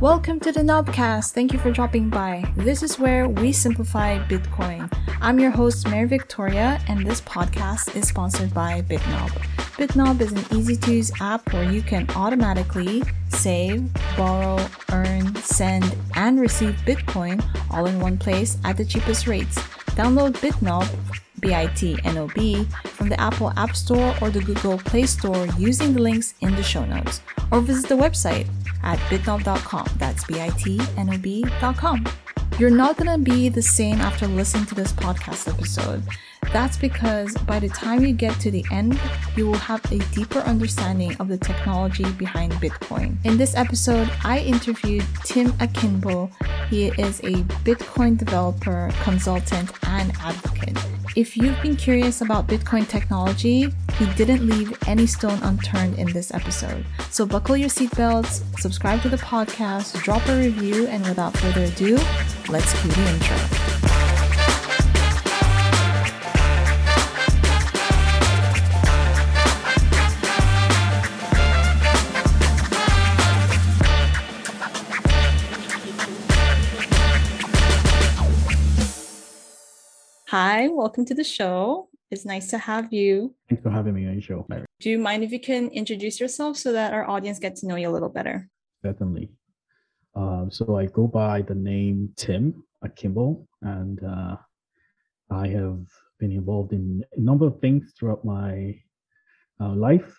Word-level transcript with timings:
Welcome 0.00 0.40
to 0.40 0.52
the 0.52 0.60
Nobcast. 0.60 1.30
Thank 1.30 1.54
you 1.54 1.58
for 1.58 1.70
dropping 1.70 2.10
by. 2.10 2.44
This 2.54 2.82
is 2.82 2.98
where 2.98 3.30
we 3.30 3.50
simplify 3.50 4.18
Bitcoin. 4.28 4.92
I'm 5.22 5.40
your 5.40 5.50
host, 5.50 5.88
Mary 5.88 6.06
Victoria, 6.06 6.78
and 6.86 7.06
this 7.06 7.22
podcast 7.22 7.96
is 7.96 8.06
sponsored 8.06 8.52
by 8.52 8.82
Bitnob. 8.82 9.30
Bitnob 9.78 10.20
is 10.20 10.32
an 10.32 10.44
easy 10.54 10.76
to 10.76 10.92
use 10.92 11.10
app 11.18 11.50
where 11.50 11.72
you 11.72 11.80
can 11.80 12.06
automatically 12.10 13.04
save, 13.30 13.88
borrow, 14.18 14.62
earn, 14.92 15.34
send, 15.36 15.96
and 16.14 16.40
receive 16.40 16.74
Bitcoin 16.84 17.42
all 17.70 17.86
in 17.86 17.98
one 17.98 18.18
place 18.18 18.58
at 18.64 18.76
the 18.76 18.84
cheapest 18.84 19.26
rates. 19.26 19.56
Download 19.96 20.34
Bitnob 20.34 20.86
B-I-T-N-O-B, 21.40 22.64
from 22.84 23.08
the 23.08 23.20
Apple 23.20 23.52
App 23.56 23.76
Store 23.76 24.14
or 24.20 24.30
the 24.30 24.40
Google 24.40 24.78
Play 24.78 25.04
Store 25.04 25.46
using 25.58 25.92
the 25.92 26.00
links 26.00 26.34
in 26.40 26.54
the 26.56 26.62
show 26.62 26.84
notes. 26.84 27.20
Or 27.52 27.60
visit 27.60 27.88
the 27.88 27.94
website 27.94 28.48
at 28.86 28.98
bitnob.com. 29.10 29.86
That's 29.98 30.24
B-I-T-N-O-B.com. 30.24 32.06
You're 32.58 32.70
not 32.70 32.96
going 32.96 33.10
to 33.10 33.18
be 33.18 33.50
the 33.50 33.60
same 33.60 34.00
after 34.00 34.26
listening 34.26 34.64
to 34.66 34.74
this 34.74 34.92
podcast 34.92 35.48
episode. 35.52 36.02
That's 36.52 36.76
because 36.76 37.34
by 37.38 37.58
the 37.58 37.68
time 37.68 38.04
you 38.04 38.12
get 38.12 38.38
to 38.40 38.50
the 38.50 38.64
end, 38.70 38.98
you 39.36 39.46
will 39.46 39.54
have 39.54 39.84
a 39.92 39.98
deeper 40.14 40.40
understanding 40.40 41.16
of 41.20 41.28
the 41.28 41.38
technology 41.38 42.10
behind 42.12 42.52
Bitcoin. 42.54 43.16
In 43.24 43.36
this 43.36 43.54
episode, 43.54 44.10
I 44.24 44.38
interviewed 44.40 45.04
Tim 45.24 45.52
Akinbo. 45.52 46.30
He 46.68 46.86
is 46.86 47.20
a 47.20 47.42
Bitcoin 47.64 48.16
developer, 48.16 48.90
consultant, 49.02 49.70
and 49.86 50.12
advocate. 50.20 50.78
If 51.16 51.34
you've 51.34 51.60
been 51.62 51.76
curious 51.76 52.20
about 52.20 52.46
Bitcoin 52.46 52.86
technology, 52.86 53.72
he 53.98 54.06
didn't 54.16 54.46
leave 54.46 54.76
any 54.86 55.06
stone 55.06 55.42
unturned 55.42 55.98
in 55.98 56.12
this 56.12 56.32
episode. 56.34 56.84
So 57.10 57.24
buckle 57.24 57.56
your 57.56 57.70
seatbelts, 57.70 58.42
subscribe 58.60 59.00
to 59.00 59.08
the 59.08 59.16
podcast, 59.16 60.02
drop 60.02 60.28
a 60.28 60.36
review, 60.36 60.86
and 60.88 61.02
without 61.06 61.34
further 61.38 61.64
ado, 61.64 61.96
let's 62.50 62.78
cue 62.82 62.90
the 62.90 63.10
intro. 63.10 63.95
Hi, 80.30 80.66
welcome 80.66 81.04
to 81.04 81.14
the 81.14 81.22
show. 81.22 81.88
It's 82.10 82.24
nice 82.24 82.50
to 82.50 82.58
have 82.58 82.92
you. 82.92 83.32
Thanks 83.48 83.62
for 83.62 83.70
having 83.70 83.94
me 83.94 84.08
on 84.08 84.14
your 84.14 84.22
show, 84.22 84.46
Mary. 84.48 84.64
Do 84.80 84.90
you 84.90 84.98
mind 84.98 85.22
if 85.22 85.30
you 85.30 85.38
can 85.38 85.68
introduce 85.68 86.18
yourself 86.18 86.56
so 86.56 86.72
that 86.72 86.92
our 86.92 87.08
audience 87.08 87.38
gets 87.38 87.60
to 87.60 87.68
know 87.68 87.76
you 87.76 87.88
a 87.88 87.94
little 87.94 88.08
better? 88.08 88.50
Certainly. 88.84 89.30
Um, 90.16 90.50
so 90.50 90.78
I 90.78 90.86
go 90.86 91.06
by 91.06 91.42
the 91.42 91.54
name 91.54 92.12
Tim 92.16 92.64
Akinbo, 92.84 93.46
and 93.62 94.02
uh, 94.02 94.34
I 95.30 95.46
have 95.46 95.86
been 96.18 96.32
involved 96.32 96.72
in 96.72 97.04
a 97.16 97.20
number 97.20 97.46
of 97.46 97.60
things 97.60 97.92
throughout 97.96 98.24
my 98.24 98.80
uh, 99.60 99.74
life. 99.76 100.12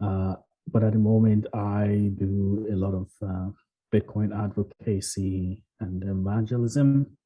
Uh, 0.00 0.36
but 0.72 0.82
at 0.82 0.94
the 0.94 0.98
moment, 0.98 1.46
I 1.52 2.10
do 2.16 2.66
a 2.72 2.74
lot 2.74 2.94
of 2.94 3.08
uh, 3.20 3.50
Bitcoin 3.92 4.32
advocacy 4.34 5.62
and 5.80 6.02
evangelism 6.04 7.18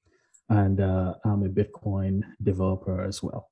and 0.51 0.81
uh, 0.81 1.15
I'm 1.25 1.45
a 1.45 1.49
Bitcoin 1.49 2.23
developer 2.43 3.03
as 3.03 3.23
well. 3.23 3.49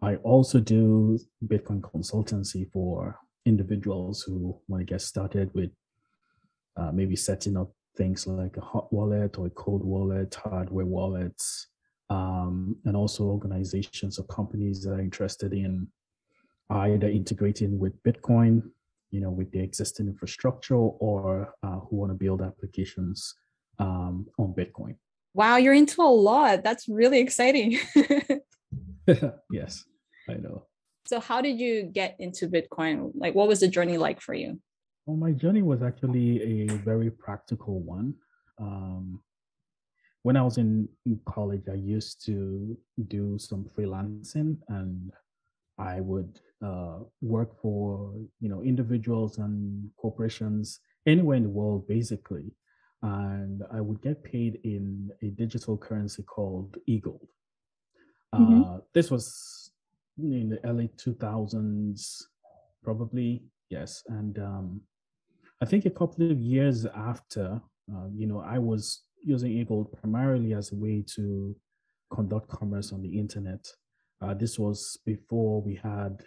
I 0.00 0.16
also 0.16 0.58
do 0.58 1.18
Bitcoin 1.46 1.80
consultancy 1.80 2.70
for 2.72 3.18
individuals 3.46 4.22
who 4.22 4.58
want 4.66 4.80
to 4.80 4.84
get 4.84 5.02
started 5.02 5.50
with 5.54 5.70
uh, 6.76 6.90
maybe 6.90 7.16
setting 7.16 7.56
up 7.56 7.70
things 7.96 8.26
like 8.26 8.56
a 8.56 8.62
hot 8.62 8.90
wallet 8.92 9.38
or 9.38 9.46
a 9.46 9.50
cold 9.50 9.84
wallet, 9.84 10.34
hardware 10.34 10.86
wallets, 10.86 11.68
um, 12.08 12.76
and 12.86 12.96
also 12.96 13.24
organizations 13.24 14.18
or 14.18 14.24
companies 14.24 14.82
that 14.82 14.92
are 14.92 15.00
interested 15.00 15.52
in 15.52 15.86
either 16.70 17.08
integrating 17.08 17.78
with 17.78 18.02
Bitcoin, 18.02 18.62
you 19.10 19.20
know, 19.20 19.30
with 19.30 19.52
the 19.52 19.60
existing 19.60 20.06
infrastructure, 20.06 20.74
or 20.74 21.54
uh, 21.62 21.80
who 21.80 21.96
want 21.96 22.10
to 22.10 22.14
build 22.14 22.40
applications 22.40 23.34
um, 23.78 24.26
on 24.38 24.54
Bitcoin. 24.54 24.96
Wow, 25.34 25.56
you're 25.56 25.74
into 25.74 26.02
a 26.02 26.04
lot. 26.04 26.62
That's 26.62 26.88
really 26.88 27.20
exciting. 27.20 27.78
yes, 29.50 29.84
I 30.28 30.34
know. 30.34 30.66
So, 31.06 31.20
how 31.20 31.40
did 31.40 31.58
you 31.58 31.84
get 31.84 32.16
into 32.18 32.48
Bitcoin? 32.48 33.12
Like, 33.14 33.34
what 33.34 33.48
was 33.48 33.60
the 33.60 33.68
journey 33.68 33.98
like 33.98 34.20
for 34.20 34.34
you? 34.34 34.60
Well, 35.06 35.16
my 35.16 35.32
journey 35.32 35.62
was 35.62 35.82
actually 35.82 36.42
a 36.62 36.66
very 36.76 37.10
practical 37.10 37.80
one. 37.80 38.14
Um, 38.60 39.20
when 40.22 40.36
I 40.36 40.42
was 40.42 40.58
in, 40.58 40.88
in 41.06 41.18
college, 41.26 41.64
I 41.68 41.74
used 41.74 42.24
to 42.26 42.76
do 43.08 43.36
some 43.38 43.68
freelancing 43.76 44.58
and 44.68 45.10
I 45.78 46.00
would 46.00 46.38
uh, 46.64 46.98
work 47.20 47.60
for 47.60 48.12
you 48.40 48.48
know 48.48 48.62
individuals 48.62 49.38
and 49.38 49.90
corporations 49.96 50.78
anywhere 51.06 51.36
in 51.38 51.42
the 51.42 51.48
world, 51.48 51.88
basically 51.88 52.52
and 53.02 53.62
I 53.72 53.80
would 53.80 54.00
get 54.00 54.22
paid 54.22 54.60
in 54.62 55.10
a 55.22 55.26
digital 55.30 55.76
currency 55.76 56.22
called 56.22 56.76
eGold. 56.88 57.26
Mm-hmm. 58.34 58.62
Uh, 58.62 58.78
this 58.94 59.10
was 59.10 59.72
in 60.18 60.50
the 60.50 60.64
early 60.64 60.88
2000s, 60.96 62.22
probably, 62.82 63.42
yes. 63.70 64.02
And 64.08 64.38
um, 64.38 64.80
I 65.60 65.64
think 65.64 65.84
a 65.84 65.90
couple 65.90 66.30
of 66.30 66.38
years 66.38 66.86
after, 66.86 67.60
uh, 67.92 68.06
you 68.14 68.26
know, 68.26 68.40
I 68.40 68.58
was 68.58 69.02
using 69.20 69.52
eGold 69.52 69.92
primarily 70.00 70.54
as 70.54 70.72
a 70.72 70.76
way 70.76 71.04
to 71.14 71.56
conduct 72.12 72.48
commerce 72.48 72.92
on 72.92 73.02
the 73.02 73.18
internet. 73.18 73.66
Uh, 74.20 74.34
this 74.34 74.58
was 74.58 74.96
before 75.04 75.60
we 75.60 75.74
had 75.74 76.22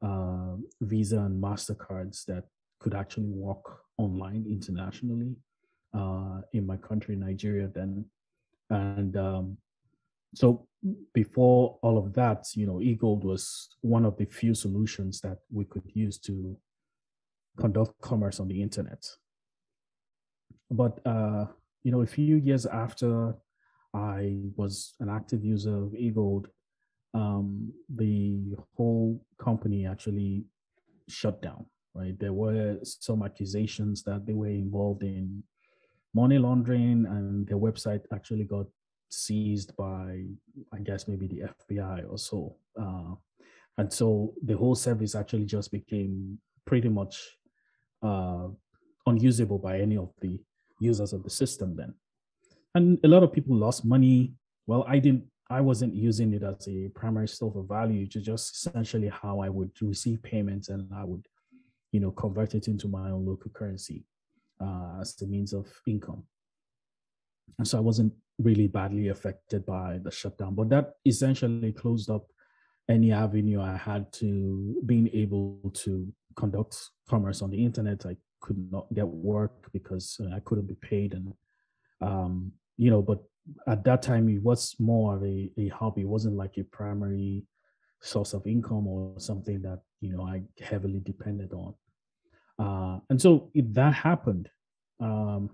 uh, 0.00 0.54
Visa 0.80 1.18
and 1.18 1.42
MasterCards 1.42 2.24
that 2.26 2.44
could 2.78 2.94
actually 2.94 3.30
work 3.30 3.80
online 3.98 4.44
internationally 4.48 5.34
uh, 5.94 6.40
in 6.52 6.66
my 6.66 6.76
country, 6.76 7.16
Nigeria, 7.16 7.68
then. 7.68 8.04
And 8.70 9.16
um, 9.16 9.58
so 10.34 10.66
before 11.12 11.78
all 11.82 11.98
of 11.98 12.12
that, 12.14 12.46
you 12.54 12.66
know, 12.66 12.74
eGold 12.74 13.24
was 13.24 13.68
one 13.80 14.04
of 14.04 14.16
the 14.16 14.24
few 14.26 14.54
solutions 14.54 15.20
that 15.20 15.38
we 15.50 15.64
could 15.64 15.88
use 15.94 16.18
to 16.18 16.56
conduct 17.58 18.00
commerce 18.00 18.40
on 18.40 18.48
the 18.48 18.60
internet. 18.60 19.04
But, 20.70 20.98
uh, 21.06 21.46
you 21.84 21.92
know, 21.92 22.00
a 22.00 22.06
few 22.06 22.36
years 22.36 22.66
after 22.66 23.34
I 23.94 24.40
was 24.56 24.94
an 25.00 25.08
active 25.08 25.44
user 25.44 25.76
of 25.84 25.92
eGold, 25.92 26.46
um, 27.12 27.72
the 27.88 28.56
whole 28.76 29.24
company 29.38 29.86
actually 29.86 30.44
shut 31.08 31.40
down, 31.40 31.66
right? 31.94 32.18
There 32.18 32.32
were 32.32 32.78
some 32.82 33.22
accusations 33.22 34.02
that 34.02 34.26
they 34.26 34.32
were 34.32 34.48
involved 34.48 35.04
in 35.04 35.44
money 36.14 36.38
laundering, 36.38 37.06
and 37.06 37.46
their 37.46 37.58
website 37.58 38.02
actually 38.12 38.44
got 38.44 38.66
seized 39.10 39.76
by, 39.76 40.24
I 40.72 40.78
guess, 40.82 41.08
maybe 41.08 41.26
the 41.26 41.42
FBI 41.42 42.10
or 42.10 42.18
so. 42.18 42.56
Uh, 42.80 43.14
and 43.78 43.92
so 43.92 44.32
the 44.44 44.56
whole 44.56 44.74
service 44.74 45.14
actually 45.14 45.46
just 45.46 45.72
became 45.72 46.38
pretty 46.64 46.88
much 46.88 47.20
uh, 48.02 48.48
unusable 49.06 49.58
by 49.58 49.80
any 49.80 49.96
of 49.96 50.10
the 50.20 50.38
users 50.80 51.12
of 51.12 51.22
the 51.24 51.30
system 51.30 51.76
then. 51.76 51.94
And 52.74 52.98
a 53.04 53.08
lot 53.08 53.22
of 53.22 53.32
people 53.32 53.56
lost 53.56 53.84
money. 53.84 54.34
Well, 54.66 54.84
I 54.88 54.98
didn't, 54.98 55.24
I 55.50 55.60
wasn't 55.60 55.94
using 55.94 56.32
it 56.32 56.42
as 56.42 56.66
a 56.68 56.88
primary 56.94 57.28
source 57.28 57.56
of 57.56 57.68
value, 57.68 58.06
to 58.08 58.20
just 58.20 58.54
essentially 58.54 59.08
how 59.08 59.40
I 59.40 59.48
would 59.48 59.70
receive 59.80 60.22
payments 60.22 60.68
and 60.68 60.88
I 60.94 61.04
would, 61.04 61.26
you 61.92 62.00
know, 62.00 62.10
convert 62.12 62.54
it 62.54 62.66
into 62.68 62.88
my 62.88 63.10
own 63.10 63.26
local 63.26 63.50
currency 63.50 64.04
uh, 64.60 65.00
as 65.00 65.14
the 65.16 65.26
means 65.26 65.52
of 65.52 65.66
income. 65.86 66.24
And 67.58 67.66
so 67.66 67.78
I 67.78 67.80
wasn't 67.80 68.12
really 68.38 68.66
badly 68.66 69.08
affected 69.08 69.64
by 69.64 69.98
the 70.02 70.10
shutdown, 70.10 70.54
but 70.54 70.68
that 70.70 70.94
essentially 71.04 71.72
closed 71.72 72.10
up 72.10 72.26
any 72.88 73.12
avenue 73.12 73.60
I 73.60 73.76
had 73.76 74.12
to 74.14 74.82
being 74.86 75.08
able 75.12 75.58
to 75.74 76.12
conduct 76.36 76.76
commerce 77.08 77.42
on 77.42 77.50
the 77.50 77.64
internet. 77.64 78.04
I 78.06 78.16
could 78.40 78.70
not 78.70 78.92
get 78.92 79.06
work 79.06 79.72
because 79.72 80.20
uh, 80.20 80.34
I 80.34 80.40
couldn't 80.40 80.66
be 80.66 80.74
paid, 80.74 81.14
and 81.14 81.32
um, 82.00 82.52
you 82.76 82.90
know. 82.90 83.02
But 83.02 83.22
at 83.66 83.84
that 83.84 84.02
time, 84.02 84.28
it 84.28 84.42
was 84.42 84.74
more 84.78 85.16
of 85.16 85.22
a, 85.22 85.50
a 85.56 85.68
hobby. 85.68 86.02
It 86.02 86.08
wasn't 86.08 86.36
like 86.36 86.58
a 86.58 86.64
primary 86.64 87.44
source 88.02 88.34
of 88.34 88.46
income 88.46 88.86
or 88.86 89.18
something 89.18 89.62
that 89.62 89.80
you 90.00 90.14
know 90.14 90.26
I 90.26 90.42
heavily 90.60 91.00
depended 91.00 91.52
on. 91.52 91.74
Uh, 92.58 92.98
and 93.10 93.20
so 93.20 93.50
if 93.54 93.66
that 93.74 93.94
happened, 93.94 94.48
um, 95.00 95.50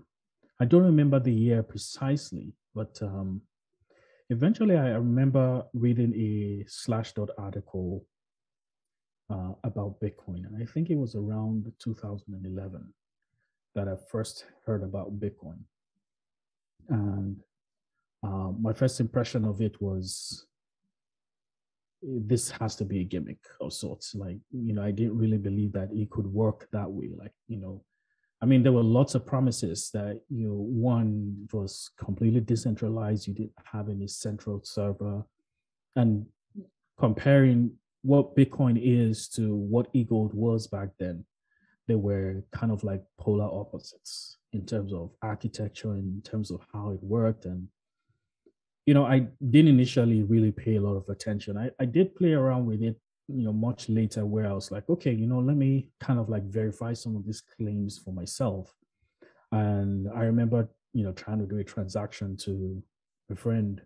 I 0.59 0.65
don't 0.65 0.83
remember 0.83 1.19
the 1.19 1.33
year 1.33 1.63
precisely, 1.63 2.53
but 2.75 2.99
um, 3.01 3.41
eventually 4.29 4.77
I 4.77 4.89
remember 4.89 5.63
reading 5.73 6.13
a 6.15 6.63
Slashdot 6.69 7.29
article 7.37 8.05
uh, 9.29 9.53
about 9.63 9.99
Bitcoin, 9.99 10.45
and 10.45 10.61
I 10.61 10.65
think 10.65 10.89
it 10.89 10.97
was 10.97 11.15
around 11.15 11.71
2011. 11.79 12.93
that 13.75 13.87
I 13.87 13.95
first 14.11 14.45
heard 14.65 14.83
about 14.83 15.19
Bitcoin. 15.19 15.59
And 16.89 17.37
um, 18.23 18.57
my 18.61 18.73
first 18.73 18.99
impression 18.99 19.45
of 19.45 19.61
it 19.61 19.81
was 19.81 20.45
this 22.01 22.49
has 22.51 22.75
to 22.77 22.85
be 22.85 23.01
a 23.01 23.03
gimmick 23.03 23.39
of 23.59 23.73
sorts. 23.73 24.15
Like, 24.15 24.37
you 24.51 24.73
know, 24.73 24.83
I 24.83 24.91
didn't 24.91 25.17
really 25.17 25.37
believe 25.37 25.71
that 25.73 25.89
it 25.93 26.09
could 26.09 26.27
work 26.27 26.67
that 26.71 26.89
way. 26.89 27.09
Like, 27.15 27.33
you 27.47 27.57
know, 27.57 27.83
I 28.41 28.47
mean, 28.47 28.63
there 28.63 28.71
were 28.71 28.83
lots 28.83 29.13
of 29.13 29.25
promises 29.25 29.91
that, 29.93 30.19
you 30.29 30.47
know, 30.47 30.55
one 30.55 31.47
was 31.53 31.91
completely 31.97 32.39
decentralized, 32.39 33.27
you 33.27 33.33
didn't 33.35 33.53
have 33.71 33.89
any 33.89 34.07
central 34.07 34.61
server. 34.63 35.23
And 35.95 36.25
comparing 36.97 37.73
what 38.01 38.35
Bitcoin 38.35 38.79
is 38.81 39.27
to 39.29 39.55
what 39.55 39.89
e-gold 39.93 40.33
was 40.33 40.65
back 40.65 40.89
then, 40.97 41.23
they 41.87 41.95
were 41.95 42.43
kind 42.51 42.71
of 42.71 42.83
like 42.83 43.03
polar 43.19 43.45
opposites 43.45 44.37
in 44.53 44.65
terms 44.65 44.91
of 44.91 45.11
architecture, 45.21 45.95
in 45.95 46.21
terms 46.23 46.49
of 46.49 46.61
how 46.73 46.89
it 46.89 47.03
worked. 47.03 47.45
And, 47.45 47.67
you 48.91 48.95
know, 48.95 49.05
I 49.05 49.19
didn't 49.49 49.69
initially 49.69 50.21
really 50.23 50.51
pay 50.51 50.75
a 50.75 50.81
lot 50.81 50.97
of 50.97 51.07
attention. 51.07 51.57
I, 51.57 51.71
I 51.79 51.85
did 51.85 52.13
play 52.13 52.33
around 52.33 52.65
with 52.65 52.81
it 52.83 52.97
you 53.27 53.45
know 53.45 53.53
much 53.53 53.87
later 53.87 54.25
where 54.25 54.45
i 54.49 54.51
was 54.51 54.71
like 54.71 54.89
okay 54.89 55.11
you 55.11 55.27
know 55.27 55.39
let 55.39 55.55
me 55.55 55.89
kind 56.01 56.19
of 56.19 56.27
like 56.27 56.43
verify 56.43 56.91
some 56.91 57.15
of 57.15 57.25
these 57.25 57.41
claims 57.41 57.97
for 57.97 58.11
myself 58.11 58.73
and 59.53 60.09
i 60.15 60.23
remember 60.23 60.67
you 60.91 61.03
know 61.03 61.13
trying 61.13 61.39
to 61.39 61.45
do 61.45 61.59
a 61.59 61.63
transaction 61.63 62.35
to 62.35 62.83
a 63.29 63.35
friend 63.35 63.81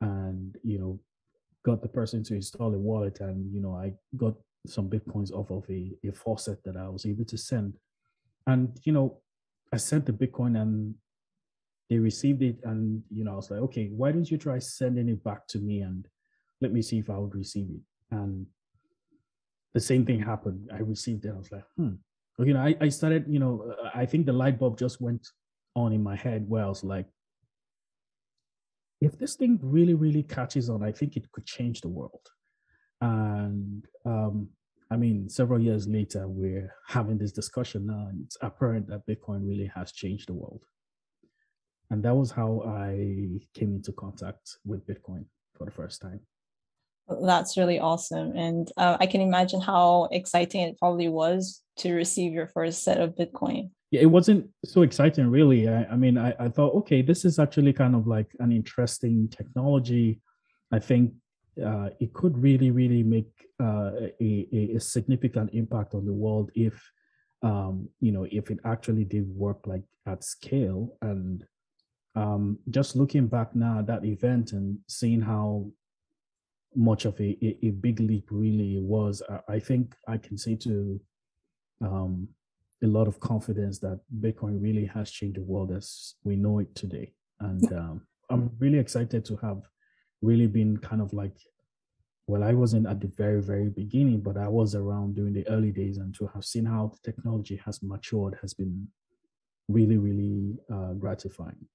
and 0.00 0.56
you 0.64 0.80
know 0.80 0.98
got 1.64 1.80
the 1.80 1.88
person 1.88 2.24
to 2.24 2.34
install 2.34 2.74
a 2.74 2.78
wallet 2.78 3.20
and 3.20 3.52
you 3.52 3.60
know 3.60 3.76
i 3.76 3.92
got 4.16 4.34
some 4.66 4.88
bitcoins 4.88 5.30
off 5.30 5.50
of 5.52 5.64
a, 5.70 5.92
a 6.08 6.12
faucet 6.12 6.58
that 6.64 6.76
i 6.76 6.88
was 6.88 7.06
able 7.06 7.24
to 7.24 7.38
send 7.38 7.74
and 8.46 8.80
you 8.82 8.92
know 8.92 9.20
i 9.72 9.76
sent 9.76 10.06
the 10.06 10.12
bitcoin 10.12 10.60
and 10.60 10.94
they 11.90 11.98
received 11.98 12.42
it 12.42 12.58
and 12.64 13.02
you 13.10 13.24
know 13.24 13.32
i 13.32 13.36
was 13.36 13.50
like 13.50 13.60
okay 13.60 13.88
why 13.96 14.12
don't 14.12 14.30
you 14.30 14.36
try 14.36 14.58
sending 14.58 15.08
it 15.08 15.22
back 15.24 15.46
to 15.46 15.58
me 15.58 15.80
and 15.80 16.06
let 16.60 16.72
me 16.72 16.82
see 16.82 16.98
if 16.98 17.08
i 17.08 17.16
would 17.16 17.34
receive 17.34 17.68
it 17.70 18.14
and 18.14 18.46
the 19.74 19.80
same 19.80 20.04
thing 20.04 20.20
happened. 20.20 20.70
I 20.72 20.78
received 20.78 21.24
it. 21.24 21.32
I 21.34 21.38
was 21.38 21.52
like, 21.52 21.64
hmm. 21.76 21.94
You 22.38 22.54
know, 22.54 22.60
I, 22.60 22.76
I 22.80 22.88
started, 22.88 23.24
you 23.28 23.40
know, 23.40 23.74
I 23.94 24.06
think 24.06 24.24
the 24.24 24.32
light 24.32 24.60
bulb 24.60 24.78
just 24.78 25.00
went 25.00 25.26
on 25.74 25.92
in 25.92 26.02
my 26.02 26.14
head 26.14 26.48
where 26.48 26.64
I 26.64 26.68
was 26.68 26.84
like, 26.84 27.06
if 29.00 29.18
this 29.18 29.34
thing 29.34 29.58
really, 29.60 29.94
really 29.94 30.22
catches 30.22 30.70
on, 30.70 30.84
I 30.84 30.92
think 30.92 31.16
it 31.16 31.30
could 31.32 31.46
change 31.46 31.80
the 31.80 31.88
world. 31.88 32.26
And 33.00 33.84
um, 34.04 34.48
I 34.90 34.96
mean, 34.96 35.28
several 35.28 35.60
years 35.60 35.88
later, 35.88 36.28
we're 36.28 36.72
having 36.86 37.18
this 37.18 37.32
discussion 37.32 37.86
now, 37.86 38.06
and 38.08 38.24
it's 38.24 38.36
apparent 38.40 38.88
that 38.88 39.06
Bitcoin 39.06 39.46
really 39.48 39.70
has 39.74 39.90
changed 39.92 40.28
the 40.28 40.34
world. 40.34 40.64
And 41.90 42.02
that 42.02 42.14
was 42.14 42.30
how 42.30 42.62
I 42.66 43.40
came 43.54 43.74
into 43.76 43.92
contact 43.92 44.58
with 44.64 44.86
Bitcoin 44.86 45.24
for 45.56 45.64
the 45.64 45.70
first 45.70 46.02
time. 46.02 46.20
That's 47.22 47.56
really 47.56 47.80
awesome. 47.80 48.36
And 48.36 48.70
uh, 48.76 48.98
I 49.00 49.06
can 49.06 49.22
imagine 49.22 49.62
how 49.62 50.08
exciting 50.12 50.60
it 50.60 50.78
probably 50.78 51.08
was 51.08 51.62
to 51.78 51.94
receive 51.94 52.34
your 52.34 52.48
first 52.48 52.84
set 52.84 53.00
of 53.00 53.14
Bitcoin. 53.14 53.70
Yeah, 53.90 54.02
it 54.02 54.10
wasn't 54.10 54.50
so 54.66 54.82
exciting, 54.82 55.28
really. 55.28 55.66
I, 55.66 55.84
I 55.84 55.96
mean, 55.96 56.18
I, 56.18 56.34
I 56.38 56.48
thought, 56.50 56.74
okay, 56.74 57.00
this 57.00 57.24
is 57.24 57.38
actually 57.38 57.72
kind 57.72 57.94
of 57.94 58.06
like 58.06 58.30
an 58.40 58.52
interesting 58.52 59.28
technology. 59.28 60.20
I 60.70 60.78
think 60.78 61.14
uh, 61.64 61.88
it 61.98 62.12
could 62.12 62.36
really, 62.36 62.70
really 62.70 63.02
make 63.02 63.32
uh, 63.58 63.92
a, 64.20 64.72
a 64.76 64.78
significant 64.78 65.50
impact 65.54 65.94
on 65.94 66.04
the 66.04 66.12
world 66.12 66.50
if, 66.54 66.78
um, 67.42 67.88
you 68.00 68.12
know, 68.12 68.26
if 68.30 68.50
it 68.50 68.58
actually 68.66 69.04
did 69.04 69.26
work 69.34 69.66
like 69.66 69.84
at 70.06 70.22
scale. 70.22 70.98
And 71.00 71.42
um, 72.18 72.58
just 72.70 72.96
looking 72.96 73.28
back 73.28 73.54
now 73.54 73.78
at 73.78 73.86
that 73.86 74.04
event 74.04 74.52
and 74.52 74.78
seeing 74.88 75.20
how 75.20 75.70
much 76.74 77.04
of 77.04 77.18
a, 77.20 77.38
a, 77.42 77.66
a 77.66 77.70
big 77.70 78.00
leap 78.00 78.26
really 78.30 78.80
was. 78.80 79.22
I, 79.30 79.54
I, 79.54 79.58
think 79.60 79.94
I 80.08 80.16
can 80.18 80.36
say 80.36 80.56
to 80.56 81.00
um, 81.80 82.28
a 82.82 82.86
lot 82.88 83.06
of 83.06 83.20
confidence 83.20 83.78
that 83.80 84.00
Bitcoin 84.20 84.60
really 84.60 84.86
has 84.86 85.12
changed 85.12 85.38
the 85.38 85.42
world 85.42 85.70
as 85.70 86.14
we 86.24 86.34
know 86.34 86.58
it 86.58 86.74
today. 86.74 87.12
And 87.38 87.72
um, 87.72 88.02
I'm 88.30 88.50
really 88.58 88.78
excited 88.78 89.24
to 89.26 89.36
have 89.36 89.62
really 90.20 90.48
been 90.48 90.76
kind 90.76 91.00
of 91.00 91.12
like, 91.12 91.36
well, 92.26 92.42
I 92.42 92.52
wasn't 92.52 92.88
at 92.88 93.00
the 93.00 93.12
very, 93.16 93.40
very 93.40 93.68
beginning, 93.68 94.22
but 94.22 94.36
I 94.36 94.48
was 94.48 94.74
around 94.74 95.14
during 95.14 95.34
the 95.34 95.48
early 95.48 95.70
days 95.70 95.98
and 95.98 96.12
to 96.16 96.26
have 96.34 96.44
seen 96.44 96.66
how 96.66 96.92
the 96.92 97.12
technology 97.12 97.60
has 97.64 97.80
matured 97.80 98.38
has 98.42 98.54
been 98.54 98.88
really, 99.68 99.98
really 99.98 100.56
uh, 100.72 100.94
gratifying 100.94 101.68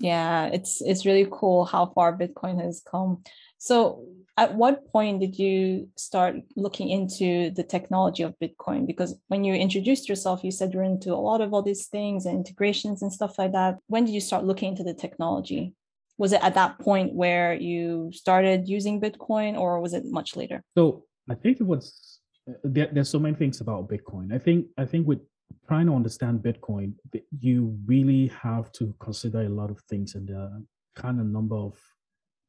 yeah 0.00 0.46
it's 0.46 0.80
it's 0.80 1.06
really 1.06 1.26
cool 1.30 1.64
how 1.64 1.86
far 1.86 2.16
bitcoin 2.16 2.60
has 2.62 2.82
come. 2.90 3.22
So 3.58 4.04
at 4.36 4.54
what 4.54 4.90
point 4.90 5.20
did 5.20 5.38
you 5.38 5.88
start 5.96 6.36
looking 6.56 6.88
into 6.88 7.50
the 7.50 7.62
technology 7.62 8.22
of 8.22 8.34
bitcoin? 8.42 8.86
Because 8.86 9.14
when 9.28 9.44
you 9.44 9.54
introduced 9.54 10.08
yourself 10.08 10.42
you 10.42 10.50
said 10.50 10.72
you're 10.72 10.82
into 10.82 11.12
a 11.12 11.26
lot 11.30 11.40
of 11.40 11.52
all 11.52 11.62
these 11.62 11.86
things 11.86 12.26
and 12.26 12.36
integrations 12.36 13.02
and 13.02 13.12
stuff 13.12 13.38
like 13.38 13.52
that. 13.52 13.78
When 13.86 14.04
did 14.04 14.14
you 14.14 14.20
start 14.20 14.44
looking 14.44 14.70
into 14.70 14.82
the 14.84 14.94
technology? 14.94 15.74
Was 16.18 16.32
it 16.32 16.42
at 16.42 16.54
that 16.54 16.78
point 16.78 17.14
where 17.14 17.54
you 17.54 18.10
started 18.12 18.68
using 18.68 19.00
bitcoin 19.00 19.58
or 19.58 19.80
was 19.80 19.94
it 19.94 20.04
much 20.06 20.36
later? 20.36 20.62
So 20.76 21.04
i 21.28 21.34
think 21.34 21.60
it 21.60 21.66
was 21.66 22.18
there, 22.64 22.88
there's 22.92 23.08
so 23.08 23.18
many 23.18 23.36
things 23.36 23.60
about 23.60 23.88
bitcoin. 23.88 24.32
I 24.34 24.38
think 24.38 24.66
i 24.78 24.84
think 24.84 25.06
with 25.06 25.20
trying 25.66 25.86
to 25.86 25.94
understand 25.94 26.40
Bitcoin, 26.40 26.94
you 27.38 27.76
really 27.86 28.28
have 28.42 28.72
to 28.72 28.94
consider 29.00 29.42
a 29.42 29.48
lot 29.48 29.70
of 29.70 29.80
things 29.88 30.14
and 30.14 30.28
the 30.28 30.64
kind 30.96 31.20
of 31.20 31.26
number 31.26 31.56
of 31.56 31.78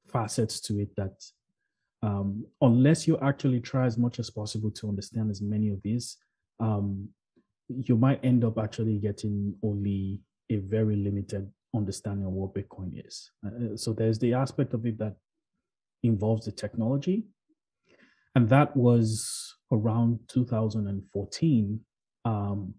facets 0.08 0.60
to 0.62 0.80
it 0.80 0.96
that 0.96 1.24
um, 2.04 2.46
unless 2.62 3.08
you 3.08 3.18
actually 3.20 3.60
try 3.60 3.86
as 3.86 3.98
much 3.98 4.20
as 4.20 4.30
possible 4.30 4.72
to 4.72 4.90
understand 4.90 5.30
as 5.30 5.42
many 5.42 5.70
of 5.70 5.82
these, 5.84 6.18
um, 6.60 7.10
you 7.68 7.96
might 7.96 8.24
end 8.24 8.44
up 8.44 8.58
actually 8.58 8.98
getting 8.98 9.54
only 9.64 10.20
a 10.50 10.58
very 10.58 10.96
limited 10.96 11.50
understanding 11.76 12.26
of 12.26 12.34
what 12.34 12.54
Bitcoin 12.54 13.06
is. 13.06 13.32
Uh, 13.46 13.76
so 13.76 13.94
there's 13.94 14.20
the 14.20 14.34
aspect 14.34 14.74
of 14.74 14.86
it 14.86 14.98
that 14.98 15.16
involves 16.04 16.46
the 16.46 16.52
technology. 16.52 17.26
And 18.36 18.50
that 18.50 18.76
was 18.76 19.56
around 19.72 20.20
2014. 20.28 21.80
Um, 22.26 22.74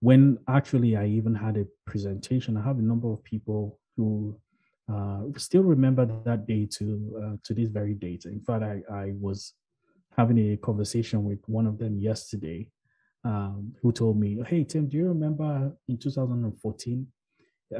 when 0.00 0.38
actually 0.48 0.96
I 0.96 1.06
even 1.06 1.34
had 1.34 1.56
a 1.56 1.66
presentation, 1.86 2.56
I 2.56 2.62
have 2.62 2.78
a 2.78 2.82
number 2.82 3.12
of 3.12 3.22
people 3.22 3.78
who 3.96 4.38
uh, 4.90 5.20
still 5.36 5.62
remember 5.62 6.06
that 6.24 6.46
day 6.46 6.66
to 6.78 7.22
uh, 7.22 7.36
to 7.44 7.54
this 7.54 7.68
very 7.68 7.94
date. 7.94 8.24
In 8.24 8.40
fact, 8.40 8.64
I, 8.64 8.82
I 8.92 9.12
was 9.20 9.54
having 10.16 10.38
a 10.38 10.56
conversation 10.56 11.24
with 11.24 11.38
one 11.46 11.66
of 11.66 11.78
them 11.78 11.98
yesterday, 11.98 12.68
um, 13.24 13.74
who 13.82 13.92
told 13.92 14.18
me, 14.18 14.42
"Hey 14.46 14.64
Tim, 14.64 14.88
do 14.88 14.96
you 14.96 15.08
remember 15.08 15.72
in 15.86 15.98
2014?" 15.98 17.06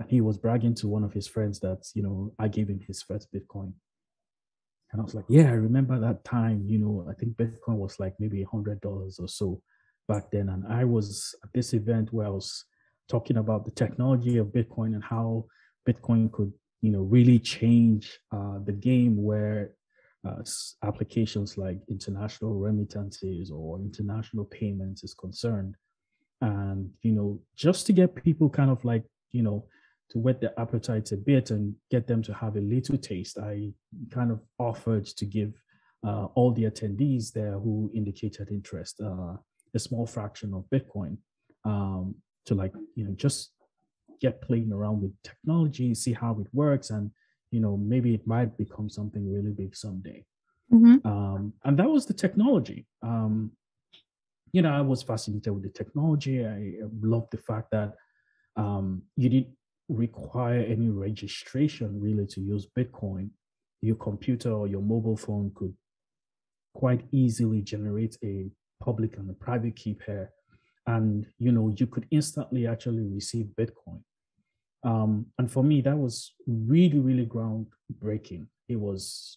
He 0.07 0.21
was 0.21 0.39
bragging 0.39 0.75
to 0.77 0.89
one 0.89 1.03
of 1.03 1.13
his 1.13 1.27
friends 1.27 1.59
that 1.61 1.89
you 1.95 2.03
know 2.03 2.33
I 2.39 2.49
gave 2.49 2.69
him 2.69 2.81
his 2.87 3.03
first 3.03 3.33
Bitcoin, 3.33 3.73
and 4.93 5.01
I 5.01 5.03
was 5.03 5.15
like, 5.15 5.25
"Yeah, 5.29 5.49
I 5.49 5.55
remember 5.55 5.99
that 5.99 6.23
time. 6.23 6.65
You 6.67 6.79
know, 6.79 7.07
I 7.11 7.15
think 7.15 7.37
Bitcoin 7.37 7.77
was 7.77 7.99
like 7.99 8.15
maybe 8.21 8.43
a 8.43 8.49
hundred 8.49 8.81
dollars 8.83 9.19
or 9.19 9.27
so." 9.27 9.63
Back 10.11 10.31
then. 10.33 10.49
And 10.49 10.63
I 10.81 10.83
was 10.97 11.35
at 11.45 11.53
this 11.53 11.73
event 11.73 12.13
where 12.13 12.27
I 12.27 12.35
was 12.41 12.65
talking 13.09 13.39
about 13.39 13.65
the 13.65 13.77
technology 13.83 14.39
of 14.39 14.49
Bitcoin 14.59 14.91
and 14.97 15.05
how 15.05 15.47
Bitcoin 15.89 16.33
could, 16.33 16.53
you 16.85 16.91
know, 16.91 17.05
really 17.17 17.39
change 17.39 18.19
uh, 18.37 18.59
the 18.69 18.73
game 18.91 19.15
where 19.31 19.61
uh, 20.29 20.43
applications 20.91 21.57
like 21.57 21.79
international 21.89 22.55
remittances 22.67 23.51
or 23.51 23.79
international 23.79 24.47
payments 24.47 25.05
is 25.05 25.15
concerned. 25.15 25.75
And, 26.41 26.91
you 27.03 27.13
know, 27.13 27.41
just 27.55 27.87
to 27.87 27.93
get 27.93 28.25
people 28.25 28.49
kind 28.51 28.71
of 28.71 28.85
like, 28.85 29.05
you 29.31 29.43
know, 29.47 29.59
to 30.11 30.19
whet 30.19 30.41
their 30.41 30.59
appetites 30.59 31.13
a 31.13 31.17
bit 31.17 31.51
and 31.51 31.75
get 31.95 32.09
them 32.09 32.23
to 32.25 32.33
have 32.35 32.57
a 32.57 32.67
little 32.75 32.99
taste, 32.99 33.39
I 33.39 33.73
kind 34.11 34.31
of 34.33 34.41
offered 34.59 35.07
to 35.19 35.25
give 35.25 35.53
uh, 36.07 36.27
all 36.35 36.51
the 36.53 36.65
attendees 36.65 37.33
there 37.33 37.57
who 37.65 37.93
indicated 37.95 38.49
interest 38.51 39.01
uh, 39.01 39.37
a 39.75 39.79
small 39.79 40.07
fraction 40.07 40.55
of 40.55 40.65
Bitcoin 40.73 41.17
um, 41.65 42.15
to 42.47 42.55
like, 42.55 42.73
you 42.95 43.05
know, 43.05 43.13
just 43.15 43.53
get 44.21 44.43
playing 44.43 44.73
around 44.73 45.03
with 45.03 45.13
technology, 45.23 45.95
see 45.95 46.13
how 46.13 46.39
it 46.41 46.47
works, 46.53 46.91
and 46.91 47.11
you 47.51 47.61
know, 47.61 47.77
maybe 47.77 48.15
it 48.15 48.27
might 48.27 48.57
become 48.57 48.89
something 48.89 49.33
really 49.33 49.51
big 49.51 49.75
someday. 49.75 50.25
Mm-hmm. 50.73 51.07
Um, 51.07 51.53
and 51.65 51.79
that 51.79 51.91
was 51.91 52.07
the 52.07 52.15
technology. 52.15 52.87
Um, 53.03 53.53
you 54.53 54.63
know, 54.63 54.73
I 54.73 54.81
was 54.81 55.03
fascinated 55.03 55.53
with 55.53 55.65
the 55.65 55.71
technology. 55.71 56.47
I 56.47 56.75
loved 57.03 57.33
the 57.33 57.39
fact 57.39 57.71
that 57.73 57.95
um, 58.57 59.03
you 59.17 59.29
didn't 59.29 59.57
require 59.89 60.61
any 60.61 60.91
registration 60.91 62.01
really 62.01 62.27
to 62.27 62.41
use 62.41 62.69
Bitcoin. 62.79 63.31
Your 63.83 63.97
computer 63.97 64.53
or 64.53 64.69
your 64.69 64.83
mobile 64.83 65.17
phone 65.17 65.51
could 65.55 65.75
quite 66.75 67.05
easily 67.11 67.63
generate 67.63 68.17
a 68.23 68.51
public 68.81 69.17
and 69.17 69.29
the 69.29 69.35
private 69.35 69.77
key 69.77 69.95
pair 69.95 70.33
and 70.87 71.27
you 71.39 71.53
know 71.53 71.73
you 71.77 71.87
could 71.87 72.07
instantly 72.11 72.67
actually 72.67 73.03
receive 73.03 73.47
Bitcoin. 73.59 74.03
Um, 74.83 75.27
and 75.39 75.51
for 75.51 75.63
me, 75.63 75.83
that 75.83 75.97
was 75.97 76.33
really, 76.47 76.99
really 76.99 77.27
groundbreaking. 77.27 78.47
It 78.69 78.77
was 78.77 79.37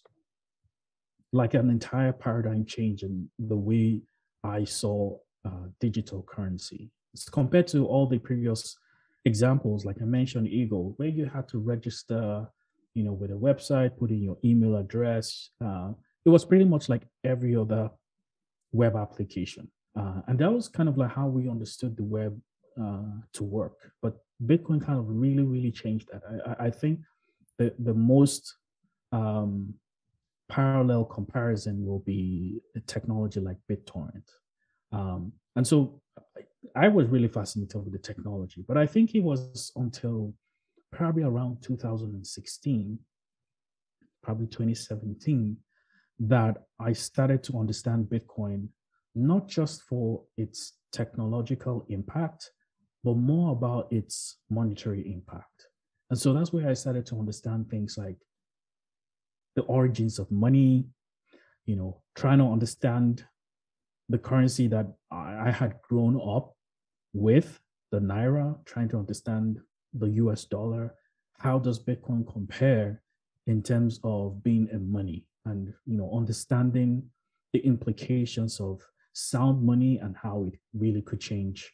like 1.32 1.54
an 1.54 1.68
entire 1.68 2.12
paradigm 2.12 2.64
change 2.64 3.02
in 3.02 3.28
the 3.38 3.56
way 3.56 4.00
I 4.42 4.64
saw 4.64 5.18
uh, 5.44 5.66
digital 5.80 6.22
currency. 6.22 6.90
Compared 7.30 7.68
to 7.68 7.86
all 7.86 8.06
the 8.06 8.18
previous 8.18 8.76
examples, 9.24 9.84
like 9.84 10.00
I 10.00 10.06
mentioned, 10.06 10.48
eGold, 10.48 10.94
where 10.96 11.08
you 11.08 11.26
had 11.26 11.46
to 11.48 11.58
register, 11.58 12.48
you 12.94 13.04
know, 13.04 13.12
with 13.12 13.30
a 13.30 13.34
website, 13.34 13.98
put 13.98 14.10
in 14.10 14.22
your 14.22 14.38
email 14.44 14.76
address. 14.76 15.50
Uh, 15.62 15.92
it 16.24 16.30
was 16.30 16.44
pretty 16.44 16.64
much 16.64 16.88
like 16.88 17.02
every 17.22 17.54
other 17.54 17.90
web 18.74 18.96
application. 18.96 19.70
Uh, 19.96 20.20
and 20.26 20.38
that 20.38 20.52
was 20.52 20.68
kind 20.68 20.88
of 20.88 20.98
like 20.98 21.10
how 21.10 21.28
we 21.28 21.48
understood 21.48 21.96
the 21.96 22.02
web 22.02 22.38
uh, 22.80 23.20
to 23.32 23.44
work. 23.44 23.92
But 24.02 24.16
Bitcoin 24.44 24.84
kind 24.84 24.98
of 24.98 25.06
really, 25.08 25.44
really 25.44 25.70
changed 25.70 26.08
that. 26.12 26.22
I, 26.60 26.66
I 26.66 26.70
think 26.70 27.00
the, 27.58 27.72
the 27.78 27.94
most 27.94 28.56
um, 29.12 29.74
parallel 30.48 31.04
comparison 31.04 31.86
will 31.86 32.00
be 32.00 32.60
a 32.76 32.80
technology 32.80 33.40
like 33.40 33.56
BitTorrent. 33.70 34.28
Um, 34.92 35.32
and 35.56 35.66
so 35.66 36.00
I 36.74 36.88
was 36.88 37.06
really 37.08 37.28
fascinated 37.28 37.76
with 37.84 37.92
the 37.92 37.98
technology, 37.98 38.64
but 38.66 38.76
I 38.76 38.86
think 38.86 39.14
it 39.14 39.20
was 39.20 39.70
until 39.76 40.34
probably 40.92 41.22
around 41.22 41.62
2016, 41.62 42.98
probably 44.22 44.46
2017, 44.46 45.56
that 46.20 46.56
I 46.78 46.92
started 46.92 47.42
to 47.44 47.58
understand 47.58 48.06
Bitcoin, 48.06 48.68
not 49.14 49.48
just 49.48 49.82
for 49.82 50.22
its 50.36 50.74
technological 50.92 51.86
impact, 51.88 52.50
but 53.02 53.16
more 53.16 53.52
about 53.52 53.92
its 53.92 54.38
monetary 54.50 55.12
impact. 55.12 55.68
And 56.10 56.18
so 56.18 56.32
that's 56.32 56.52
where 56.52 56.68
I 56.68 56.74
started 56.74 57.06
to 57.06 57.18
understand 57.18 57.68
things 57.68 57.98
like 57.98 58.16
the 59.56 59.62
origins 59.62 60.18
of 60.18 60.30
money, 60.30 60.86
you 61.66 61.76
know, 61.76 62.02
trying 62.14 62.38
to 62.38 62.44
understand 62.44 63.24
the 64.08 64.18
currency 64.18 64.68
that 64.68 64.86
I, 65.10 65.50
had 65.50 65.80
grown 65.88 66.20
up 66.20 66.54
with, 67.12 67.60
the 67.90 68.00
Naira, 68.00 68.64
trying 68.66 68.88
to 68.90 68.98
understand 68.98 69.58
the 69.92 70.10
US 70.10 70.44
dollar. 70.44 70.94
How 71.38 71.58
does 71.58 71.82
Bitcoin 71.82 72.30
compare 72.30 73.02
in 73.46 73.62
terms 73.62 74.00
of 74.04 74.42
being 74.42 74.68
a 74.72 74.78
money 74.78 75.26
and, 75.44 75.72
you 75.86 75.96
know, 75.96 76.10
understanding 76.14 77.10
the 77.52 77.60
implications 77.60 78.60
of 78.60 78.80
sound 79.12 79.62
money 79.62 79.98
and 79.98 80.16
how 80.16 80.44
it 80.44 80.58
really 80.72 81.02
could 81.02 81.20
change 81.20 81.72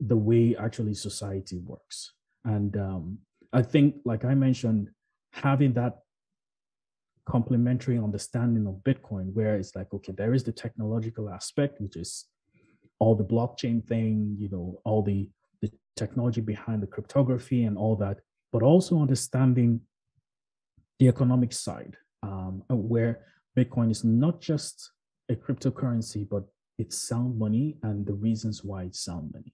the 0.00 0.16
way 0.16 0.56
actually 0.56 0.94
society 0.94 1.58
works. 1.64 2.12
And 2.44 2.76
um, 2.76 3.18
I 3.52 3.62
think, 3.62 3.96
like 4.04 4.24
I 4.24 4.34
mentioned, 4.34 4.90
having 5.32 5.72
that 5.74 5.98
complementary 7.24 7.98
understanding 7.98 8.66
of 8.66 8.82
Bitcoin, 8.82 9.32
where 9.32 9.56
it's 9.56 9.74
like, 9.76 9.92
okay, 9.94 10.12
there 10.12 10.34
is 10.34 10.42
the 10.44 10.52
technological 10.52 11.30
aspect, 11.30 11.80
which 11.80 11.96
is 11.96 12.26
all 12.98 13.14
the 13.14 13.24
blockchain 13.24 13.84
thing, 13.86 14.36
you 14.38 14.48
know, 14.48 14.80
all 14.84 15.02
the, 15.02 15.28
the 15.60 15.70
technology 15.96 16.40
behind 16.40 16.82
the 16.82 16.86
cryptography 16.86 17.64
and 17.64 17.78
all 17.78 17.96
that, 17.96 18.18
but 18.52 18.62
also 18.62 19.00
understanding 19.00 19.80
the 20.98 21.08
economic 21.08 21.52
side, 21.52 21.96
um, 22.22 22.62
where 22.68 23.24
Bitcoin 23.56 23.90
is 23.90 24.04
not 24.04 24.40
just 24.40 24.90
a 25.30 25.34
cryptocurrency, 25.34 26.28
but 26.28 26.44
it's 26.78 27.08
sound 27.08 27.38
money 27.38 27.76
and 27.82 28.06
the 28.06 28.14
reasons 28.14 28.64
why 28.64 28.84
it's 28.84 29.00
sound 29.04 29.30
money 29.32 29.52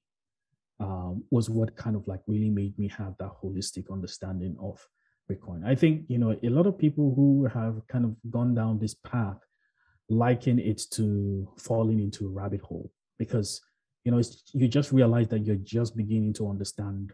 um, 0.81 1.25
was 1.31 1.51
what 1.51 1.77
kind 1.77 1.97
of 1.97 2.07
like 2.07 2.21
really 2.27 2.51
made 2.51 2.79
me 2.79 2.89
have 2.89 3.15
that 3.19 3.33
holistic 3.43 3.91
understanding 3.91 4.57
of 4.61 4.85
Bitcoin. 5.31 5.65
I 5.65 5.75
think, 5.75 6.05
you 6.09 6.19
know, 6.19 6.37
a 6.43 6.49
lot 6.49 6.67
of 6.67 6.79
people 6.79 7.13
who 7.15 7.47
have 7.53 7.87
kind 7.89 8.05
of 8.05 8.15
gone 8.31 8.55
down 8.55 8.79
this 8.79 8.95
path 8.95 9.39
liken 10.09 10.59
it 10.59 10.83
to 10.93 11.49
falling 11.59 12.01
into 12.01 12.27
a 12.27 12.31
rabbit 12.31 12.63
hole 12.63 12.91
because, 13.19 13.61
you 14.05 14.13
know, 14.13 14.23
you 14.55 14.69
just 14.69 14.93
realize 14.93 15.29
that 15.29 15.45
you're 15.45 15.57
just 15.57 15.97
beginning 15.97 16.33
to 16.35 16.49
understand 16.49 17.13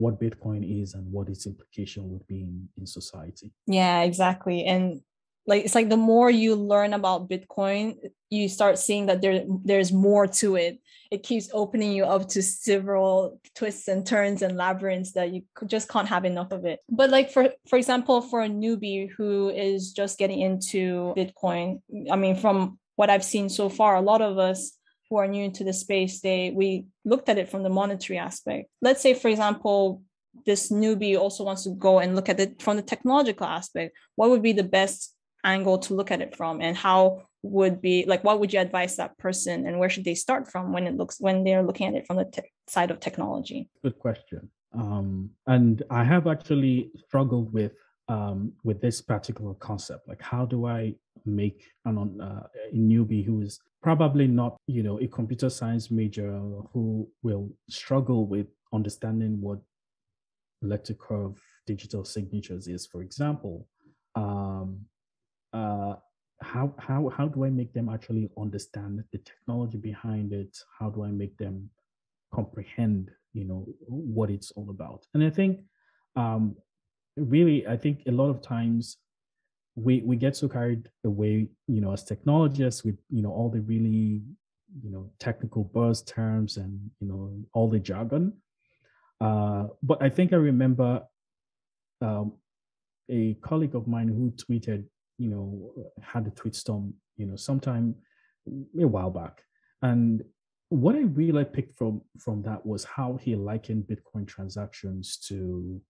what 0.00 0.20
Bitcoin 0.20 0.82
is 0.82 0.94
and 0.94 1.10
what 1.12 1.28
its 1.28 1.46
implication 1.46 2.10
would 2.10 2.26
be 2.26 2.40
in, 2.40 2.68
in 2.78 2.86
society. 2.86 3.52
Yeah, 3.66 4.02
exactly. 4.02 4.64
And 4.64 5.02
like 5.46 5.64
it's 5.64 5.74
like 5.74 5.88
the 5.88 5.96
more 5.96 6.30
you 6.30 6.54
learn 6.54 6.92
about 6.92 7.28
bitcoin 7.28 7.96
you 8.28 8.48
start 8.48 8.78
seeing 8.78 9.06
that 9.06 9.20
there 9.20 9.42
there's 9.64 9.90
more 9.90 10.26
to 10.26 10.56
it 10.56 10.78
it 11.10 11.22
keeps 11.22 11.48
opening 11.52 11.92
you 11.92 12.04
up 12.04 12.28
to 12.28 12.42
several 12.42 13.40
twists 13.54 13.88
and 13.88 14.06
turns 14.06 14.42
and 14.42 14.56
labyrinths 14.56 15.12
that 15.12 15.32
you 15.32 15.42
just 15.66 15.88
can't 15.88 16.08
have 16.08 16.24
enough 16.24 16.52
of 16.52 16.64
it 16.64 16.80
but 16.90 17.10
like 17.10 17.30
for 17.30 17.50
for 17.68 17.76
example 17.76 18.20
for 18.20 18.42
a 18.42 18.48
newbie 18.48 19.10
who 19.16 19.48
is 19.48 19.92
just 19.92 20.18
getting 20.18 20.40
into 20.40 21.14
bitcoin 21.16 21.80
i 22.10 22.16
mean 22.16 22.36
from 22.36 22.78
what 22.96 23.10
i've 23.10 23.24
seen 23.24 23.48
so 23.48 23.68
far 23.68 23.96
a 23.96 24.02
lot 24.02 24.20
of 24.20 24.38
us 24.38 24.72
who 25.10 25.16
are 25.16 25.26
new 25.26 25.44
into 25.44 25.64
the 25.64 25.72
space 25.72 26.20
they 26.20 26.50
we 26.50 26.86
looked 27.04 27.28
at 27.28 27.36
it 27.36 27.48
from 27.50 27.64
the 27.64 27.68
monetary 27.68 28.18
aspect. 28.18 28.70
Let's 28.80 29.02
say 29.02 29.12
for 29.12 29.28
example 29.28 30.02
this 30.46 30.70
newbie 30.70 31.18
also 31.18 31.44
wants 31.44 31.64
to 31.64 31.70
go 31.70 31.98
and 31.98 32.14
look 32.14 32.28
at 32.28 32.38
it 32.38 32.62
from 32.62 32.76
the 32.76 32.82
technological 32.82 33.46
aspect. 33.46 33.96
What 34.14 34.30
would 34.30 34.42
be 34.42 34.52
the 34.52 34.62
best 34.62 35.14
angle 35.44 35.78
to 35.78 35.94
look 35.94 36.10
at 36.10 36.20
it 36.20 36.36
from 36.36 36.60
and 36.60 36.76
how 36.76 37.22
would 37.42 37.80
be 37.80 38.04
like 38.06 38.22
what 38.22 38.38
would 38.38 38.52
you 38.52 38.60
advise 38.60 38.96
that 38.96 39.16
person 39.18 39.66
and 39.66 39.78
where 39.78 39.88
should 39.88 40.04
they 40.04 40.14
start 40.14 40.50
from 40.50 40.72
when 40.72 40.86
it 40.86 40.96
looks 40.96 41.16
when 41.18 41.42
they're 41.42 41.62
looking 41.62 41.86
at 41.88 41.94
it 41.94 42.06
from 42.06 42.16
the 42.16 42.26
te- 42.26 42.42
side 42.68 42.90
of 42.90 43.00
technology? 43.00 43.68
Good 43.82 43.98
question. 43.98 44.50
Um, 44.72 45.30
and 45.48 45.82
i 45.90 46.04
have 46.04 46.28
actually 46.28 46.92
struggled 46.96 47.52
with 47.52 47.72
um, 48.10 48.52
with 48.64 48.80
this 48.80 49.00
particular 49.00 49.54
concept 49.54 50.08
like 50.08 50.22
how 50.22 50.44
do 50.44 50.66
i 50.66 50.94
make 51.24 51.58
an 51.84 51.96
uh, 52.20 52.46
a 52.72 52.76
newbie 52.76 53.24
who 53.24 53.40
is 53.40 53.60
probably 53.82 54.26
not 54.26 54.56
you 54.66 54.82
know 54.82 55.00
a 55.00 55.06
computer 55.06 55.48
science 55.48 55.90
major 55.90 56.30
who 56.72 57.08
will 57.22 57.48
struggle 57.68 58.26
with 58.26 58.46
understanding 58.72 59.40
what 59.40 59.58
elliptic 60.62 60.98
curve 60.98 61.40
digital 61.66 62.04
signatures 62.04 62.66
is 62.68 62.86
for 62.86 63.00
example 63.02 63.66
um, 64.14 64.80
uh, 65.52 65.94
how 66.42 66.74
how 66.78 67.08
how 67.16 67.28
do 67.28 67.44
I 67.44 67.50
make 67.50 67.72
them 67.72 67.88
actually 67.88 68.30
understand 68.38 69.04
the 69.12 69.18
technology 69.18 69.78
behind 69.78 70.32
it? 70.32 70.56
How 70.78 70.90
do 70.90 71.04
I 71.04 71.10
make 71.10 71.36
them 71.36 71.70
comprehend, 72.34 73.10
you 73.32 73.44
know, 73.44 73.66
what 73.86 74.30
it's 74.30 74.50
all 74.52 74.70
about? 74.70 75.06
And 75.14 75.22
I 75.22 75.30
think, 75.30 75.60
um, 76.16 76.56
really, 77.16 77.66
I 77.66 77.76
think 77.76 78.02
a 78.06 78.12
lot 78.12 78.30
of 78.30 78.42
times 78.42 78.96
we 79.76 80.02
we 80.02 80.16
get 80.16 80.36
so 80.36 80.48
carried 80.48 80.88
away, 81.04 81.48
you 81.66 81.80
know, 81.80 81.92
as 81.92 82.04
technologists 82.04 82.84
with 82.84 82.98
you 83.10 83.22
know 83.22 83.30
all 83.30 83.48
the 83.48 83.60
really 83.60 84.22
you 84.82 84.90
know 84.90 85.10
technical 85.18 85.64
buzz 85.64 86.02
terms 86.02 86.56
and 86.56 86.90
you 87.00 87.08
know 87.08 87.32
all 87.52 87.68
the 87.68 87.78
jargon. 87.78 88.34
Uh, 89.20 89.66
but 89.82 90.02
I 90.02 90.08
think 90.08 90.32
I 90.32 90.36
remember 90.36 91.02
um, 92.00 92.32
a 93.10 93.34
colleague 93.34 93.74
of 93.74 93.86
mine 93.86 94.08
who 94.08 94.30
tweeted 94.30 94.84
you 95.20 95.28
know, 95.28 95.70
had 96.02 96.26
a 96.26 96.30
tweet 96.30 96.56
storm, 96.56 96.94
you 97.18 97.26
know, 97.26 97.36
sometime 97.36 97.94
a 98.80 98.86
while 98.86 99.10
back. 99.10 99.42
And 99.82 100.24
what 100.70 100.94
I 100.94 101.00
really 101.00 101.44
picked 101.44 101.76
from 101.76 102.00
from 102.18 102.42
that 102.42 102.64
was 102.64 102.84
how 102.84 103.18
he 103.20 103.36
likened 103.36 103.84
Bitcoin 103.84 104.26
transactions 104.26 105.18
to 105.28 105.80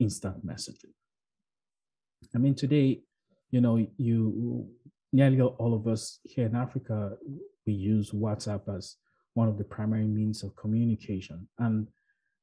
instant 0.00 0.44
messaging. 0.44 0.94
I 2.34 2.38
mean, 2.38 2.54
today, 2.54 3.02
you 3.50 3.60
know, 3.60 3.76
you 3.96 4.68
nearly 5.12 5.40
all 5.40 5.74
of 5.74 5.86
us 5.86 6.18
here 6.24 6.46
in 6.46 6.56
Africa, 6.56 7.12
we 7.66 7.72
use 7.72 8.10
WhatsApp 8.10 8.74
as 8.76 8.96
one 9.34 9.48
of 9.48 9.58
the 9.58 9.64
primary 9.64 10.06
means 10.06 10.42
of 10.42 10.56
communication. 10.56 11.48
And 11.58 11.88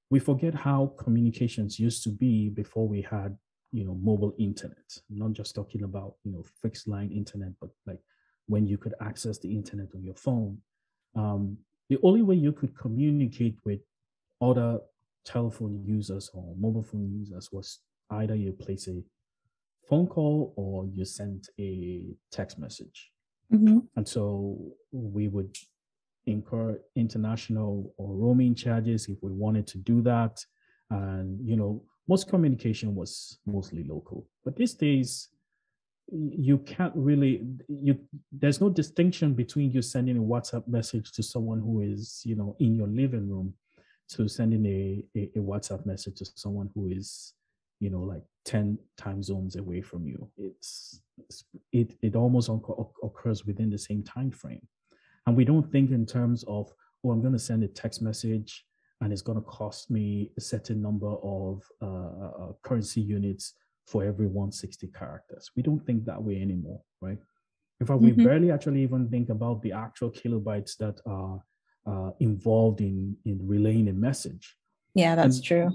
we 0.09 0.19
forget 0.19 0.53
how 0.53 0.93
communications 0.97 1.79
used 1.79 2.03
to 2.03 2.09
be 2.09 2.49
before 2.49 2.87
we 2.87 3.01
had 3.01 3.37
you 3.71 3.83
know 3.83 3.95
mobile 3.95 4.33
internet 4.39 4.89
I'm 5.09 5.17
not 5.17 5.33
just 5.33 5.53
talking 5.55 5.83
about 5.83 6.15
you 6.23 6.31
know 6.31 6.43
fixed 6.61 6.87
line 6.87 7.11
internet 7.11 7.51
but 7.59 7.69
like 7.85 7.99
when 8.47 8.65
you 8.65 8.77
could 8.77 8.93
access 9.01 9.37
the 9.39 9.53
internet 9.53 9.89
on 9.93 10.03
your 10.03 10.15
phone 10.15 10.57
um, 11.15 11.57
the 11.89 11.97
only 12.03 12.21
way 12.21 12.35
you 12.35 12.51
could 12.51 12.77
communicate 12.77 13.57
with 13.65 13.79
other 14.41 14.79
telephone 15.27 15.83
users 15.85 16.29
or 16.33 16.55
mobile 16.57 16.83
phone 16.83 17.09
users 17.11 17.49
was 17.51 17.79
either 18.11 18.35
you 18.35 18.51
place 18.53 18.87
a 18.87 19.03
phone 19.87 20.07
call 20.07 20.53
or 20.55 20.85
you 20.87 21.05
sent 21.05 21.49
a 21.59 22.03
text 22.31 22.57
message 22.57 23.11
mm-hmm. 23.53 23.79
and 23.95 24.07
so 24.07 24.57
we 24.91 25.27
would 25.27 25.55
incur 26.25 26.79
international 26.95 27.93
or 27.97 28.13
roaming 28.13 28.55
charges 28.55 29.07
if 29.07 29.17
we 29.21 29.31
wanted 29.31 29.67
to 29.67 29.77
do 29.77 30.01
that 30.01 30.43
and 30.89 31.39
you 31.45 31.55
know 31.55 31.83
most 32.07 32.29
communication 32.29 32.95
was 32.95 33.39
mostly 33.45 33.83
local. 33.83 34.25
But 34.45 34.55
these 34.55 34.73
days, 34.73 35.29
you 36.09 36.59
can't 36.59 36.93
really 36.95 37.45
you 37.67 37.99
there's 38.31 38.61
no 38.61 38.69
distinction 38.69 39.33
between 39.33 39.71
you 39.71 39.81
sending 39.81 40.17
a 40.17 40.21
whatsapp 40.21 40.65
message 40.65 41.11
to 41.11 41.21
someone 41.21 41.59
who 41.59 41.81
is 41.81 42.21
you 42.23 42.33
know 42.33 42.55
in 42.61 42.75
your 42.75 42.87
living 42.87 43.29
room 43.29 43.53
to 44.09 44.27
sending 44.27 44.65
a, 44.65 45.03
a, 45.19 45.31
a 45.35 45.39
whatsapp 45.39 45.85
message 45.85 46.17
to 46.17 46.25
someone 46.35 46.69
who 46.73 46.87
is 46.87 47.33
you 47.79 47.89
know 47.89 48.01
like 48.01 48.23
10 48.45 48.77
time 48.97 49.21
zones 49.21 49.55
away 49.55 49.81
from 49.81 50.07
you 50.07 50.29
it's, 50.37 51.01
it's 51.17 51.43
it 51.71 51.95
it 52.01 52.15
almost 52.15 52.49
occurs 53.03 53.45
within 53.45 53.69
the 53.69 53.77
same 53.77 54.03
time 54.03 54.31
frame 54.31 54.65
and 55.25 55.35
we 55.35 55.45
don't 55.45 55.71
think 55.71 55.91
in 55.91 56.05
terms 56.05 56.43
of 56.47 56.73
oh 57.03 57.11
i'm 57.11 57.21
going 57.21 57.33
to 57.33 57.39
send 57.39 57.63
a 57.63 57.67
text 57.67 58.01
message 58.01 58.65
and 59.01 59.13
it's 59.13 59.21
going 59.21 59.37
to 59.37 59.45
cost 59.45 59.91
me 59.91 60.31
a 60.37 60.41
certain 60.41 60.81
number 60.81 61.13
of 61.23 61.61
uh, 61.81 61.85
uh, 61.85 62.31
uh 62.39 62.51
currency 62.63 63.01
units 63.01 63.53
for 63.87 64.03
every 64.03 64.27
160 64.27 64.87
characters. 64.87 65.49
We 65.55 65.63
don't 65.63 65.83
think 65.85 66.05
that 66.05 66.21
way 66.21 66.41
anymore, 66.41 66.81
right? 67.01 67.17
In 67.79 67.87
fact, 67.87 68.01
mm-hmm. 68.01 68.17
we 68.17 68.25
barely 68.25 68.51
actually 68.51 68.83
even 68.83 69.09
think 69.09 69.29
about 69.29 69.61
the 69.61 69.71
actual 69.71 70.11
kilobytes 70.11 70.75
that 70.77 70.99
are 71.05 71.41
uh, 71.87 72.11
involved 72.19 72.81
in 72.81 73.15
in 73.25 73.39
relaying 73.41 73.87
a 73.89 73.93
message. 73.93 74.55
Yeah, 74.93 75.15
that's 75.15 75.37
and 75.37 75.45
true. 75.45 75.69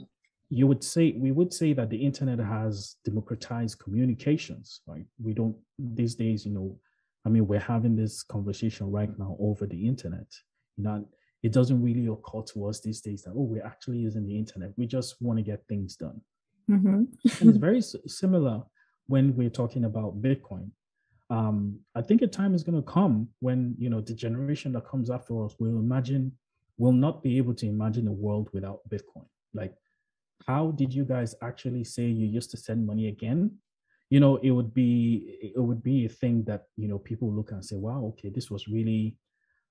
You 0.50 0.66
would 0.66 0.84
say 0.84 1.14
we 1.16 1.32
would 1.32 1.52
say 1.52 1.72
that 1.72 1.88
the 1.90 1.96
internet 1.96 2.38
has 2.38 2.96
democratized 3.04 3.78
communications, 3.78 4.80
right? 4.86 5.06
We 5.22 5.32
don't 5.32 5.56
these 5.78 6.14
days, 6.14 6.44
you 6.44 6.52
know, 6.52 6.78
I 7.24 7.28
mean, 7.28 7.46
we're 7.46 7.60
having 7.60 7.96
this 7.96 8.22
conversation 8.22 8.90
right 8.90 9.16
now 9.18 9.36
over 9.40 9.66
the 9.66 9.86
internet. 9.86 10.26
You 10.76 10.84
know, 10.84 11.08
it 11.42 11.52
doesn't 11.52 11.82
really 11.82 12.06
occur 12.06 12.42
to 12.52 12.66
us 12.66 12.80
these 12.80 13.00
days 13.00 13.22
that 13.22 13.30
oh, 13.30 13.42
we're 13.42 13.64
actually 13.64 13.98
using 13.98 14.26
the 14.26 14.36
internet. 14.36 14.72
We 14.76 14.86
just 14.86 15.20
want 15.20 15.38
to 15.38 15.42
get 15.42 15.66
things 15.68 15.96
done. 15.96 16.20
Mm-hmm. 16.70 17.04
and 17.40 17.48
it's 17.50 17.58
very 17.68 17.82
similar 17.82 18.62
when 19.06 19.34
we're 19.36 19.50
talking 19.50 19.84
about 19.84 20.22
Bitcoin. 20.22 20.70
Um, 21.32 21.80
I 21.94 22.02
think 22.02 22.20
a 22.22 22.26
time 22.26 22.54
is 22.54 22.62
going 22.62 22.80
to 22.82 22.92
come 22.98 23.28
when 23.40 23.74
you 23.78 23.88
know 23.90 24.00
the 24.00 24.14
generation 24.14 24.72
that 24.72 24.86
comes 24.86 25.08
after 25.10 25.44
us 25.44 25.54
will 25.58 25.78
imagine 25.78 26.32
will 26.78 26.92
not 26.92 27.22
be 27.22 27.38
able 27.38 27.54
to 27.54 27.66
imagine 27.66 28.06
a 28.08 28.12
world 28.12 28.48
without 28.52 28.80
Bitcoin. 28.88 29.26
Like, 29.54 29.74
how 30.46 30.72
did 30.72 30.92
you 30.92 31.04
guys 31.04 31.34
actually 31.42 31.84
say 31.84 32.04
you 32.04 32.26
used 32.26 32.50
to 32.52 32.56
send 32.56 32.86
money 32.86 33.08
again? 33.08 33.40
You 34.10 34.20
know, 34.20 34.36
it 34.36 34.50
would 34.50 34.74
be 34.74 35.38
it 35.56 35.60
would 35.68 35.82
be 35.82 36.04
a 36.04 36.14
thing 36.20 36.44
that 36.44 36.64
you 36.76 36.88
know 36.88 36.98
people 36.98 37.32
look 37.32 37.52
and 37.52 37.64
say, 37.64 37.76
"Wow, 37.76 38.04
okay, 38.12 38.28
this 38.28 38.50
was 38.50 38.68
really 38.68 39.16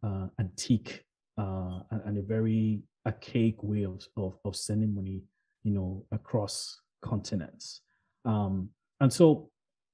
uh, 0.04 0.28
antique 0.40 1.06
uh, 1.38 1.82
and, 1.92 2.18
a 2.18 2.24
very 2.24 2.82
archaic 3.06 3.62
way 3.62 3.84
of, 3.84 4.02
of, 4.18 4.38
of 4.46 4.56
sending 4.56 4.96
money 4.96 5.22
you 5.64 5.72
know, 5.72 6.06
across 6.12 6.80
continents. 7.02 7.82
Um, 8.26 8.70
and 9.00 9.12
so 9.12 9.50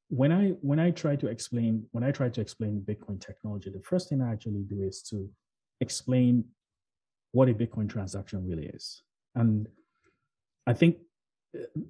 when 0.10 0.32
I 0.32 0.50
when 0.62 0.80
I 0.80 0.92
try 0.92 1.16
to 1.16 1.28
explain 1.28 1.86
when 1.92 2.04
I 2.04 2.12
try 2.12 2.30
to 2.30 2.42
explain 2.42 2.82
Bitcoin 2.82 3.20
technology, 3.20 3.70
the 3.70 3.82
first 3.82 4.10
thing 4.10 4.22
I 4.22 4.32
actually 4.32 4.64
do 4.64 4.84
is 4.84 5.02
to 5.10 5.30
explain 5.82 6.46
what 7.32 7.50
a 7.50 7.54
Bitcoin 7.54 7.90
transaction 7.90 8.48
really 8.48 8.68
is. 8.68 9.04
And 9.36 9.68
I 10.66 10.74
think 10.74 10.98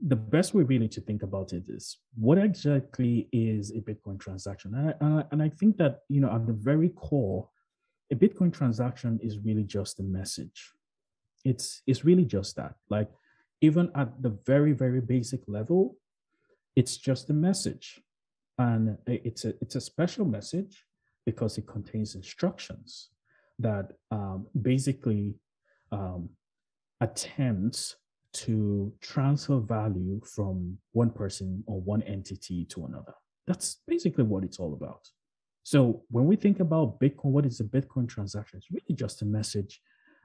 the 0.06 0.16
best 0.16 0.54
way 0.54 0.64
really 0.64 0.88
to 0.88 1.02
think 1.02 1.24
about 1.24 1.54
it 1.54 1.64
is 1.68 1.98
what 2.16 2.38
exactly 2.38 3.28
is 3.32 3.72
a 3.72 3.82
Bitcoin 3.82 4.20
transaction? 4.20 4.74
And 5.00 5.20
I, 5.20 5.24
and 5.32 5.44
I 5.44 5.50
think 5.50 5.78
that 5.78 6.00
you 6.10 6.22
know 6.22 6.32
at 6.32 6.48
the 6.48 6.54
very 6.54 6.90
core, 6.90 7.50
a 8.12 8.16
Bitcoin 8.16 8.52
transaction 8.52 9.20
is 9.22 9.40
really 9.40 9.64
just 9.64 10.00
a 10.00 10.04
message. 10.04 10.72
It's 11.46 11.82
it's 11.86 12.04
really 12.04 12.26
just 12.26 12.56
that. 12.56 12.76
Like 12.90 13.10
even 13.62 13.92
at 13.96 14.22
the 14.22 14.38
very, 14.46 14.74
very 14.74 15.02
basic 15.02 15.42
level, 15.48 15.98
it's 16.76 16.98
just 16.98 17.30
a 17.30 17.34
message. 17.34 18.02
And 18.58 18.98
it's 19.06 19.46
a, 19.46 19.54
it's 19.62 19.76
a 19.76 19.82
special 19.82 20.26
message 20.26 20.84
because 21.26 21.58
it 21.58 21.68
contains 21.68 22.16
instructions 22.16 23.10
that 23.60 23.92
um, 24.12 24.48
basically 24.62 25.36
um, 25.92 26.30
attempts 27.02 27.96
to 28.34 28.94
transfer 29.02 29.60
value 29.60 30.22
from 30.24 30.78
one 30.92 31.10
person 31.10 31.64
or 31.68 31.82
one 31.82 32.02
entity 32.04 32.66
to 32.66 32.86
another. 32.86 33.14
That's 33.46 33.78
basically 33.88 34.26
what 34.26 34.44
it's 34.44 34.60
all 34.60 34.74
about. 34.74 35.08
So 35.64 36.04
when 36.10 36.26
we 36.26 36.36
think 36.36 36.60
about 36.60 37.00
Bitcoin, 37.00 37.32
what 37.32 37.46
is 37.46 37.60
a 37.60 37.64
Bitcoin 37.64 38.08
transaction? 38.08 38.60
It's 38.60 38.72
really 38.72 38.96
just 38.96 39.22
a 39.22 39.26
message 39.26 39.82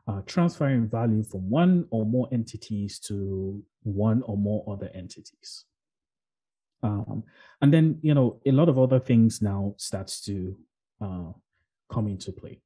uh, 0.06 0.20
transferring 0.26 0.88
value 0.88 1.22
from 1.24 1.48
one 1.48 1.86
or 1.90 2.04
more 2.04 2.28
entities 2.32 2.98
to 3.00 3.62
one 3.82 4.22
or 4.22 4.36
more 4.36 4.64
other 4.68 4.90
entities. 4.94 5.64
Um, 6.82 7.22
and 7.60 7.72
then, 7.72 7.98
you 8.02 8.14
know, 8.14 8.40
a 8.44 8.52
lot 8.52 8.68
of 8.68 8.78
other 8.78 8.98
things 8.98 9.40
now 9.40 9.74
starts 9.78 10.20
to 10.24 10.56
uh, 11.00 11.32
come 11.90 12.08
into 12.08 12.32
play. 12.32 12.60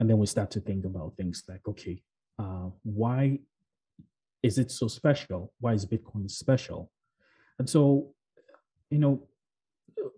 And 0.00 0.08
then 0.08 0.18
we 0.18 0.26
start 0.26 0.50
to 0.52 0.60
think 0.60 0.84
about 0.84 1.16
things 1.16 1.44
like, 1.48 1.66
okay, 1.68 2.02
uh, 2.38 2.70
why 2.82 3.38
is 4.42 4.58
it 4.58 4.70
so 4.70 4.88
special? 4.88 5.52
Why 5.60 5.72
is 5.72 5.86
Bitcoin 5.86 6.30
special? 6.30 6.90
And 7.58 7.68
so, 7.68 8.12
you 8.90 8.98
know, 8.98 9.22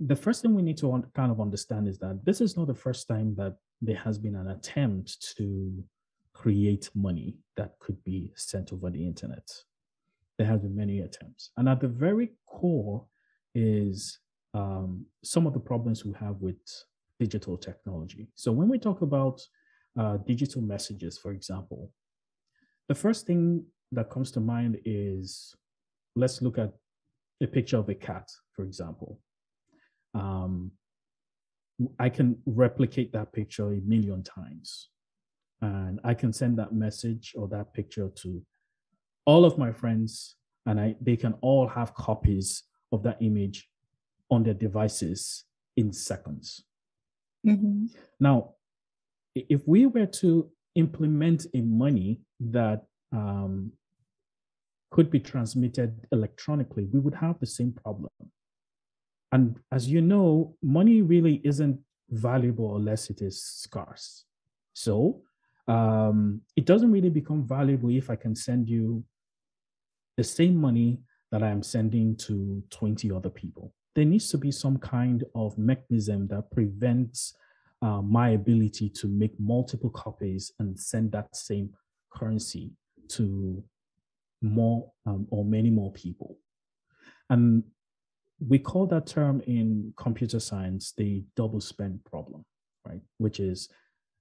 the 0.01 0.17
first 0.17 0.43
thing 0.43 0.55
we 0.55 0.63
need 0.63 0.79
to 0.79 1.05
kind 1.15 1.31
of 1.31 1.41
understand 1.41 1.89
is 1.89 1.99
that 1.99 2.25
this 2.25 2.41
is 2.41 2.57
not 2.57 2.67
the 2.67 2.75
first 2.75 3.09
time 3.09 3.35
that 3.37 3.57
there 3.83 3.97
has 3.97 4.19
been 4.19 4.35
an 4.35 4.49
attempt 4.49 5.37
to 5.37 5.85
create 6.33 6.91
money 6.95 7.37
that 7.57 7.79
could 7.79 8.03
be 8.05 8.31
sent 8.35 8.73
over 8.73 8.91
the 8.91 9.07
internet. 9.07 9.49
There 10.39 10.47
have 10.47 10.63
been 10.63 10.77
many 10.77 11.01
attempts. 11.01 11.51
And 11.57 11.69
at 11.69 11.81
the 11.81 11.89
very 11.89 12.33
core 12.47 13.05
is 13.57 14.19
um, 14.55 15.07
some 15.25 15.47
of 15.47 15.55
the 15.55 15.61
problems 15.61 16.05
we 16.05 16.13
have 16.21 16.37
with 16.41 16.61
digital 17.19 17.57
technology. 17.57 18.29
So 18.35 18.53
when 18.53 18.69
we 18.69 18.79
talk 18.79 19.01
about 19.03 19.41
uh, 19.99 20.19
digital 20.19 20.61
messages, 20.61 21.19
for 21.19 21.33
example, 21.33 21.91
the 22.89 22.95
first 22.95 23.27
thing 23.27 23.65
that 23.93 24.11
comes 24.11 24.31
to 24.33 24.41
mind 24.41 24.79
is 24.85 25.55
let's 26.15 26.43
look 26.43 26.59
at 26.59 26.73
a 27.43 27.47
picture 27.47 27.79
of 27.79 27.89
a 27.89 27.95
cat, 27.95 28.29
for 28.55 28.65
example. 28.65 29.21
Um, 30.15 30.73
I 31.99 32.09
can 32.09 32.39
replicate 32.47 33.13
that 33.13 33.33
picture 33.33 33.73
a 33.73 33.81
million 33.81 34.23
times 34.23 34.89
and 35.63 36.01
I 36.05 36.15
can 36.15 36.33
send 36.33 36.59
that 36.59 36.73
message 36.75 37.35
or 37.37 37.49
that 37.49 37.73
picture 37.73 38.11
to 38.23 38.43
all 39.27 39.45
of 39.45 39.59
my 39.59 39.73
friends, 39.73 40.37
and 40.67 40.81
I 40.81 40.95
they 41.01 41.17
can 41.17 41.35
all 41.41 41.67
have 41.67 41.95
copies 41.95 42.63
of 42.97 43.03
that 43.05 43.19
image 43.21 43.69
on 44.31 44.43
their 44.43 44.55
devices 44.55 45.45
in 45.77 45.93
seconds. 45.93 46.65
Mm-hmm. 47.47 47.87
Now, 48.19 48.55
if 49.35 49.61
we 49.67 49.87
were 49.87 50.11
to 50.23 50.51
implement 50.75 51.47
a 51.55 51.61
money 51.61 52.21
that 52.41 52.85
um, 53.13 53.73
could 54.91 55.11
be 55.11 55.21
transmitted 55.21 55.91
electronically, 56.11 56.85
we 56.93 56.99
would 56.99 57.15
have 57.15 57.39
the 57.39 57.47
same 57.47 57.73
problem. 57.73 58.11
And 59.33 59.59
as 59.71 59.89
you 59.89 60.01
know, 60.01 60.57
money 60.63 61.03
really 61.03 61.41
isn't 61.45 61.79
valuable 62.11 62.77
unless 62.77 63.11
it 63.11 63.21
is 63.21 63.43
scarce. 63.43 64.25
So 64.73 65.23
um, 65.69 66.41
it 66.57 66.65
doesn't 66.65 66.93
really 66.93 67.11
become 67.11 67.47
valuable 67.47 67.91
if 67.91 68.09
I 68.11 68.17
can 68.17 68.35
send 68.35 68.69
you 68.69 69.05
the 70.17 70.25
same 70.25 70.57
money 70.57 71.01
that 71.33 71.43
I 71.43 71.51
am 71.51 71.63
sending 71.63 72.17
to 72.19 72.63
20 72.71 73.11
other 73.13 73.31
people. 73.31 73.73
There 73.95 74.05
needs 74.05 74.29
to 74.31 74.39
be 74.39 74.51
some 74.51 74.79
kind 74.79 75.25
of 75.35 75.57
mechanism 75.59 76.29
that 76.29 76.51
prevents 76.51 77.35
uh, 77.83 78.03
my 78.03 78.31
ability 78.31 78.89
to 78.91 79.09
make 79.09 79.39
multiple 79.39 79.91
copies 79.91 80.53
and 80.59 80.79
send 80.79 81.13
that 81.13 81.35
same 81.35 81.71
currency 82.13 82.71
to 83.09 83.63
more 84.43 84.91
um, 85.07 85.27
or 85.31 85.45
many 85.45 85.71
more 85.71 85.93
people. 85.93 86.39
And 87.31 87.65
we 88.47 88.59
call 88.59 88.87
that 88.87 89.07
term 89.07 89.41
in 89.47 89.93
computer 89.97 90.41
science 90.41 90.93
the 90.97 91.25
double 91.37 91.61
spend 91.61 92.05
problem, 92.05 92.45
right? 92.87 93.01
Which 93.19 93.41
is 93.41 93.69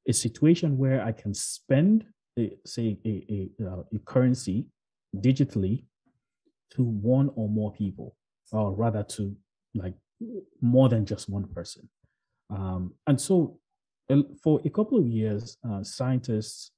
a 0.07 0.13
situation 0.13 0.77
where 0.77 1.03
I 1.03 1.11
can 1.11 1.33
spend, 1.33 2.05
a, 2.39 2.55
say, 2.65 2.97
a, 3.05 3.49
a, 3.61 3.67
uh, 3.67 3.83
a 3.93 3.99
currency 4.05 4.67
digitally 5.17 5.83
to 6.71 6.83
one 6.83 7.29
or 7.35 7.49
more 7.49 7.71
people, 7.71 8.15
or 8.51 8.73
rather 8.73 9.03
to 9.03 9.35
like 9.73 9.95
more 10.61 10.89
than 10.89 11.05
just 11.05 11.29
one 11.29 11.47
person. 11.47 11.89
Um, 12.49 12.93
and 13.07 13.19
so, 13.19 13.59
for 14.43 14.61
a 14.65 14.69
couple 14.69 14.99
of 14.99 15.07
years, 15.07 15.57
uh, 15.67 15.83
scientists 15.83 16.71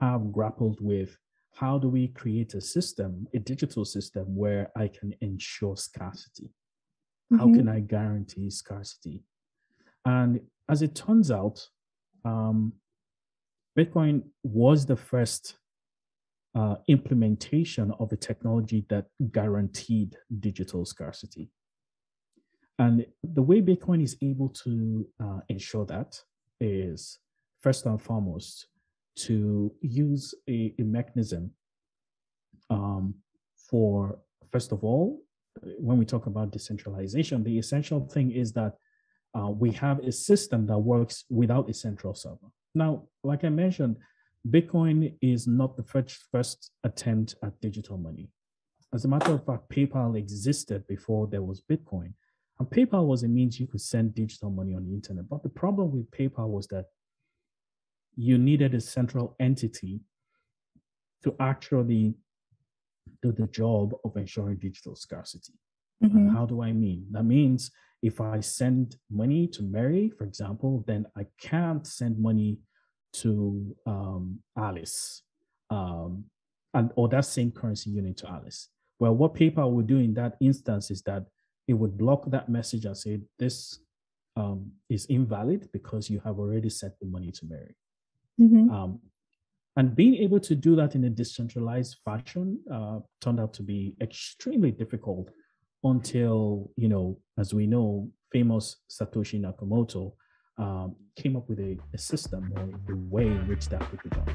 have 0.00 0.32
grappled 0.32 0.78
with 0.80 1.16
how 1.54 1.78
do 1.78 1.88
we 1.88 2.08
create 2.08 2.52
a 2.54 2.60
system, 2.60 3.26
a 3.34 3.38
digital 3.38 3.84
system 3.84 4.36
where 4.36 4.70
I 4.76 4.88
can 4.88 5.14
ensure 5.22 5.76
scarcity? 5.76 6.50
Mm-hmm. 7.32 7.38
How 7.38 7.54
can 7.54 7.68
I 7.68 7.80
guarantee 7.80 8.50
scarcity? 8.50 9.24
And 10.04 10.40
as 10.68 10.82
it 10.82 10.94
turns 10.94 11.30
out, 11.30 11.66
um, 12.26 12.74
Bitcoin 13.76 14.22
was 14.42 14.84
the 14.84 14.96
first 14.96 15.56
uh, 16.56 16.76
implementation 16.88 17.92
of 18.00 18.10
a 18.12 18.16
technology 18.16 18.86
that 18.88 19.06
guaranteed 19.30 20.16
digital 20.40 20.86
scarcity. 20.86 21.50
And 22.78 23.06
the 23.22 23.42
way 23.42 23.60
Bitcoin 23.60 24.02
is 24.02 24.16
able 24.22 24.48
to 24.64 25.06
uh, 25.22 25.40
ensure 25.48 25.84
that 25.86 26.18
is 26.60 27.18
first 27.60 27.84
and 27.84 28.00
foremost 28.00 28.68
to 29.16 29.72
use 29.80 30.34
a, 30.48 30.74
a 30.78 30.82
mechanism 30.82 31.50
um, 32.70 33.14
for, 33.70 34.18
first 34.50 34.72
of 34.72 34.82
all, 34.82 35.22
when 35.78 35.98
we 35.98 36.04
talk 36.04 36.26
about 36.26 36.52
decentralization, 36.52 37.44
the 37.44 37.58
essential 37.58 38.00
thing 38.00 38.30
is 38.30 38.52
that 38.52 38.76
uh, 39.34 39.50
we 39.50 39.72
have 39.72 39.98
a 40.00 40.12
system 40.12 40.66
that 40.66 40.78
works 40.78 41.24
without 41.28 41.68
a 41.68 41.74
central 41.74 42.14
server. 42.14 42.50
Now, 42.74 43.04
like 43.22 43.44
I 43.44 43.50
mentioned, 43.50 43.96
Bitcoin 44.50 45.14
is 45.20 45.46
not 45.46 45.76
the 45.76 45.82
first, 45.82 46.24
first 46.30 46.70
attempt 46.84 47.34
at 47.42 47.60
digital 47.60 47.98
money. 47.98 48.28
As 48.94 49.04
a 49.04 49.08
matter 49.08 49.32
of 49.32 49.44
fact, 49.44 49.68
PayPal 49.68 50.16
existed 50.16 50.86
before 50.86 51.26
there 51.26 51.42
was 51.42 51.62
Bitcoin. 51.62 52.12
And 52.58 52.68
PayPal 52.68 53.06
was 53.06 53.22
a 53.22 53.28
means 53.28 53.60
you 53.60 53.66
could 53.66 53.80
send 53.80 54.14
digital 54.14 54.50
money 54.50 54.74
on 54.74 54.86
the 54.86 54.94
internet. 54.94 55.28
But 55.28 55.42
the 55.42 55.48
problem 55.48 55.90
with 55.90 56.10
PayPal 56.10 56.48
was 56.48 56.66
that 56.68 56.86
you 58.14 58.38
needed 58.38 58.74
a 58.74 58.80
central 58.80 59.36
entity 59.40 60.00
to 61.24 61.34
actually 61.40 62.14
do 63.22 63.32
the 63.32 63.46
job 63.48 63.94
of 64.04 64.16
ensuring 64.16 64.56
digital 64.56 64.94
scarcity. 64.96 65.52
Mm-hmm. 66.04 66.28
how 66.28 66.44
do 66.44 66.62
I 66.62 66.72
mean? 66.72 67.06
That 67.10 67.22
means 67.22 67.70
if 68.02 68.20
I 68.20 68.40
send 68.40 68.96
money 69.10 69.46
to 69.48 69.62
Mary, 69.62 70.12
for 70.16 70.24
example, 70.24 70.84
then 70.86 71.06
I 71.16 71.24
can't 71.40 71.86
send 71.86 72.18
money 72.18 72.58
to 73.22 73.76
um, 73.86 74.38
Alice, 74.56 75.22
um, 75.70 76.24
and 76.74 76.90
or 76.96 77.08
that 77.08 77.24
same 77.24 77.50
currency 77.50 77.90
unit 77.90 78.16
to 78.18 78.28
Alice. 78.28 78.68
Well, 78.98 79.14
what 79.14 79.34
PayPal 79.34 79.70
would 79.72 79.86
do 79.86 79.98
in 79.98 80.14
that 80.14 80.36
instance 80.40 80.90
is 80.90 81.02
that 81.02 81.24
it 81.68 81.74
would 81.74 81.98
block 81.98 82.30
that 82.30 82.48
message 82.48 82.84
and 82.84 82.96
say 82.96 83.20
this 83.38 83.78
um, 84.36 84.70
is 84.88 85.06
invalid 85.06 85.68
because 85.72 86.08
you 86.08 86.20
have 86.24 86.38
already 86.38 86.70
sent 86.70 86.94
the 87.00 87.06
money 87.06 87.32
to 87.32 87.46
Mary. 87.46 87.76
Mm-hmm. 88.40 88.70
Um, 88.70 89.00
and 89.76 89.94
being 89.94 90.14
able 90.16 90.40
to 90.40 90.54
do 90.54 90.74
that 90.76 90.94
in 90.94 91.04
a 91.04 91.10
decentralized 91.10 91.96
fashion 92.04 92.58
uh, 92.72 93.00
turned 93.20 93.40
out 93.40 93.52
to 93.54 93.62
be 93.62 93.94
extremely 94.00 94.70
difficult 94.70 95.30
until, 95.84 96.70
you 96.76 96.88
know, 96.88 97.18
as 97.38 97.52
we 97.52 97.66
know, 97.66 98.10
famous 98.32 98.76
Satoshi 98.90 99.40
Nakamoto 99.40 100.14
um, 100.58 100.96
came 101.16 101.36
up 101.36 101.48
with 101.48 101.58
a, 101.58 101.78
a 101.94 101.98
system 101.98 102.52
or 102.56 102.92
a 102.92 102.96
way 102.96 103.26
in 103.26 103.48
which 103.48 103.68
that 103.68 103.80
could 103.90 104.02
be 104.02 104.10
done. 104.10 104.28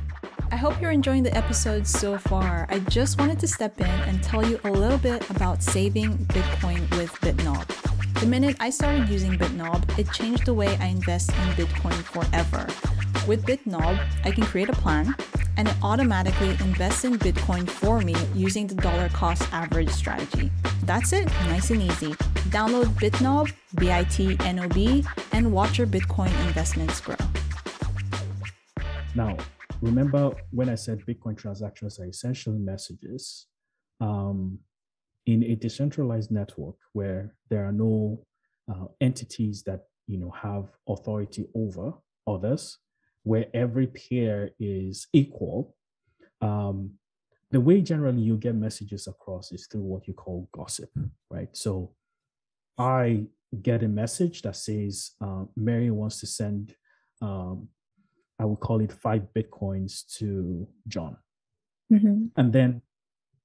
I 0.51 0.55
hope 0.55 0.81
you're 0.81 0.91
enjoying 0.91 1.23
the 1.23 1.36
episode 1.36 1.88
so 1.88 2.17
far. 2.17 2.67
I 2.69 2.79
just 2.79 3.19
wanted 3.19 3.39
to 3.39 3.47
step 3.47 3.79
in 3.79 3.86
and 3.86 4.21
tell 4.21 4.45
you 4.45 4.60
a 4.63 4.71
little 4.71 4.97
bit 4.97 5.27
about 5.29 5.63
saving 5.63 6.17
Bitcoin 6.25 6.81
with 6.97 7.12
BitNob. 7.21 7.67
The 8.19 8.27
minute 8.27 8.57
I 8.60 8.69
started 8.69 9.10
using 9.10 9.31
BitNob, 9.38 9.97
it 9.97 10.12
changed 10.12 10.45
the 10.45 10.53
way 10.53 10.77
I 10.77 10.88
invest 10.88 11.29
in 11.29 11.65
Bitcoin 11.65 11.93
forever. 12.03 12.67
With 13.27 13.45
BitNob, 13.45 13.99
I 14.23 14.31
can 14.31 14.43
create 14.43 14.69
a 14.69 14.73
plan 14.73 15.15
and 15.57 15.67
it 15.67 15.75
automatically 15.81 16.51
invests 16.65 17.03
in 17.03 17.17
Bitcoin 17.19 17.69
for 17.69 18.01
me 18.01 18.15
using 18.35 18.67
the 18.67 18.75
dollar 18.75 19.09
cost 19.09 19.43
average 19.53 19.89
strategy. 19.89 20.51
That's 20.83 21.13
it, 21.13 21.25
nice 21.47 21.69
and 21.71 21.81
easy. 21.81 22.13
Download 22.49 22.85
BitNob, 22.99 23.53
B 23.75 23.91
I 23.91 24.03
T 24.05 24.37
N 24.41 24.59
O 24.59 24.67
B, 24.67 25.05
and 25.31 25.51
watch 25.51 25.77
your 25.77 25.87
Bitcoin 25.87 26.31
investments 26.47 26.99
grow. 27.01 27.15
Now, 29.15 29.37
remember 29.81 30.31
when 30.51 30.69
I 30.69 30.75
said 30.75 31.01
Bitcoin 31.07 31.37
transactions 31.37 31.99
are 31.99 32.05
essentially 32.05 32.59
messages? 32.59 33.47
Um, 33.99 34.59
in 35.25 35.43
a 35.43 35.55
decentralized 35.55 36.31
network 36.31 36.75
where 36.93 37.35
there 37.49 37.65
are 37.65 37.71
no 37.71 38.25
uh, 38.71 38.85
entities 38.99 39.63
that 39.63 39.81
you 40.07 40.17
know 40.17 40.31
have 40.31 40.69
authority 40.87 41.47
over 41.55 41.93
others, 42.27 42.77
where 43.23 43.45
every 43.53 43.88
peer 43.88 44.51
is 44.60 45.07
equal, 45.13 45.75
um, 46.41 46.91
the 47.51 47.60
way 47.60 47.81
generally 47.81 48.21
you 48.21 48.38
get 48.38 48.55
messages 48.55 49.07
across 49.07 49.51
is 49.51 49.67
through 49.67 49.81
what 49.81 50.07
you 50.07 50.13
call 50.13 50.47
gossip, 50.53 50.89
right? 51.29 51.49
So 51.51 51.93
I 52.77 53.25
get 53.62 53.84
a 53.84 53.88
message 53.88 54.41
that 54.43 54.55
says 54.55 55.12
uh, 55.21 55.43
Mary 55.55 55.91
wants 55.91 56.19
to 56.21 56.27
send, 56.27 56.73
um, 57.21 57.67
I 58.39 58.45
would 58.45 58.62
call 58.62 58.79
it 58.79 58.91
five 58.91 59.23
bitcoins 59.36 60.07
to 60.17 60.67
John. 60.88 61.17
Mm-hmm. 61.91 62.27
And 62.38 62.53
then 62.53 62.81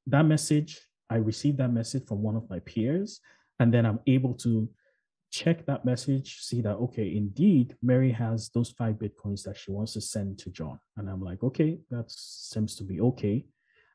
that 0.07 0.23
message, 0.23 0.81
I 1.11 1.17
receive 1.17 1.57
that 1.57 1.73
message 1.73 2.07
from 2.07 2.23
one 2.23 2.37
of 2.37 2.49
my 2.49 2.61
peers, 2.61 3.21
and 3.59 3.75
then 3.75 3.85
I'm 3.85 4.01
able 4.07 4.35
to 4.35 4.69
check 5.37 5.67
that 5.67 5.85
message, 5.85 6.39
see 6.41 6.63
that, 6.63 6.77
okay, 6.77 7.15
indeed, 7.15 7.77
Mary 7.83 8.11
has 8.11 8.49
those 8.55 8.71
five 8.71 8.95
Bitcoins 8.95 9.43
that 9.45 9.59
she 9.59 9.71
wants 9.71 9.93
to 9.93 10.01
send 10.01 10.39
to 10.39 10.51
John. 10.51 10.79
And 10.97 11.11
I'm 11.11 11.21
like, 11.21 11.43
okay, 11.43 11.79
that 11.91 12.07
seems 12.09 12.75
to 12.77 12.85
be 12.85 13.01
okay. 13.03 13.45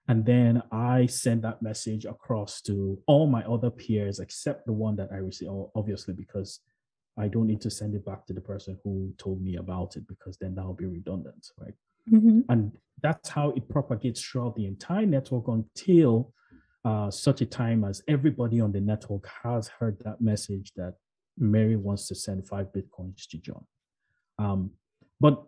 And 0.07 0.23
then 0.23 0.61
I 0.71 1.07
send 1.07 1.43
that 1.43 1.61
message 1.63 2.05
across 2.05 2.61
to 2.63 2.99
all 3.07 3.25
my 3.25 3.43
other 3.45 3.71
peers 3.71 4.19
except 4.19 4.67
the 4.67 4.73
one 4.73 4.95
that 4.97 5.09
I 5.11 5.17
received, 5.17 5.51
obviously, 5.75 6.13
because 6.13 6.59
I 7.17 7.27
don't 7.27 7.47
need 7.47 7.61
to 7.61 7.71
send 7.71 7.95
it 7.95 8.05
back 8.05 8.25
to 8.27 8.33
the 8.33 8.41
person 8.41 8.77
who 8.83 9.11
told 9.17 9.41
me 9.41 9.55
about 9.55 9.95
it 9.95 10.07
because 10.07 10.37
then 10.37 10.53
that'll 10.53 10.73
be 10.73 10.85
redundant, 10.85 11.47
right? 11.59 11.73
Mm-hmm. 12.11 12.41
And 12.49 12.71
that's 13.01 13.29
how 13.29 13.49
it 13.51 13.67
propagates 13.67 14.21
throughout 14.21 14.55
the 14.55 14.67
entire 14.67 15.07
network 15.07 15.47
until 15.47 16.33
uh, 16.85 17.09
such 17.09 17.41
a 17.41 17.45
time 17.45 17.83
as 17.83 18.03
everybody 18.07 18.59
on 18.59 18.71
the 18.71 18.81
network 18.81 19.27
has 19.43 19.67
heard 19.67 19.97
that 20.03 20.21
message 20.21 20.73
that 20.75 20.95
Mary 21.37 21.75
wants 21.75 22.07
to 22.07 22.15
send 22.15 22.47
five 22.47 22.67
bitcoins 22.73 23.27
to 23.29 23.37
John. 23.37 23.65
Um, 24.37 24.71
but 25.19 25.43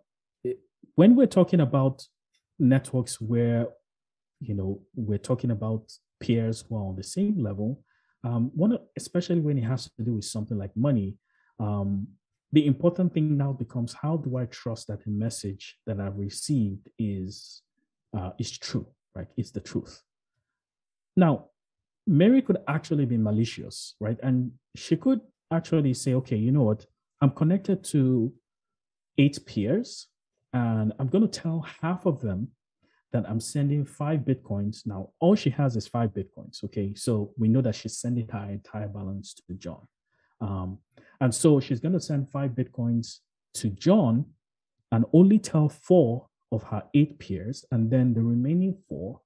when 0.94 1.16
we're 1.16 1.26
talking 1.26 1.60
about 1.60 2.04
networks 2.58 3.20
where, 3.20 3.68
you 4.40 4.54
know, 4.54 4.80
we're 4.94 5.18
talking 5.18 5.50
about 5.50 5.92
peers 6.20 6.64
who 6.68 6.76
are 6.76 6.88
on 6.88 6.96
the 6.96 7.02
same 7.02 7.38
level, 7.38 7.82
um, 8.22 8.50
one, 8.54 8.78
especially 8.96 9.40
when 9.40 9.58
it 9.58 9.64
has 9.64 9.84
to 9.96 10.02
do 10.02 10.14
with 10.14 10.24
something 10.24 10.56
like 10.56 10.74
money, 10.76 11.16
um, 11.60 12.06
the 12.52 12.66
important 12.66 13.12
thing 13.12 13.36
now 13.36 13.52
becomes 13.52 13.94
how 13.94 14.16
do 14.16 14.36
I 14.36 14.46
trust 14.46 14.86
that 14.86 15.04
the 15.04 15.10
message 15.10 15.76
that 15.86 16.00
I've 16.00 16.16
received 16.16 16.88
is 16.98 17.62
uh, 18.16 18.30
is 18.38 18.56
true, 18.56 18.86
right? 19.14 19.26
It's 19.36 19.50
the 19.50 19.60
truth. 19.60 20.00
Now, 21.16 21.46
Mary 22.06 22.42
could 22.42 22.58
actually 22.68 23.06
be 23.06 23.16
malicious, 23.16 23.96
right? 24.00 24.18
And 24.22 24.52
she 24.76 24.96
could 24.96 25.20
actually 25.52 25.94
say, 25.94 26.14
okay, 26.14 26.36
you 26.36 26.52
know 26.52 26.62
what? 26.62 26.86
I'm 27.20 27.30
connected 27.30 27.84
to 27.84 28.32
eight 29.18 29.38
peers, 29.46 30.08
and 30.52 30.92
I'm 30.98 31.08
going 31.08 31.28
to 31.28 31.40
tell 31.40 31.66
half 31.80 32.06
of 32.06 32.20
them 32.20 32.48
that 33.12 33.28
I'm 33.28 33.40
sending 33.40 33.84
five 33.84 34.20
bitcoins. 34.20 34.86
Now, 34.86 35.10
all 35.20 35.36
she 35.36 35.50
has 35.50 35.76
is 35.76 35.86
five 35.86 36.10
bitcoins. 36.10 36.64
Okay, 36.64 36.94
so 36.94 37.32
we 37.38 37.48
know 37.48 37.60
that 37.60 37.76
she's 37.76 37.96
sending 37.96 38.28
her 38.28 38.46
entire 38.50 38.88
balance 38.88 39.34
to 39.34 39.54
John. 39.54 39.86
Um, 40.40 40.78
and 41.20 41.32
so 41.32 41.60
she's 41.60 41.80
going 41.80 41.92
to 41.92 42.00
send 42.00 42.30
five 42.30 42.50
bitcoins 42.50 43.18
to 43.54 43.70
John 43.70 44.26
and 44.90 45.04
only 45.12 45.38
tell 45.38 45.68
four 45.68 46.26
of 46.50 46.64
her 46.64 46.82
eight 46.94 47.18
peers. 47.18 47.64
And 47.70 47.90
then 47.90 48.14
the 48.14 48.22
remaining 48.22 48.76
four, 48.88 49.20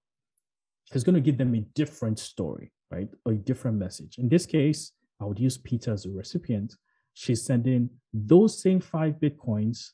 she's 0.92 1.04
going 1.04 1.14
to 1.14 1.20
give 1.20 1.38
them 1.38 1.54
a 1.54 1.60
different 1.74 2.18
story, 2.18 2.70
right? 2.90 3.08
Or 3.24 3.32
a 3.32 3.36
different 3.36 3.78
message. 3.78 4.18
In 4.18 4.28
this 4.28 4.44
case, 4.44 4.92
I 5.20 5.24
would 5.24 5.38
use 5.38 5.58
Peter 5.58 5.92
as 5.92 6.06
a 6.06 6.10
recipient. 6.10 6.76
She's 7.14 7.44
sending 7.44 7.90
those 8.12 8.60
same 8.60 8.80
five 8.80 9.14
Bitcoins 9.14 9.90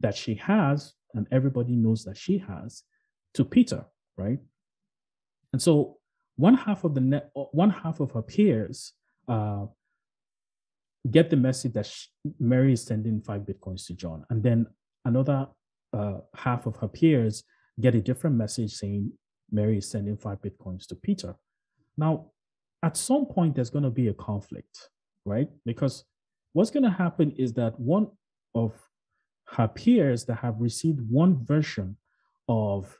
that 0.00 0.14
she 0.14 0.34
has, 0.36 0.94
and 1.14 1.26
everybody 1.30 1.76
knows 1.76 2.04
that 2.04 2.16
she 2.16 2.38
has, 2.38 2.82
to 3.34 3.44
Peter, 3.44 3.84
right? 4.16 4.38
And 5.52 5.60
so 5.60 5.98
one 6.36 6.54
half 6.54 6.84
of 6.84 6.94
the 6.94 7.00
net, 7.00 7.30
one 7.34 7.70
half 7.70 8.00
of 8.00 8.12
her 8.12 8.22
peers 8.22 8.92
uh, 9.28 9.66
get 11.10 11.30
the 11.30 11.36
message 11.36 11.72
that 11.74 11.86
she, 11.86 12.08
Mary 12.38 12.72
is 12.72 12.84
sending 12.84 13.20
five 13.20 13.42
bitcoins 13.42 13.86
to 13.86 13.94
John, 13.94 14.24
and 14.30 14.42
then 14.42 14.66
another 15.04 15.48
uh, 15.92 16.18
half 16.34 16.66
of 16.66 16.76
her 16.76 16.88
peers 16.88 17.44
get 17.80 17.94
a 17.94 18.00
different 18.00 18.36
message 18.36 18.72
saying 18.72 19.12
Mary 19.50 19.78
is 19.78 19.88
sending 19.88 20.16
five 20.16 20.38
bitcoins 20.40 20.86
to 20.88 20.94
Peter. 20.94 21.34
Now, 21.96 22.30
at 22.84 22.98
some 22.98 23.24
point 23.24 23.54
there's 23.54 23.70
going 23.70 23.82
to 23.82 23.90
be 23.90 24.08
a 24.08 24.14
conflict, 24.14 24.90
right? 25.24 25.48
Because 25.64 26.04
what's 26.52 26.70
going 26.70 26.82
to 26.82 26.90
happen 26.90 27.30
is 27.32 27.54
that 27.54 27.80
one 27.80 28.08
of 28.54 28.72
her 29.46 29.66
peers 29.68 30.26
that 30.26 30.36
have 30.36 30.60
received 30.60 31.00
one 31.10 31.42
version 31.44 31.96
of 32.46 32.98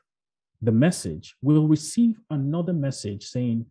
the 0.59 0.71
message 0.71 1.35
will 1.43 1.67
receive 1.67 2.19
another 2.31 2.73
message 2.73 3.27
saying, 3.27 3.63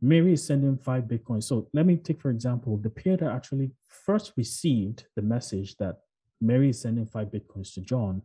Mary 0.00 0.34
is 0.34 0.46
sending 0.46 0.76
five 0.78 1.04
Bitcoins. 1.04 1.44
So 1.44 1.68
let 1.72 1.84
me 1.84 1.96
take, 1.96 2.20
for 2.20 2.30
example, 2.30 2.76
the 2.76 2.90
peer 2.90 3.16
that 3.16 3.32
actually 3.32 3.72
first 3.88 4.34
received 4.36 5.06
the 5.16 5.22
message 5.22 5.76
that 5.78 5.96
Mary 6.40 6.68
is 6.68 6.80
sending 6.80 7.06
five 7.06 7.28
Bitcoins 7.28 7.74
to 7.74 7.80
John 7.80 8.22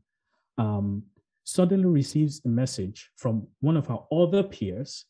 um, 0.60 1.04
suddenly 1.43 1.88
receives 1.88 2.41
a 2.45 2.50
message 2.50 3.10
from 3.15 3.48
one 3.62 3.78
of 3.78 3.88
her 3.88 3.98
other 4.12 4.43
peers 4.43 5.06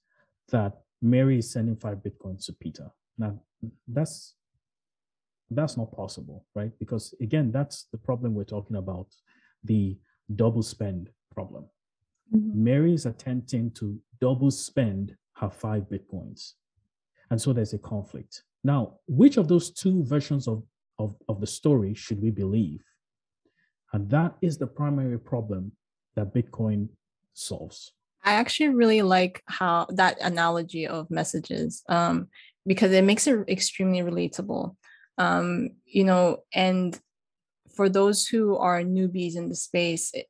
that 0.50 0.80
Mary 1.02 1.40
is 1.40 1.52
sending 1.52 1.76
five 1.76 2.00
bitcoins 2.00 2.46
to 2.46 2.54
Peter. 2.54 2.92
Now, 3.18 3.40
that's 3.88 4.36
That's 5.52 5.78
not 5.78 5.92
possible, 5.92 6.46
right? 6.56 6.72
Because 6.80 7.16
again, 7.22 7.52
that's 7.52 7.88
the 7.92 7.98
problem 7.98 8.36
we're 8.36 8.56
talking 8.56 8.78
about 8.78 9.08
the 9.64 9.98
double 10.36 10.64
spend 10.64 11.10
problem. 11.36 11.64
Mm-hmm. 12.32 12.64
Mary 12.64 12.94
is 12.94 13.06
attempting 13.06 13.72
to 13.80 14.00
double 14.22 14.52
spend 14.52 15.18
her 15.40 15.50
five 15.50 15.84
bitcoins. 15.90 16.54
And 17.30 17.42
so 17.42 17.54
there's 17.54 17.74
a 17.74 17.80
conflict. 17.80 18.44
Now, 18.64 19.00
which 19.08 19.38
of 19.38 19.48
those 19.48 19.72
two 19.72 20.04
versions 20.04 20.48
of, 20.48 20.64
of, 20.98 21.16
of 21.28 21.40
the 21.40 21.48
story 21.48 21.94
should 21.96 22.22
we 22.22 22.32
believe? 22.32 22.84
And 23.94 24.10
that 24.10 24.36
is 24.42 24.58
the 24.58 24.68
primary 24.68 25.18
problem 25.18 25.72
that 26.16 26.34
Bitcoin 26.34 26.90
solves. 27.34 27.94
I 28.24 28.34
actually 28.34 28.70
really 28.70 29.02
like 29.02 29.42
how 29.46 29.88
that 29.92 30.18
analogy 30.22 30.88
of 30.88 31.10
messages 31.10 31.84
um, 31.90 32.28
because 32.66 32.92
it 32.92 33.04
makes 33.04 33.28
it 33.28 33.48
extremely 33.48 34.00
relatable. 34.00 34.76
Um, 35.18 35.72
you 35.86 36.04
know, 36.04 36.44
and 36.54 36.98
for 37.76 37.90
those 37.90 38.28
who 38.28 38.58
are 38.58 38.82
newbies 38.82 39.36
in 39.36 39.50
the 39.50 39.56
space, 39.56 40.12
it, 40.14 40.28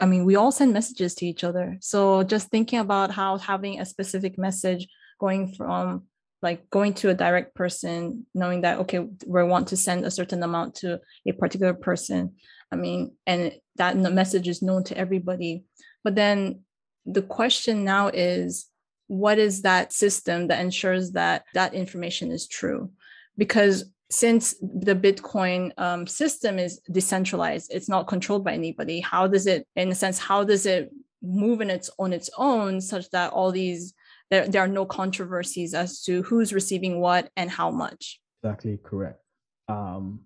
I 0.00 0.06
mean, 0.06 0.24
we 0.24 0.36
all 0.36 0.52
send 0.52 0.72
messages 0.72 1.14
to 1.16 1.26
each 1.26 1.44
other. 1.44 1.76
So 1.80 2.22
just 2.22 2.48
thinking 2.48 2.78
about 2.78 3.10
how 3.10 3.38
having 3.38 3.80
a 3.80 3.86
specific 3.86 4.38
message 4.38 4.86
going 5.18 5.52
from 5.54 6.04
like 6.40 6.68
going 6.70 6.92
to 6.94 7.10
a 7.10 7.14
direct 7.14 7.54
person, 7.54 8.26
knowing 8.34 8.62
that, 8.62 8.78
okay, 8.80 8.98
we 9.26 9.44
want 9.44 9.68
to 9.68 9.76
send 9.76 10.04
a 10.04 10.10
certain 10.10 10.42
amount 10.42 10.74
to 10.76 11.00
a 11.26 11.32
particular 11.32 11.72
person. 11.72 12.34
I 12.72 12.76
mean, 12.76 13.16
and 13.26 13.52
that 13.76 13.96
message 13.96 14.48
is 14.48 14.62
known 14.62 14.82
to 14.84 14.96
everybody. 14.96 15.64
But 16.02 16.16
then 16.16 16.64
the 17.06 17.22
question 17.22 17.84
now 17.84 18.08
is, 18.08 18.66
what 19.08 19.38
is 19.38 19.62
that 19.62 19.92
system 19.92 20.48
that 20.48 20.60
ensures 20.60 21.12
that 21.12 21.44
that 21.54 21.74
information 21.74 22.30
is 22.30 22.46
true? 22.46 22.90
Because 23.36 23.84
since 24.10 24.54
the 24.60 24.94
Bitcoin 24.94 25.72
um, 25.78 26.06
system 26.06 26.58
is 26.58 26.80
decentralized, 26.90 27.72
it's 27.72 27.88
not 27.88 28.06
controlled 28.06 28.44
by 28.44 28.52
anybody. 28.52 29.00
How 29.00 29.26
does 29.26 29.46
it, 29.46 29.66
in 29.76 29.90
a 29.90 29.94
sense, 29.94 30.18
how 30.18 30.44
does 30.44 30.66
it 30.66 30.90
move 31.22 31.60
in 31.60 31.70
its 31.70 31.88
on 31.98 32.12
its 32.12 32.28
own, 32.36 32.80
such 32.80 33.08
that 33.10 33.32
all 33.32 33.52
these 33.52 33.94
there, 34.30 34.48
there 34.48 34.62
are 34.62 34.68
no 34.68 34.84
controversies 34.84 35.74
as 35.74 36.02
to 36.02 36.22
who's 36.22 36.52
receiving 36.52 37.00
what 37.00 37.30
and 37.36 37.50
how 37.50 37.70
much? 37.70 38.20
Exactly 38.42 38.78
correct. 38.82 39.20
Um, 39.68 40.20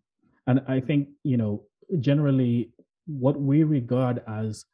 and 0.46 0.62
I 0.68 0.80
think 0.80 1.08
you 1.22 1.36
know 1.36 1.64
generally 2.00 2.72
what 3.06 3.40
we 3.40 3.62
regard 3.62 4.22
as 4.26 4.64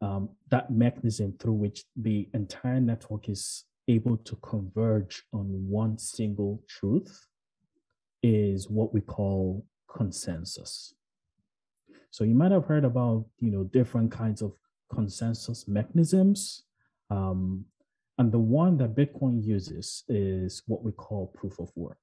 um, 0.00 0.28
that 0.50 0.70
mechanism 0.70 1.34
through 1.38 1.54
which 1.54 1.84
the 1.96 2.28
entire 2.34 2.80
network 2.80 3.28
is 3.28 3.64
able 3.88 4.16
to 4.18 4.36
converge 4.36 5.22
on 5.32 5.46
one 5.68 5.98
single 5.98 6.62
truth 6.68 7.26
is 8.22 8.68
what 8.68 8.92
we 8.92 9.00
call 9.00 9.64
consensus. 9.88 10.94
So 12.10 12.24
you 12.24 12.34
might 12.34 12.52
have 12.52 12.64
heard 12.64 12.84
about 12.84 13.26
you 13.38 13.50
know 13.50 13.64
different 13.64 14.10
kinds 14.10 14.42
of 14.42 14.52
consensus 14.92 15.68
mechanisms, 15.68 16.64
um, 17.10 17.64
and 18.18 18.32
the 18.32 18.38
one 18.38 18.76
that 18.78 18.94
Bitcoin 18.94 19.44
uses 19.44 20.04
is 20.08 20.62
what 20.66 20.82
we 20.82 20.92
call 20.92 21.32
proof 21.34 21.58
of 21.58 21.70
work. 21.74 21.98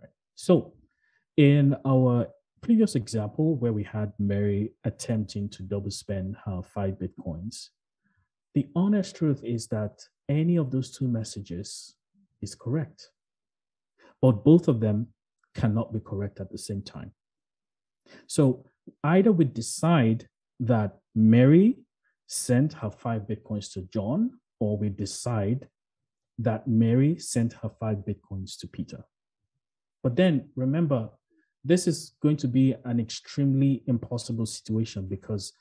Right? 0.00 0.10
So 0.34 0.74
in 1.36 1.76
our 1.84 2.28
previous 2.66 2.96
example 2.96 3.54
where 3.54 3.72
we 3.72 3.84
had 3.84 4.12
Mary 4.18 4.72
attempting 4.82 5.48
to 5.48 5.62
double 5.62 5.88
spend 5.88 6.36
her 6.44 6.60
five 6.62 6.94
Bitcoins, 6.94 7.68
the 8.56 8.66
honest 8.74 9.14
truth 9.14 9.40
is 9.44 9.68
that 9.68 10.02
any 10.28 10.56
of 10.56 10.72
those 10.72 10.90
two 10.90 11.06
messages 11.06 11.94
is 12.42 12.56
correct. 12.56 13.10
But 14.20 14.42
both 14.42 14.66
of 14.66 14.80
them 14.80 15.06
cannot 15.54 15.92
be 15.92 16.00
correct 16.00 16.40
at 16.40 16.50
the 16.50 16.58
same 16.58 16.82
time. 16.82 17.12
So 18.26 18.64
either 19.04 19.30
we 19.30 19.44
decide 19.44 20.26
that 20.58 20.98
Mary 21.14 21.78
sent 22.26 22.72
her 22.72 22.90
five 22.90 23.28
bitcoins 23.28 23.72
to 23.74 23.82
John, 23.82 24.40
or 24.58 24.76
we 24.76 24.88
decide 24.88 25.68
that 26.40 26.66
Mary 26.66 27.16
sent 27.20 27.52
her 27.62 27.70
five 27.78 27.98
bitcoins 27.98 28.58
to 28.58 28.66
Peter. 28.66 29.04
But 30.02 30.16
then 30.16 30.48
remember, 30.56 31.10
this 31.66 31.86
is 31.86 32.14
going 32.22 32.36
to 32.38 32.48
be 32.48 32.74
an 32.84 33.00
extremely 33.00 33.82
impossible 33.86 34.46
situation 34.46 35.06
because 35.08 35.52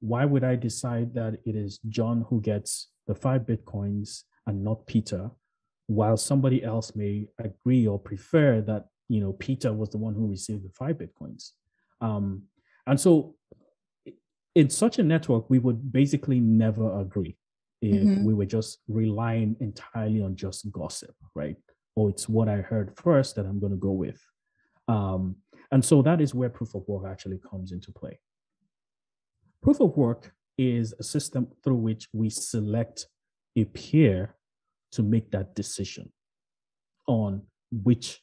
why 0.00 0.24
would 0.24 0.44
I 0.44 0.56
decide 0.56 1.14
that 1.14 1.38
it 1.44 1.56
is 1.56 1.78
John 1.88 2.24
who 2.28 2.40
gets 2.40 2.90
the 3.06 3.14
five 3.14 3.42
bitcoins 3.42 4.22
and 4.46 4.64
not 4.64 4.86
Peter, 4.86 5.30
while 5.86 6.16
somebody 6.16 6.62
else 6.64 6.94
may 6.94 7.26
agree 7.38 7.86
or 7.86 7.98
prefer 7.98 8.60
that 8.62 8.86
you 9.08 9.20
know 9.20 9.32
Peter 9.32 9.72
was 9.72 9.90
the 9.90 9.98
one 9.98 10.14
who 10.14 10.28
received 10.28 10.64
the 10.64 10.70
five 10.70 10.96
bitcoins. 10.96 11.50
Um, 12.00 12.44
and 12.86 12.98
so 12.98 13.34
in 14.54 14.70
such 14.70 14.98
a 14.98 15.02
network, 15.02 15.50
we 15.50 15.58
would 15.58 15.92
basically 15.92 16.40
never 16.40 17.00
agree 17.00 17.36
if 17.82 18.02
mm-hmm. 18.02 18.24
we 18.24 18.34
were 18.34 18.46
just 18.46 18.78
relying 18.88 19.56
entirely 19.60 20.22
on 20.22 20.36
just 20.36 20.70
gossip, 20.72 21.14
right? 21.34 21.56
Or 21.96 22.10
it's 22.10 22.28
what 22.28 22.48
I 22.48 22.56
heard 22.56 22.96
first 22.96 23.36
that 23.36 23.46
I'm 23.46 23.60
going 23.60 23.72
to 23.72 23.78
go 23.78 23.92
with. 23.92 24.20
Um, 24.88 25.36
and 25.70 25.84
so 25.84 26.02
that 26.02 26.20
is 26.20 26.34
where 26.34 26.48
proof 26.48 26.74
of 26.74 26.86
work 26.88 27.04
actually 27.10 27.38
comes 27.38 27.72
into 27.72 27.92
play. 27.92 28.18
Proof 29.62 29.80
of 29.80 29.96
work 29.96 30.32
is 30.58 30.94
a 30.98 31.02
system 31.02 31.48
through 31.62 31.76
which 31.76 32.08
we 32.12 32.28
select 32.30 33.06
a 33.56 33.64
peer 33.64 34.34
to 34.92 35.02
make 35.02 35.30
that 35.30 35.54
decision 35.54 36.12
on 37.06 37.42
which 37.70 38.20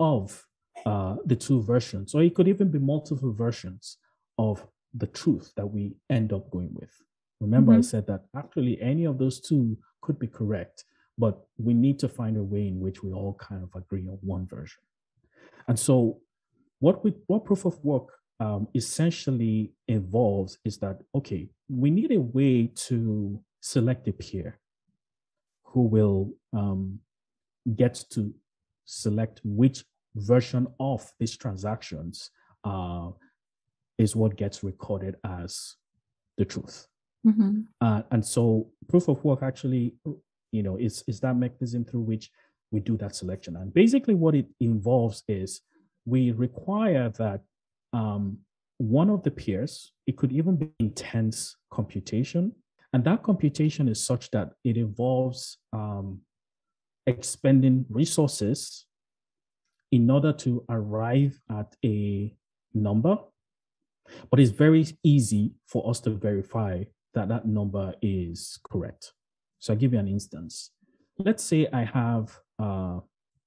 of 0.00 0.46
uh, 0.86 1.16
the 1.24 1.36
two 1.36 1.62
versions, 1.62 2.14
or 2.14 2.22
it 2.22 2.34
could 2.34 2.48
even 2.48 2.70
be 2.70 2.78
multiple 2.78 3.32
versions 3.32 3.98
of 4.38 4.66
the 4.94 5.06
truth 5.06 5.52
that 5.56 5.66
we 5.66 5.96
end 6.10 6.32
up 6.32 6.50
going 6.50 6.70
with. 6.72 6.90
Remember, 7.40 7.72
mm-hmm. 7.72 7.80
I 7.80 7.82
said 7.82 8.06
that 8.06 8.24
actually 8.36 8.80
any 8.80 9.04
of 9.04 9.18
those 9.18 9.40
two 9.40 9.76
could 10.00 10.18
be 10.18 10.26
correct, 10.26 10.84
but 11.16 11.46
we 11.58 11.74
need 11.74 11.98
to 12.00 12.08
find 12.08 12.36
a 12.36 12.42
way 12.42 12.66
in 12.66 12.80
which 12.80 13.02
we 13.02 13.12
all 13.12 13.34
kind 13.34 13.62
of 13.62 13.70
agree 13.74 14.06
on 14.08 14.18
one 14.22 14.46
version. 14.46 14.82
And 15.68 15.78
so, 15.78 16.18
what 16.80 17.04
we 17.04 17.14
what 17.26 17.44
proof 17.44 17.64
of 17.64 17.82
work 17.84 18.08
um, 18.40 18.68
essentially 18.74 19.72
involves 19.86 20.58
is 20.64 20.78
that 20.78 21.00
okay, 21.14 21.48
we 21.68 21.90
need 21.90 22.12
a 22.12 22.20
way 22.20 22.70
to 22.88 23.40
select 23.60 24.08
a 24.08 24.12
peer 24.12 24.58
who 25.64 25.82
will 25.82 26.32
um, 26.52 26.98
get 27.76 28.02
to 28.10 28.34
select 28.84 29.40
which 29.44 29.84
version 30.16 30.66
of 30.80 31.12
these 31.18 31.36
transactions 31.36 32.30
uh, 32.64 33.10
is 33.98 34.16
what 34.16 34.36
gets 34.36 34.64
recorded 34.64 35.16
as 35.24 35.76
the 36.38 36.44
truth. 36.44 36.86
Mm-hmm. 37.26 37.60
Uh, 37.80 38.02
and 38.10 38.24
so 38.24 38.68
proof 38.88 39.08
of 39.08 39.22
work 39.24 39.42
actually, 39.42 39.94
you 40.52 40.62
know, 40.62 40.76
is, 40.76 41.04
is 41.06 41.20
that 41.20 41.36
mechanism 41.36 41.84
through 41.84 42.00
which 42.00 42.30
we 42.70 42.80
do 42.80 42.96
that 42.98 43.14
selection. 43.14 43.56
And 43.56 43.72
basically 43.72 44.14
what 44.14 44.34
it 44.34 44.46
involves 44.60 45.22
is 45.28 45.62
we 46.04 46.32
require 46.32 47.10
that 47.18 47.40
um, 47.92 48.38
one 48.78 49.10
of 49.10 49.22
the 49.22 49.30
peers, 49.30 49.92
it 50.06 50.16
could 50.16 50.32
even 50.32 50.56
be 50.56 50.70
intense 50.78 51.56
computation. 51.70 52.52
And 52.92 53.04
that 53.04 53.22
computation 53.22 53.88
is 53.88 54.02
such 54.02 54.30
that 54.30 54.52
it 54.64 54.76
involves 54.76 55.58
um, 55.72 56.20
expending 57.06 57.84
resources 57.90 58.86
in 59.90 60.10
order 60.10 60.32
to 60.32 60.64
arrive 60.68 61.38
at 61.50 61.74
a 61.84 62.34
number. 62.74 63.18
But 64.30 64.40
it's 64.40 64.50
very 64.50 64.86
easy 65.02 65.52
for 65.66 65.88
us 65.88 66.00
to 66.00 66.10
verify 66.10 66.84
that 67.14 67.28
that 67.28 67.46
number 67.46 67.94
is 68.00 68.58
correct. 68.62 69.12
So 69.58 69.72
I'll 69.72 69.78
give 69.78 69.92
you 69.92 69.98
an 69.98 70.08
instance. 70.08 70.70
Let's 71.18 71.42
say 71.42 71.66
I 71.72 71.84
have 71.84 72.38
uh, 72.58 73.00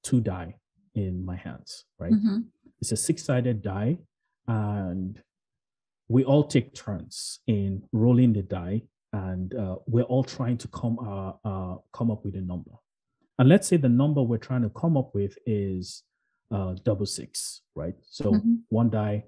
two 0.04 0.22
die 0.22 0.56
in 0.96 1.24
my 1.26 1.36
hands, 1.36 1.86
right? 2.00 2.12
Mm-hmm. 2.12 2.40
It's 2.80 2.92
a 2.92 2.98
six 2.98 3.24
sided 3.24 3.62
die, 3.62 4.00
and 4.48 5.22
we 6.08 6.24
all 6.24 6.44
take 6.44 6.74
turns 6.74 7.40
in 7.48 7.84
rolling 7.92 8.34
the 8.34 8.42
die, 8.42 8.84
and 9.14 9.54
uh, 9.56 9.76
we're 9.88 10.04
all 10.04 10.24
trying 10.24 10.58
to 10.58 10.68
come 10.70 10.98
uh, 11.00 11.34
uh, 11.48 11.76
come 11.94 12.12
up 12.12 12.26
with 12.26 12.36
a 12.36 12.42
number. 12.42 12.72
And 13.40 13.50
let's 13.50 13.68
say 13.68 13.78
the 13.78 13.90
number 13.90 14.22
we're 14.22 14.38
trying 14.38 14.62
to 14.64 14.70
come 14.70 14.98
up 14.98 15.16
with 15.16 15.38
is 15.46 16.04
uh, 16.52 16.76
double 16.84 17.06
six, 17.06 17.62
right? 17.76 17.96
So 18.10 18.32
mm-hmm. 18.32 18.56
one 18.70 18.90
die, 18.90 19.26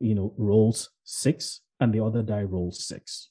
you 0.00 0.14
know, 0.14 0.32
rolls 0.36 0.90
six, 1.04 1.60
and 1.80 1.92
the 1.92 2.04
other 2.04 2.22
die 2.22 2.44
rolls 2.44 2.84
six. 2.86 3.30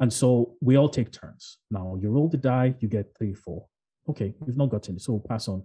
And 0.00 0.12
so 0.12 0.54
we 0.60 0.76
all 0.76 0.88
take 0.88 1.10
turns. 1.10 1.58
Now 1.70 1.96
you 2.00 2.10
roll 2.10 2.28
the 2.28 2.36
die, 2.36 2.74
you 2.80 2.88
get 2.88 3.14
three, 3.16 3.34
four. 3.34 3.66
Okay, 4.08 4.34
you've 4.46 4.56
not 4.56 4.70
gotten 4.70 4.96
it, 4.96 5.02
so 5.02 5.12
we'll 5.12 5.20
pass 5.20 5.48
on. 5.48 5.62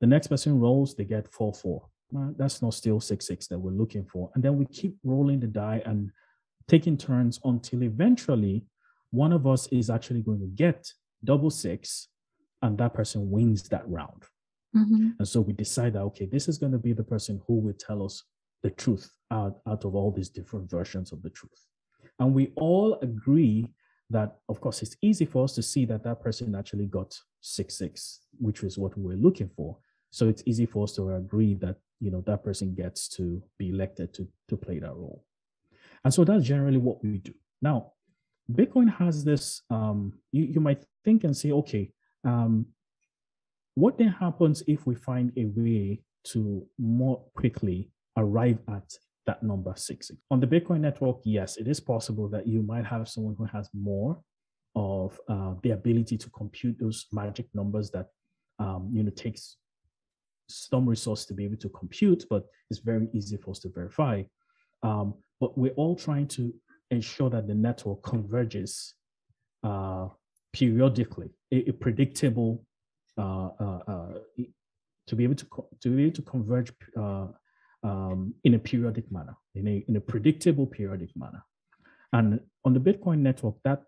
The 0.00 0.06
next 0.06 0.28
person 0.28 0.58
rolls, 0.58 0.94
they 0.94 1.04
get 1.04 1.32
four, 1.32 1.52
four. 1.52 1.86
Uh, 2.16 2.28
that's 2.36 2.62
not 2.62 2.74
still 2.74 3.00
six, 3.00 3.26
six 3.26 3.46
that 3.48 3.58
we're 3.58 3.70
looking 3.70 4.04
for. 4.04 4.30
And 4.34 4.42
then 4.42 4.56
we 4.56 4.66
keep 4.66 4.96
rolling 5.04 5.40
the 5.40 5.46
die 5.46 5.82
and 5.84 6.10
taking 6.68 6.96
turns 6.96 7.40
until 7.44 7.82
eventually 7.82 8.64
one 9.10 9.32
of 9.32 9.46
us 9.46 9.66
is 9.68 9.90
actually 9.90 10.22
going 10.22 10.40
to 10.40 10.46
get 10.46 10.92
double 11.24 11.50
six 11.50 12.08
and 12.62 12.78
that 12.78 12.94
person 12.94 13.30
wins 13.30 13.68
that 13.68 13.88
round. 13.88 14.24
Mm-hmm. 14.76 15.10
And 15.18 15.28
so 15.28 15.40
we 15.40 15.52
decide 15.52 15.94
that, 15.94 16.02
okay, 16.02 16.26
this 16.26 16.48
is 16.48 16.58
going 16.58 16.72
to 16.72 16.78
be 16.78 16.92
the 16.92 17.04
person 17.04 17.40
who 17.46 17.58
will 17.58 17.74
tell 17.74 18.04
us 18.04 18.22
the 18.62 18.70
truth 18.70 19.10
out, 19.30 19.58
out 19.66 19.84
of 19.84 19.94
all 19.94 20.10
these 20.10 20.28
different 20.28 20.70
versions 20.70 21.12
of 21.12 21.22
the 21.22 21.30
truth. 21.30 21.66
And 22.18 22.34
we 22.34 22.52
all 22.56 22.98
agree 23.02 23.68
that, 24.10 24.38
of 24.48 24.60
course, 24.60 24.82
it's 24.82 24.96
easy 25.02 25.24
for 25.24 25.44
us 25.44 25.54
to 25.54 25.62
see 25.62 25.84
that 25.86 26.02
that 26.04 26.20
person 26.20 26.54
actually 26.54 26.86
got 26.86 27.16
six 27.40 27.78
six, 27.78 28.20
which 28.38 28.62
is 28.62 28.76
what 28.76 28.96
we 28.96 29.04
were 29.04 29.20
looking 29.20 29.50
for. 29.56 29.78
So 30.10 30.28
it's 30.28 30.42
easy 30.46 30.66
for 30.66 30.84
us 30.84 30.92
to 30.96 31.14
agree 31.14 31.54
that 31.54 31.76
you 32.00 32.10
know 32.10 32.22
that 32.26 32.42
person 32.42 32.74
gets 32.74 33.08
to 33.16 33.42
be 33.58 33.70
elected 33.70 34.12
to 34.14 34.28
to 34.48 34.56
play 34.56 34.78
that 34.80 34.94
role. 34.94 35.24
And 36.04 36.12
so 36.12 36.24
that's 36.24 36.44
generally 36.44 36.78
what 36.78 37.02
we 37.02 37.18
do. 37.18 37.34
Now, 37.62 37.92
Bitcoin 38.50 38.92
has 38.96 39.24
this. 39.24 39.62
Um, 39.70 40.14
you 40.32 40.44
you 40.44 40.60
might 40.60 40.84
think 41.04 41.24
and 41.24 41.36
say, 41.36 41.52
okay, 41.52 41.92
um, 42.24 42.66
what 43.74 43.98
then 43.98 44.08
happens 44.08 44.62
if 44.66 44.86
we 44.86 44.94
find 44.94 45.32
a 45.36 45.44
way 45.44 46.02
to 46.22 46.66
more 46.78 47.22
quickly 47.34 47.90
arrive 48.16 48.58
at 48.68 48.92
that 49.26 49.42
number 49.42 49.72
six? 49.76 50.10
On 50.30 50.40
the 50.40 50.46
Bitcoin 50.46 50.80
network, 50.80 51.18
yes, 51.24 51.56
it 51.56 51.68
is 51.68 51.80
possible 51.80 52.28
that 52.28 52.46
you 52.46 52.62
might 52.62 52.86
have 52.86 53.08
someone 53.08 53.34
who 53.36 53.44
has 53.44 53.68
more 53.74 54.20
of 54.76 55.18
uh, 55.28 55.54
the 55.62 55.70
ability 55.70 56.16
to 56.16 56.30
compute 56.30 56.76
those 56.78 57.06
magic 57.12 57.46
numbers 57.54 57.90
that 57.90 58.06
um, 58.58 58.90
you 58.92 59.02
know 59.02 59.10
takes 59.10 59.56
some 60.48 60.88
resource 60.88 61.24
to 61.26 61.34
be 61.34 61.44
able 61.44 61.56
to 61.56 61.68
compute, 61.70 62.24
but 62.28 62.44
it's 62.70 62.80
very 62.80 63.08
easy 63.12 63.36
for 63.36 63.52
us 63.52 63.60
to 63.60 63.68
verify. 63.68 64.22
Um, 64.82 65.14
but 65.40 65.56
we're 65.56 65.72
all 65.72 65.96
trying 65.96 66.26
to 66.28 66.52
ensure 66.90 67.30
that 67.30 67.46
the 67.46 67.54
network 67.54 68.02
converges 68.02 68.94
uh, 69.62 70.08
periodically, 70.52 71.30
a, 71.52 71.68
a 71.68 71.72
predictable 71.72 72.64
uh, 73.18 73.50
uh, 73.60 73.78
uh, 73.86 74.12
to 75.06 75.16
be 75.16 75.24
able 75.24 75.34
to 75.34 75.46
to 75.80 75.88
be 75.88 76.04
able 76.04 76.14
to 76.14 76.22
converge 76.22 76.72
um, 77.82 78.34
in 78.44 78.54
a 78.54 78.58
periodic 78.58 79.10
manner, 79.10 79.36
in 79.54 79.66
a 79.68 79.84
in 79.88 79.96
a 79.96 80.00
predictable 80.00 80.66
periodic 80.66 81.10
manner. 81.16 81.42
And 82.12 82.40
on 82.64 82.74
the 82.74 82.80
Bitcoin 82.80 83.18
network, 83.18 83.56
that 83.64 83.82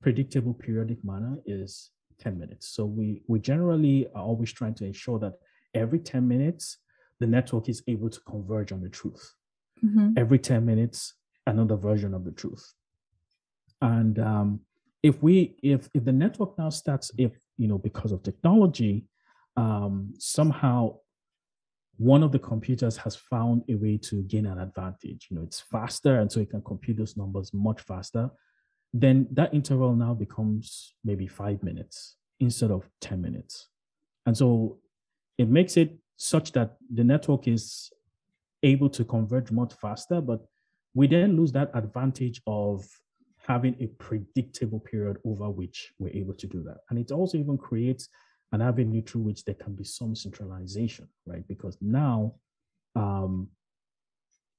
predictable 0.00 0.54
periodic 0.54 1.04
manner 1.04 1.38
is 1.46 1.90
10 2.18 2.38
minutes. 2.38 2.68
So 2.68 2.84
we 2.84 3.22
we 3.26 3.38
generally 3.38 4.06
are 4.14 4.22
always 4.22 4.52
trying 4.52 4.74
to 4.74 4.84
ensure 4.84 5.18
that 5.18 5.34
every 5.74 5.98
10 5.98 6.26
minutes 6.26 6.78
the 7.20 7.26
network 7.26 7.68
is 7.68 7.82
able 7.86 8.10
to 8.10 8.20
converge 8.20 8.72
on 8.72 8.80
the 8.80 8.88
truth. 8.88 9.34
Mm-hmm. 9.84 10.14
Every 10.16 10.38
10 10.38 10.64
minutes, 10.64 11.14
another 11.46 11.76
version 11.76 12.14
of 12.14 12.24
the 12.24 12.32
truth. 12.32 12.72
And 13.80 14.18
um, 14.18 14.60
if 15.02 15.22
we 15.22 15.56
if 15.62 15.88
if 15.94 16.04
the 16.04 16.12
network 16.12 16.58
now 16.58 16.70
starts 16.70 17.10
if 17.18 17.32
you 17.58 17.68
know 17.68 17.78
because 17.78 18.10
of 18.10 18.22
technology 18.22 19.06
um, 19.56 20.12
somehow 20.18 20.96
one 21.96 22.22
of 22.22 22.32
the 22.32 22.38
computers 22.38 22.96
has 22.96 23.14
found 23.14 23.62
a 23.68 23.74
way 23.74 23.96
to 23.98 24.22
gain 24.22 24.46
an 24.46 24.58
advantage. 24.58 25.28
You 25.30 25.36
know 25.36 25.42
it's 25.42 25.60
faster 25.60 26.20
and 26.20 26.30
so 26.30 26.40
it 26.40 26.50
can 26.50 26.62
compute 26.62 26.96
those 26.96 27.16
numbers 27.16 27.52
much 27.52 27.80
faster. 27.82 28.30
Then 28.92 29.26
that 29.32 29.52
interval 29.54 29.94
now 29.94 30.14
becomes 30.14 30.94
maybe 31.04 31.26
five 31.26 31.62
minutes 31.62 32.16
instead 32.40 32.70
of 32.70 32.88
10 33.00 33.20
minutes. 33.20 33.68
And 34.26 34.36
so 34.36 34.78
it 35.38 35.48
makes 35.48 35.76
it 35.76 35.96
such 36.16 36.52
that 36.52 36.76
the 36.92 37.04
network 37.04 37.48
is 37.48 37.90
able 38.62 38.88
to 38.88 39.04
converge 39.04 39.50
much 39.50 39.74
faster 39.74 40.20
but 40.20 40.46
we 40.94 41.08
then 41.08 41.36
lose 41.36 41.52
that 41.52 41.70
advantage 41.74 42.40
of 42.46 42.86
having 43.46 43.76
a 43.80 43.86
predictable 44.02 44.80
period 44.80 45.18
over 45.24 45.50
which 45.50 45.92
we're 45.98 46.14
able 46.14 46.34
to 46.34 46.46
do 46.46 46.62
that. 46.62 46.78
And 46.88 46.98
it 46.98 47.10
also 47.10 47.36
even 47.36 47.58
creates 47.58 48.08
an 48.54 48.62
avenue 48.62 49.02
through 49.02 49.22
which 49.22 49.44
there 49.44 49.56
can 49.56 49.74
be 49.74 49.82
some 49.82 50.14
centralization, 50.14 51.08
right? 51.26 51.46
Because 51.48 51.76
now 51.80 52.34
um, 52.94 53.48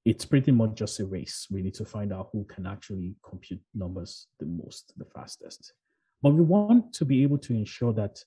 it's 0.03 0.25
pretty 0.25 0.51
much 0.51 0.75
just 0.75 0.99
a 0.99 1.05
race. 1.05 1.47
We 1.49 1.61
need 1.61 1.75
to 1.75 1.85
find 1.85 2.11
out 2.11 2.29
who 2.33 2.43
can 2.43 2.67
actually 2.67 3.15
compute 3.27 3.61
numbers 3.73 4.27
the 4.39 4.47
most, 4.47 4.93
the 4.97 5.05
fastest. 5.05 5.73
But 6.21 6.31
we 6.31 6.41
want 6.41 6.91
to 6.93 7.05
be 7.05 7.23
able 7.23 7.37
to 7.39 7.53
ensure 7.53 7.93
that 7.93 8.19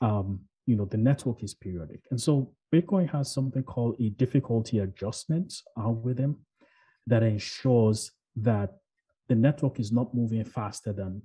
um, 0.00 0.40
you 0.66 0.76
know 0.76 0.84
the 0.84 0.96
network 0.96 1.42
is 1.42 1.52
periodic. 1.52 2.02
And 2.12 2.20
so 2.20 2.52
Bitcoin 2.72 3.10
has 3.10 3.34
something 3.34 3.64
called 3.64 3.96
a 4.00 4.10
difficulty 4.10 4.78
adjustment 4.78 5.52
algorithm 5.76 6.44
that 7.08 7.24
ensures 7.24 8.12
that 8.36 8.70
the 9.28 9.34
network 9.34 9.80
is 9.80 9.90
not 9.90 10.14
moving 10.14 10.44
faster 10.44 10.92
than 10.92 11.22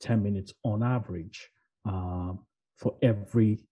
10 0.00 0.22
minutes 0.22 0.52
on 0.62 0.82
average 0.82 1.48
uh, 1.88 2.34
for 2.76 2.96
every 3.02 3.64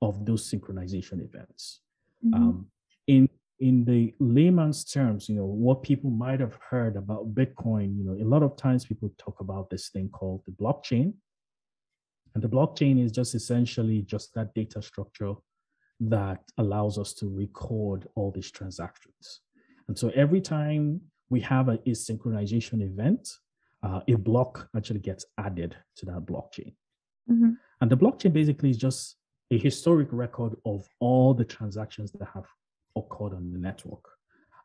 of 0.00 0.26
those 0.26 0.50
synchronization 0.50 1.24
events. 1.24 1.80
Mm-hmm. 2.24 2.34
Um, 2.34 2.66
in 3.06 3.28
in 3.60 3.84
the 3.84 4.12
layman's 4.18 4.84
terms, 4.84 5.28
you 5.28 5.36
know, 5.36 5.44
what 5.44 5.84
people 5.84 6.10
might 6.10 6.40
have 6.40 6.58
heard 6.68 6.96
about 6.96 7.32
Bitcoin, 7.32 7.96
you 7.96 8.02
know, 8.02 8.14
a 8.20 8.26
lot 8.26 8.42
of 8.42 8.56
times 8.56 8.84
people 8.84 9.08
talk 9.18 9.38
about 9.38 9.70
this 9.70 9.88
thing 9.88 10.08
called 10.08 10.42
the 10.46 10.50
blockchain. 10.50 11.12
And 12.34 12.42
the 12.42 12.48
blockchain 12.48 13.00
is 13.00 13.12
just 13.12 13.36
essentially 13.36 14.02
just 14.02 14.34
that 14.34 14.52
data 14.54 14.82
structure 14.82 15.34
that 16.00 16.42
allows 16.58 16.98
us 16.98 17.12
to 17.14 17.28
record 17.28 18.08
all 18.16 18.32
these 18.32 18.50
transactions. 18.50 19.42
And 19.86 19.96
so 19.96 20.10
every 20.16 20.40
time 20.40 21.00
we 21.30 21.38
have 21.42 21.68
a, 21.68 21.74
a 21.86 21.90
synchronization 21.90 22.82
event, 22.82 23.28
uh, 23.84 24.00
a 24.08 24.14
block 24.14 24.68
actually 24.76 25.00
gets 25.00 25.24
added 25.38 25.76
to 25.96 26.06
that 26.06 26.26
blockchain. 26.26 26.74
Mm-hmm. 27.30 27.52
And 27.80 27.90
the 27.90 27.96
blockchain 27.96 28.32
basically 28.32 28.70
is 28.70 28.76
just 28.76 29.16
a 29.50 29.58
historic 29.58 30.08
record 30.10 30.54
of 30.64 30.86
all 31.00 31.34
the 31.34 31.44
transactions 31.44 32.12
that 32.12 32.28
have 32.32 32.46
occurred 32.96 33.34
on 33.34 33.52
the 33.52 33.58
network. 33.58 34.04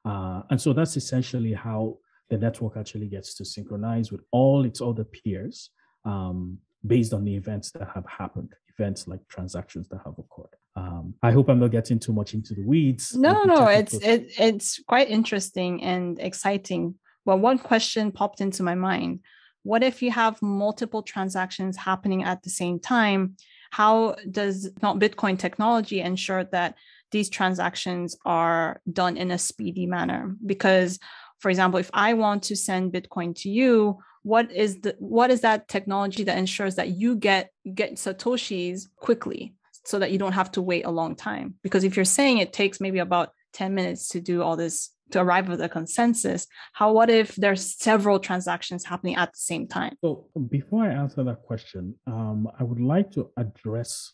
Uh, 0.05 0.41
and 0.49 0.61
so 0.61 0.73
that's 0.73 0.95
essentially 0.95 1.53
how 1.53 1.97
the 2.29 2.37
network 2.37 2.77
actually 2.77 3.07
gets 3.07 3.35
to 3.35 3.45
synchronize 3.45 4.11
with 4.11 4.21
all 4.31 4.65
its 4.65 4.81
other 4.81 5.03
peers 5.03 5.71
um, 6.05 6.57
based 6.85 7.13
on 7.13 7.25
the 7.25 7.35
events 7.35 7.71
that 7.71 7.89
have 7.93 8.05
happened, 8.05 8.53
events 8.77 9.07
like 9.07 9.19
transactions 9.27 9.87
that 9.89 9.99
have 10.05 10.13
occurred. 10.17 10.55
Um, 10.75 11.15
I 11.23 11.31
hope 11.31 11.49
I'm 11.49 11.59
not 11.59 11.71
getting 11.71 11.99
too 11.99 12.13
much 12.13 12.33
into 12.33 12.53
the 12.53 12.63
weeds. 12.63 13.15
No, 13.15 13.43
no, 13.43 13.67
it's 13.67 13.95
it, 13.95 14.31
it's 14.37 14.79
quite 14.83 15.09
interesting 15.09 15.83
and 15.83 16.19
exciting. 16.19 16.95
Well, 17.25 17.39
one 17.39 17.57
question 17.57 18.11
popped 18.11 18.41
into 18.41 18.61
my 18.61 18.75
mind: 18.75 19.21
What 19.63 19.83
if 19.83 20.01
you 20.01 20.11
have 20.11 20.41
multiple 20.41 21.03
transactions 21.03 21.77
happening 21.77 22.23
at 22.23 22.43
the 22.43 22.49
same 22.49 22.79
time? 22.79 23.35
How 23.71 24.15
does 24.29 24.69
not 24.81 24.99
Bitcoin 24.99 25.37
technology 25.37 25.99
ensure 25.99 26.45
that 26.45 26.75
these 27.11 27.29
transactions 27.29 28.15
are 28.25 28.81
done 28.91 29.17
in 29.17 29.31
a 29.31 29.37
speedy 29.37 29.85
manner? 29.85 30.35
Because, 30.45 30.99
for 31.39 31.49
example, 31.49 31.79
if 31.79 31.89
I 31.93 32.13
want 32.13 32.43
to 32.43 32.55
send 32.55 32.93
Bitcoin 32.93 33.35
to 33.41 33.49
you, 33.49 33.99
what 34.23 34.51
is 34.51 34.81
the 34.81 34.95
what 34.99 35.31
is 35.31 35.41
that 35.41 35.67
technology 35.67 36.23
that 36.25 36.37
ensures 36.37 36.75
that 36.75 36.89
you 36.89 37.15
get 37.15 37.51
get 37.73 37.95
satoshis 37.95 38.87
quickly 38.97 39.53
so 39.87 39.99
that 39.99 40.11
you 40.11 40.17
don't 40.17 40.33
have 40.33 40.51
to 40.51 40.61
wait 40.61 40.85
a 40.85 40.91
long 40.91 41.15
time. 41.15 41.55
Because 41.63 41.85
if 41.85 41.95
you're 41.95 42.03
saying 42.05 42.39
it 42.39 42.51
takes 42.51 42.81
maybe 42.81 42.99
about 42.99 43.31
10 43.53 43.73
minutes 43.73 44.09
to 44.09 44.19
do 44.19 44.43
all 44.43 44.57
this 44.57 44.89
to 45.11 45.21
arrive 45.21 45.49
at 45.49 45.61
a 45.61 45.69
consensus, 45.69 46.47
how 46.73 46.91
what 46.91 47.09
if 47.09 47.35
there's 47.35 47.77
several 47.77 48.19
transactions 48.19 48.85
happening 48.85 49.15
at 49.15 49.33
the 49.33 49.39
same 49.39 49.67
time? 49.67 49.95
So 50.03 50.27
before 50.49 50.83
I 50.83 50.93
answer 50.93 51.23
that 51.23 51.43
question, 51.43 51.95
um, 52.07 52.47
I 52.59 52.63
would 52.63 52.79
like 52.79 53.11
to 53.11 53.29
address 53.37 54.13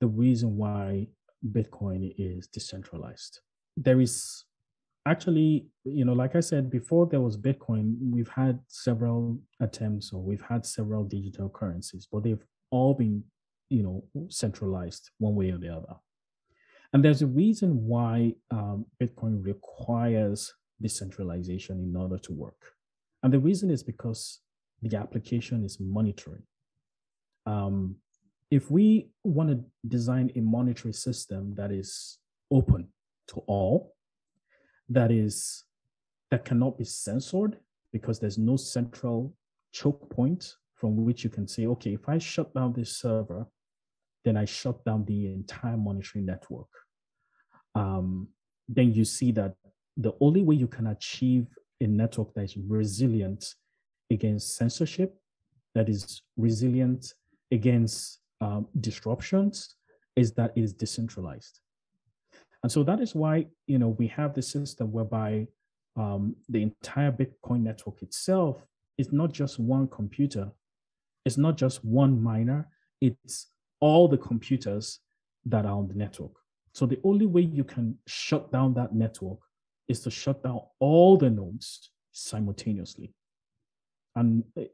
the 0.00 0.06
reason 0.06 0.56
why 0.56 1.08
Bitcoin 1.52 2.14
is 2.18 2.46
decentralized. 2.46 3.40
There 3.76 4.00
is 4.00 4.44
actually, 5.06 5.66
you 5.84 6.04
know, 6.04 6.12
like 6.12 6.36
I 6.36 6.40
said, 6.40 6.70
before 6.70 7.06
there 7.06 7.20
was 7.20 7.36
Bitcoin, 7.36 7.96
we've 8.00 8.28
had 8.28 8.58
several 8.68 9.38
attempts 9.60 10.12
or 10.12 10.20
we've 10.22 10.42
had 10.42 10.66
several 10.66 11.04
digital 11.04 11.48
currencies, 11.48 12.06
but 12.10 12.24
they've 12.24 12.44
all 12.70 12.94
been 12.94 13.24
you 13.70 13.82
know, 13.82 14.04
centralized 14.28 15.10
one 15.18 15.34
way 15.34 15.50
or 15.50 15.58
the 15.58 15.68
other. 15.68 15.94
And 16.92 17.04
there's 17.04 17.22
a 17.22 17.26
reason 17.26 17.86
why 17.86 18.34
um, 18.50 18.86
Bitcoin 19.00 19.44
requires 19.44 20.52
decentralization 20.82 21.78
in 21.78 21.96
order 21.96 22.18
to 22.18 22.32
work. 22.32 22.72
And 23.22 23.32
the 23.32 23.38
reason 23.38 23.70
is 23.70 23.82
because 23.82 24.40
the 24.82 24.96
application 24.96 25.64
is 25.64 25.78
monitoring. 25.78 26.42
Um, 27.46 27.96
if 28.50 28.70
we 28.70 29.10
want 29.22 29.50
to 29.50 29.64
design 29.86 30.32
a 30.34 30.40
monetary 30.40 30.92
system 30.92 31.54
that 31.56 31.70
is 31.70 32.18
open 32.50 32.88
to 33.28 33.40
all, 33.46 33.94
that 34.88 35.12
is 35.12 35.64
that 36.30 36.44
cannot 36.44 36.78
be 36.78 36.84
censored 36.84 37.58
because 37.92 38.18
there's 38.18 38.38
no 38.38 38.56
central 38.56 39.34
choke 39.72 40.08
point 40.10 40.54
from 40.74 41.04
which 41.04 41.24
you 41.24 41.30
can 41.30 41.46
say, 41.46 41.66
okay, 41.66 41.94
if 41.94 42.08
I 42.08 42.18
shut 42.18 42.54
down 42.54 42.72
this 42.72 42.96
server, 42.96 43.46
then 44.24 44.36
I 44.36 44.44
shut 44.44 44.84
down 44.84 45.04
the 45.04 45.26
entire 45.32 45.76
monitoring 45.76 46.26
network. 46.26 46.68
Um, 47.74 48.28
then 48.68 48.92
you 48.92 49.04
see 49.04 49.32
that 49.32 49.54
the 49.96 50.12
only 50.20 50.42
way 50.42 50.54
you 50.54 50.66
can 50.68 50.88
achieve 50.88 51.46
a 51.80 51.86
network 51.86 52.34
that 52.34 52.44
is 52.44 52.56
resilient 52.56 53.54
against 54.10 54.56
censorship, 54.56 55.16
that 55.74 55.88
is 55.88 56.22
resilient 56.36 57.14
against 57.50 58.20
um, 58.40 58.66
disruptions, 58.80 59.76
is 60.16 60.32
that 60.32 60.52
it 60.56 60.62
is 60.62 60.72
decentralized. 60.72 61.60
And 62.62 62.70
so 62.70 62.82
that 62.84 63.00
is 63.00 63.14
why, 63.14 63.46
you 63.66 63.78
know, 63.78 63.88
we 63.88 64.06
have 64.08 64.34
the 64.34 64.42
system 64.42 64.92
whereby 64.92 65.46
um, 65.96 66.36
the 66.48 66.62
entire 66.62 67.10
Bitcoin 67.10 67.62
network 67.62 68.02
itself 68.02 68.64
is 68.98 69.12
not 69.12 69.32
just 69.32 69.58
one 69.58 69.88
computer, 69.88 70.50
it's 71.24 71.38
not 71.38 71.56
just 71.56 71.84
one 71.84 72.22
miner, 72.22 72.68
it's 73.00 73.46
all 73.80 74.08
the 74.08 74.18
computers 74.18 75.00
that 75.46 75.64
are 75.66 75.76
on 75.76 75.88
the 75.88 75.94
network. 75.94 76.32
So 76.72 76.86
the 76.86 77.00
only 77.02 77.26
way 77.26 77.42
you 77.42 77.64
can 77.64 77.98
shut 78.06 78.52
down 78.52 78.74
that 78.74 78.94
network 78.94 79.38
is 79.88 80.00
to 80.00 80.10
shut 80.10 80.42
down 80.44 80.60
all 80.78 81.16
the 81.16 81.30
nodes 81.30 81.90
simultaneously. 82.12 83.12
And 84.14 84.44
eh, 84.56 84.66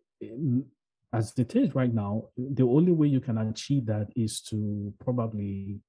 as 1.13 1.33
it 1.39 1.57
is 1.57 1.75
right 1.75 1.93
now, 1.93 2.25
the 2.37 2.65
only 2.65 2.93
way 2.93 3.09
you 3.09 3.21
can 3.21 3.39
achieve 3.39 3.87
that 3.87 4.09
is 4.17 4.41
to 4.43 4.93
probably 4.99 5.81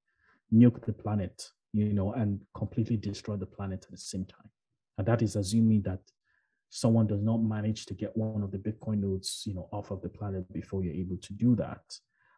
nuke 0.54 0.86
the 0.86 0.94
planet, 0.94 1.50
you 1.74 1.94
know, 1.94 2.14
and 2.14 2.40
completely 2.56 2.98
destroy 2.98 3.36
the 3.36 3.46
planet 3.46 3.86
at 3.86 3.92
the 3.92 3.98
same 3.98 4.26
time. 4.26 4.50
And 4.98 5.08
that 5.08 5.22
is 5.22 5.36
assuming 5.36 5.82
that 5.84 6.00
someone 6.70 7.08
does 7.08 7.22
not 7.22 7.38
manage 7.38 7.86
to 7.88 7.94
get 7.94 8.16
one 8.16 8.44
of 8.44 8.52
the 8.52 8.58
Bitcoin 8.58 9.00
nodes, 9.00 9.44
you 9.46 9.54
know, 9.54 9.68
off 9.72 9.92
of 9.92 10.02
the 10.02 10.10
planet 10.10 10.52
before 10.54 10.84
you're 10.84 10.94
able 10.94 11.18
to 11.18 11.34
do 11.34 11.56
that. 11.56 11.82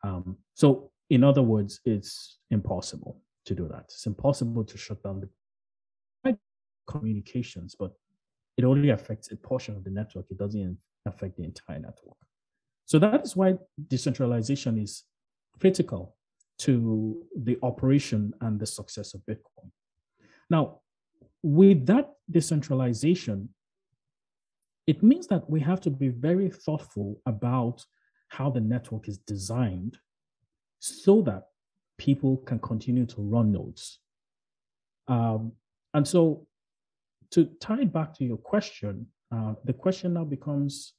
Um, 0.04 0.38
so, 0.54 0.91
in 1.10 1.24
other 1.24 1.41
words, 1.41 1.80
it's 1.86 2.39
impossible 2.52 3.22
to 3.45 3.56
do 3.56 3.68
that. 3.68 3.86
It's 3.86 4.06
impossible 4.06 4.64
to 4.64 4.78
shut 4.78 5.02
down 5.04 5.22
the 5.22 5.30
communications, 6.88 7.76
but 7.78 7.93
it 8.58 8.66
only 8.66 8.89
affects 8.89 9.32
a 9.32 9.38
portion 9.38 9.76
of 9.76 9.84
the 9.84 9.91
network. 9.91 10.26
It 10.30 10.38
doesn't 10.38 10.78
affect 11.06 11.38
the 11.38 11.43
entire 11.43 11.80
network. 11.80 12.18
So 12.86 12.97
that 13.00 13.24
is 13.24 13.36
why 13.36 13.56
decentralization 13.88 14.80
is 14.80 15.04
critical 15.60 16.16
to 16.60 17.24
the 17.38 17.58
operation 17.64 18.34
and 18.41 18.60
the 18.60 18.66
success 18.66 19.14
of 19.14 19.22
Bitcoin. 19.30 19.70
Now, 20.50 20.80
with 21.43 21.86
that 21.86 22.10
decentralization, 22.30 23.50
it 24.88 25.04
means 25.04 25.28
that 25.28 25.50
we 25.50 25.60
have 25.62 25.80
to 25.82 25.91
be 25.91 26.10
very 26.10 26.50
thoughtful 26.50 27.22
about 27.26 27.86
how 28.30 28.49
the 28.49 28.61
network 28.61 29.07
is 29.07 29.17
designed 29.17 29.97
so 30.80 31.21
that 31.23 31.47
people 31.97 32.38
can 32.38 32.59
continue 32.59 33.05
to 33.05 33.21
run 33.21 33.51
nodes. 33.51 33.99
Um, 35.07 35.51
and 35.93 36.07
so, 36.07 36.47
to 37.32 37.45
tie 37.59 37.82
it 37.82 37.93
back 37.93 38.15
to 38.15 38.23
your 38.23 38.38
question, 38.38 39.07
uh, 39.32 39.53
the 39.65 39.73
question 39.73 40.13
now 40.13 40.23
becomes, 40.23 40.93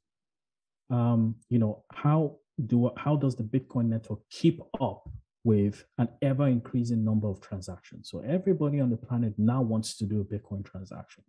um, 0.90 1.34
you 1.48 1.58
know, 1.58 1.84
how 1.92 2.36
do 2.66 2.90
how 2.96 3.16
does 3.16 3.34
the 3.34 3.42
Bitcoin 3.42 3.86
network 3.86 4.20
keep 4.30 4.60
up 4.80 5.08
with 5.42 5.84
an 5.98 6.08
ever 6.22 6.46
increasing 6.46 7.04
number 7.04 7.28
of 7.28 7.40
transactions? 7.40 8.10
So 8.10 8.20
everybody 8.20 8.80
on 8.80 8.90
the 8.90 8.96
planet 8.96 9.34
now 9.38 9.62
wants 9.62 9.96
to 9.98 10.04
do 10.04 10.20
a 10.20 10.24
Bitcoin 10.24 10.64
transaction. 10.64 11.24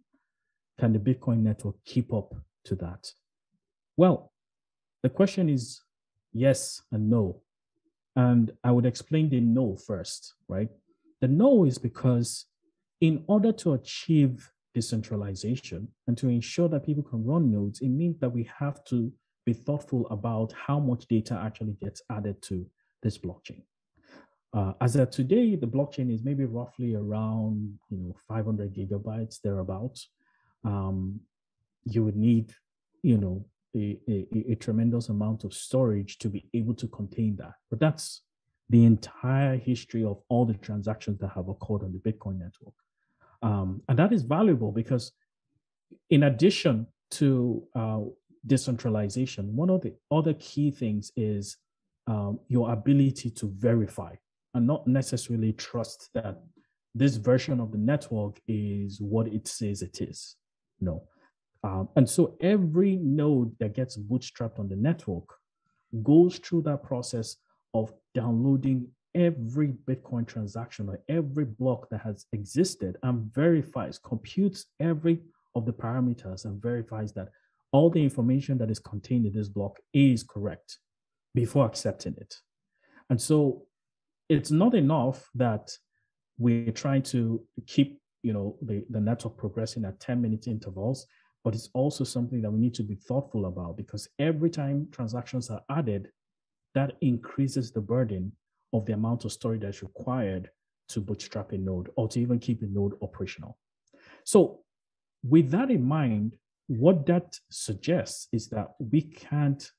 Can 0.80 0.94
the 0.94 1.00
Bitcoin 1.00 1.40
network 1.40 1.76
keep 1.86 2.14
up 2.14 2.36
to 2.66 2.76
that? 2.76 3.12
Well, 3.98 4.32
the 5.04 5.10
question 5.10 5.50
is 5.50 5.82
yes 6.34 6.82
and 6.92 7.10
no. 7.10 7.42
And 8.16 8.52
I 8.64 8.72
would 8.72 8.86
explain 8.86 9.30
the 9.30 9.40
no 9.40 9.76
first, 9.76 10.34
right? 10.48 10.70
The 11.22 11.28
no 11.28 11.66
is 11.66 11.78
because 11.78 12.46
in 13.00 13.24
order 13.28 13.52
to 13.54 13.74
achieve 13.74 14.52
decentralization 14.74 15.88
and 16.08 16.18
to 16.18 16.28
ensure 16.30 16.70
that 16.70 16.86
people 16.86 17.04
can 17.04 17.26
run 17.26 17.52
nodes, 17.52 17.82
it 17.82 17.90
means 17.90 18.20
that 18.20 18.30
we 18.30 18.50
have 18.60 18.84
to 18.86 19.12
be 19.46 19.54
thoughtful 19.54 20.08
about 20.10 20.54
how 20.54 20.80
much 20.80 21.08
data 21.08 21.40
actually 21.44 21.74
gets 21.74 22.02
added 22.10 22.42
to 22.44 22.66
this 23.02 23.18
blockchain. 23.18 23.64
Uh, 24.54 24.74
as 24.82 24.96
of 24.96 25.10
today, 25.10 25.56
the 25.56 25.68
blockchain 25.68 26.14
is 26.14 26.24
maybe 26.24 26.46
roughly 26.46 26.96
around 26.96 27.78
you 27.90 27.98
know 27.98 28.16
500 28.28 28.74
gigabytes 28.74 29.40
thereabouts. 29.42 30.10
Um, 30.64 31.22
you 31.86 32.04
would 32.04 32.18
need 32.18 32.54
you 33.02 33.18
know 33.18 33.46
a, 33.76 33.98
a, 34.08 34.52
a 34.52 34.56
tremendous 34.56 35.10
amount 35.10 35.44
of 35.44 35.54
storage 35.54 36.18
to 36.20 36.30
be 36.30 36.46
able 36.54 36.74
to 36.76 36.88
contain 36.88 37.36
that. 37.38 37.54
But 37.70 37.80
that's 37.80 38.22
the 38.70 38.86
entire 38.86 39.58
history 39.58 40.04
of 40.04 40.22
all 40.30 40.46
the 40.46 40.54
transactions 40.54 41.20
that 41.20 41.30
have 41.36 41.50
occurred 41.50 41.84
on 41.84 41.92
the 41.92 42.00
Bitcoin 42.00 42.40
network. 42.40 42.74
Um, 43.42 43.82
and 43.90 43.98
that 44.00 44.14
is 44.14 44.24
valuable 44.24 44.72
because, 44.72 45.12
in 46.10 46.24
addition 46.24 46.88
to 47.12 47.64
uh, 47.76 48.02
decentralization, 48.46 49.56
one 49.56 49.70
of 49.70 49.82
the 49.82 49.94
other 50.10 50.34
key 50.36 50.72
things 50.72 51.12
is 51.16 51.58
um, 52.08 52.40
your 52.48 52.72
ability 52.72 53.30
to 53.32 53.52
verify 53.58 54.16
and 54.54 54.68
not 54.68 54.88
necessarily 54.88 55.54
trust 55.54 56.10
that 56.14 56.42
this 56.94 57.16
version 57.16 57.60
of 57.60 57.72
the 57.72 57.78
network 57.78 58.40
is 58.48 59.00
what 59.00 59.28
it 59.28 59.48
says 59.48 59.82
it 59.82 60.02
is. 60.02 60.36
No, 60.80 61.04
um, 61.64 61.90
and 61.96 62.10
so 62.10 62.36
every 62.42 62.98
node 62.98 63.56
that 63.60 63.76
gets 63.76 63.98
bootstrapped 63.98 64.60
on 64.60 64.68
the 64.68 64.76
network 64.76 65.26
goes 66.04 66.38
through 66.38 66.64
that 66.64 66.84
process 66.84 67.38
of 67.74 67.94
downloading 68.14 68.88
every 69.14 69.74
Bitcoin 69.88 70.26
transaction 70.26 70.90
or 70.90 71.00
every 71.10 71.46
block 71.46 71.90
that 71.90 72.02
has 72.02 72.26
existed 72.34 72.98
and 73.04 73.32
verifies, 73.34 74.00
computes 74.00 74.66
every 74.80 75.20
of 75.54 75.66
the 75.66 75.74
parameters 75.74 76.46
and 76.46 76.62
verifies 76.62 77.14
that 77.14 77.30
all 77.74 77.90
the 77.90 78.02
information 78.02 78.58
that 78.58 78.72
is 78.72 78.80
contained 78.80 79.26
in 79.26 79.34
this 79.34 79.50
block 79.50 79.78
is 79.94 80.24
correct 80.24 80.78
before 81.36 81.66
accepting 81.66 82.16
it. 82.18 82.36
And 83.10 83.22
so 83.22 83.64
it's 84.30 84.52
not 84.52 84.74
enough 84.74 85.30
that 85.36 85.72
we're 86.38 86.72
trying 86.72 87.04
to 87.04 87.44
keep 87.68 88.00
you 88.24 88.34
know 88.34 88.56
the, 88.62 88.86
the 88.90 89.00
network 89.00 89.36
progressing 89.38 89.84
at 89.84 90.00
10 90.00 90.22
minute 90.22 90.48
intervals 90.48 91.08
but 91.44 91.56
it's 91.56 91.70
also 91.74 92.04
something 92.04 92.42
that 92.42 92.52
we 92.52 92.60
need 92.60 92.74
to 92.76 92.84
be 92.84 92.96
thoughtful 92.96 93.46
about 93.46 93.78
because 93.78 94.08
every 94.20 94.50
time 94.50 94.88
transactions 94.92 95.50
are 95.50 95.62
added, 95.70 96.10
that 96.76 96.94
increases 97.02 97.72
the 97.72 97.82
burden 97.82 98.32
of 98.74 98.86
the 98.86 98.94
amount 98.94 99.26
of 99.26 99.32
storage 99.32 99.62
that's 99.62 99.84
required 99.84 100.50
to 100.90 101.02
bootstrap 101.02 101.52
a 101.52 101.58
node 101.58 101.90
or 101.96 102.08
to 102.08 102.20
even 102.20 102.40
keep 102.40 102.62
a 102.62 102.68
node 102.68 102.94
operational. 103.02 103.58
So, 104.24 104.60
with 105.24 105.52
that 105.52 105.70
in 105.70 105.84
mind, 105.84 106.36
what 106.68 107.06
that 107.08 107.38
suggests 107.50 108.28
is 108.32 108.48
that 108.50 108.70
we 108.80 109.02
can't 109.02 109.70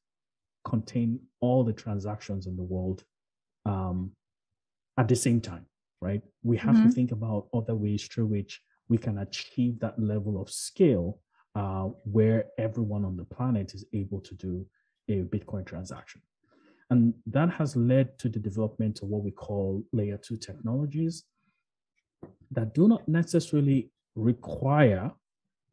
contain 0.64 1.18
all 1.40 1.64
the 1.64 1.72
transactions 1.72 2.46
in 2.46 2.56
the 2.56 2.62
world 2.62 3.02
um, 3.66 4.12
at 4.98 5.08
the 5.08 5.16
same 5.16 5.40
time, 5.40 5.66
right? 6.00 6.22
We 6.42 6.56
have 6.58 6.76
mm-hmm. 6.76 6.88
to 6.88 6.94
think 6.94 7.12
about 7.12 7.48
other 7.54 7.74
ways 7.74 8.06
through 8.06 8.26
which 8.26 8.60
we 8.88 8.98
can 8.98 9.18
achieve 9.18 9.80
that 9.80 9.98
level 9.98 10.40
of 10.40 10.50
scale 10.50 11.18
uh, 11.54 11.88
where 12.04 12.46
everyone 12.58 13.04
on 13.04 13.16
the 13.16 13.24
planet 13.24 13.74
is 13.74 13.84
able 13.92 14.20
to 14.20 14.34
do 14.34 14.66
a 15.08 15.22
Bitcoin 15.22 15.66
transaction. 15.66 16.20
And 16.90 17.14
that 17.26 17.50
has 17.50 17.74
led 17.74 18.18
to 18.18 18.28
the 18.28 18.38
development 18.38 19.00
of 19.02 19.08
what 19.08 19.22
we 19.22 19.30
call 19.30 19.82
layer 19.92 20.18
two 20.18 20.36
technologies 20.36 21.24
that 22.50 22.74
do 22.74 22.86
not 22.86 23.06
necessarily 23.08 23.90
require 24.14 25.10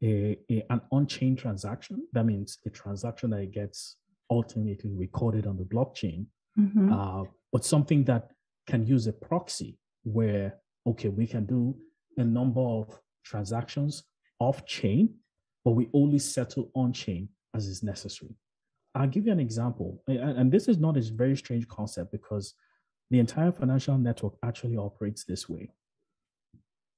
a, 0.02 0.38
a, 0.50 0.66
an 0.70 0.82
on-chain 0.92 1.36
transaction. 1.36 2.08
That 2.14 2.26
means 2.26 2.58
a 2.66 2.70
transaction 2.70 3.32
that 3.32 3.52
gets 3.52 3.98
ultimately 4.32 4.92
recorded 4.94 5.46
on 5.46 5.58
the 5.58 5.66
blockchain, 5.66 6.26
mm-hmm. 6.58 6.94
uh, 6.94 7.24
but 7.52 7.66
something 7.66 8.04
that 8.06 8.32
can 8.68 8.86
use 8.86 9.08
a 9.08 9.14
proxy 9.14 9.78
where, 10.04 10.56
okay, 10.88 11.10
we 11.10 11.28
can 11.28 11.46
do 11.46 11.76
a 12.18 12.24
number 12.24 12.62
of 12.62 12.98
transactions 13.26 14.04
off-chain 14.40 15.14
but 15.70 15.76
we 15.76 15.88
only 15.94 16.18
settle 16.18 16.72
on 16.74 16.92
chain 16.92 17.30
as 17.54 17.68
is 17.68 17.84
necessary. 17.84 18.36
I'll 18.96 19.06
give 19.06 19.28
you 19.28 19.32
an 19.32 19.40
example. 19.40 20.02
And 20.08 20.52
this 20.52 20.68
is 20.68 20.80
not 20.80 20.98
a 20.98 21.02
very 21.14 21.38
strange 21.38 21.68
concept 21.68 22.12
because 22.12 22.56
the 23.12 23.20
entire 23.20 23.52
financial 23.52 23.96
network 23.96 24.34
actually 24.44 24.78
operates 24.78 25.26
this 25.26 25.48
way. 25.48 25.70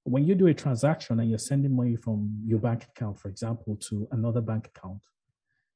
When 0.05 0.25
you 0.25 0.35
do 0.35 0.47
a 0.47 0.53
transaction 0.53 1.19
and 1.19 1.29
you're 1.29 1.37
sending 1.37 1.75
money 1.75 1.97
from 1.97 2.33
your 2.45 2.59
bank 2.59 2.85
account, 2.85 3.19
for 3.19 3.27
example, 3.27 3.75
to 3.89 4.07
another 4.13 4.39
bank 4.39 4.69
account, 4.73 5.01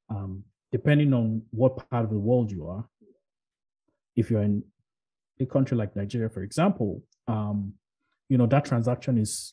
um, 0.08 0.42
depending 0.72 1.12
on 1.12 1.42
what 1.50 1.90
part 1.90 2.04
of 2.04 2.10
the 2.10 2.18
world 2.18 2.50
you 2.50 2.66
are, 2.66 2.88
if 4.16 4.30
you're 4.30 4.40
in 4.40 4.64
a 5.38 5.44
country 5.44 5.76
like 5.76 5.94
Nigeria, 5.94 6.30
for 6.30 6.42
example, 6.42 7.02
um, 7.28 7.74
you 8.30 8.38
know 8.38 8.46
that 8.46 8.64
transaction 8.64 9.18
is 9.18 9.52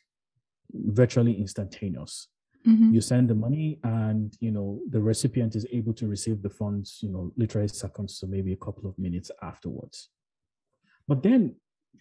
virtually 0.71 1.33
instantaneous. 1.37 2.29
Mm-hmm. 2.67 2.93
You 2.93 3.01
send 3.01 3.29
the 3.29 3.35
money, 3.35 3.79
and 3.83 4.35
you 4.39 4.51
know 4.51 4.79
the 4.89 5.01
recipient 5.01 5.55
is 5.55 5.65
able 5.71 5.93
to 5.93 6.07
receive 6.07 6.41
the 6.41 6.49
funds. 6.49 6.99
You 7.01 7.09
know, 7.09 7.31
literally 7.35 7.67
seconds 7.67 8.19
to 8.19 8.27
maybe 8.27 8.53
a 8.53 8.57
couple 8.65 8.89
of 8.89 8.97
minutes 8.97 9.31
afterwards. 9.41 10.09
But 11.07 11.23
then 11.23 11.55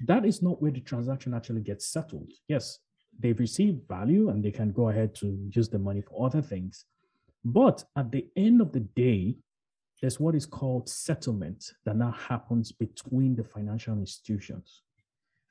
that 0.07 0.25
is 0.25 0.43
not 0.43 0.61
where 0.63 0.71
the 0.71 0.81
transaction 0.81 1.35
actually 1.35 1.63
gets 1.63 1.87
settled. 1.87 2.31
Yes, 2.49 2.79
they've 3.19 3.39
received 3.39 3.89
value 3.89 4.31
and 4.31 4.45
they 4.45 4.51
can 4.51 4.73
go 4.73 4.89
ahead 4.89 5.15
to 5.17 5.39
use 5.53 5.69
the 5.69 5.79
money 5.79 6.01
for 6.01 6.27
other 6.27 6.43
things. 6.43 6.87
But 7.45 7.85
at 7.97 8.11
the 8.11 8.27
end 8.37 8.61
of 8.61 8.73
the 8.73 8.81
day, 8.81 9.37
there's 10.01 10.19
what 10.19 10.35
is 10.35 10.47
called 10.47 10.89
settlement 10.89 11.73
that 11.85 11.97
now 11.97 12.13
happens 12.13 12.73
between 12.73 13.37
the 13.37 13.45
financial 13.45 13.95
institutions. 13.95 14.83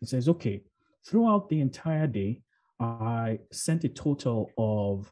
It 0.01 0.09
says, 0.09 0.28
okay, 0.30 0.64
throughout 1.05 1.49
the 1.49 1.62
entire 1.62 2.07
day, 2.07 2.41
I 2.82 3.38
sent 3.52 3.84
a 3.84 3.90
total 3.90 4.52
of 4.58 5.12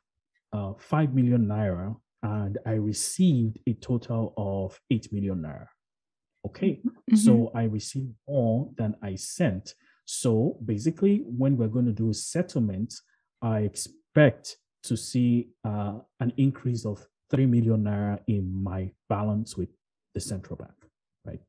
uh, 0.51 0.73
5 0.79 1.13
million 1.13 1.45
naira 1.45 1.95
and 2.23 2.57
I 2.65 2.71
received 2.71 3.59
a 3.67 3.73
total 3.75 4.33
of 4.37 4.79
8 4.89 5.13
million 5.13 5.43
naira. 5.43 5.67
Okay, 6.47 6.81
mm-hmm. 6.83 7.15
so 7.15 7.51
I 7.53 7.63
received 7.63 8.13
more 8.27 8.69
than 8.77 8.95
I 9.03 9.15
sent. 9.15 9.75
So 10.05 10.57
basically, 10.65 11.23
when 11.25 11.57
we're 11.57 11.67
going 11.67 11.85
to 11.85 11.91
do 11.91 12.09
a 12.09 12.13
settlement, 12.13 12.93
I 13.41 13.59
expect 13.59 14.57
to 14.83 14.97
see 14.97 15.49
uh, 15.63 15.99
an 16.19 16.33
increase 16.37 16.85
of 16.85 17.05
3 17.29 17.45
million 17.45 17.83
naira 17.83 18.19
in 18.27 18.63
my 18.63 18.89
balance 19.09 19.55
with 19.55 19.69
the 20.15 20.19
central 20.19 20.57
bank, 20.57 20.73
right? 21.23 21.41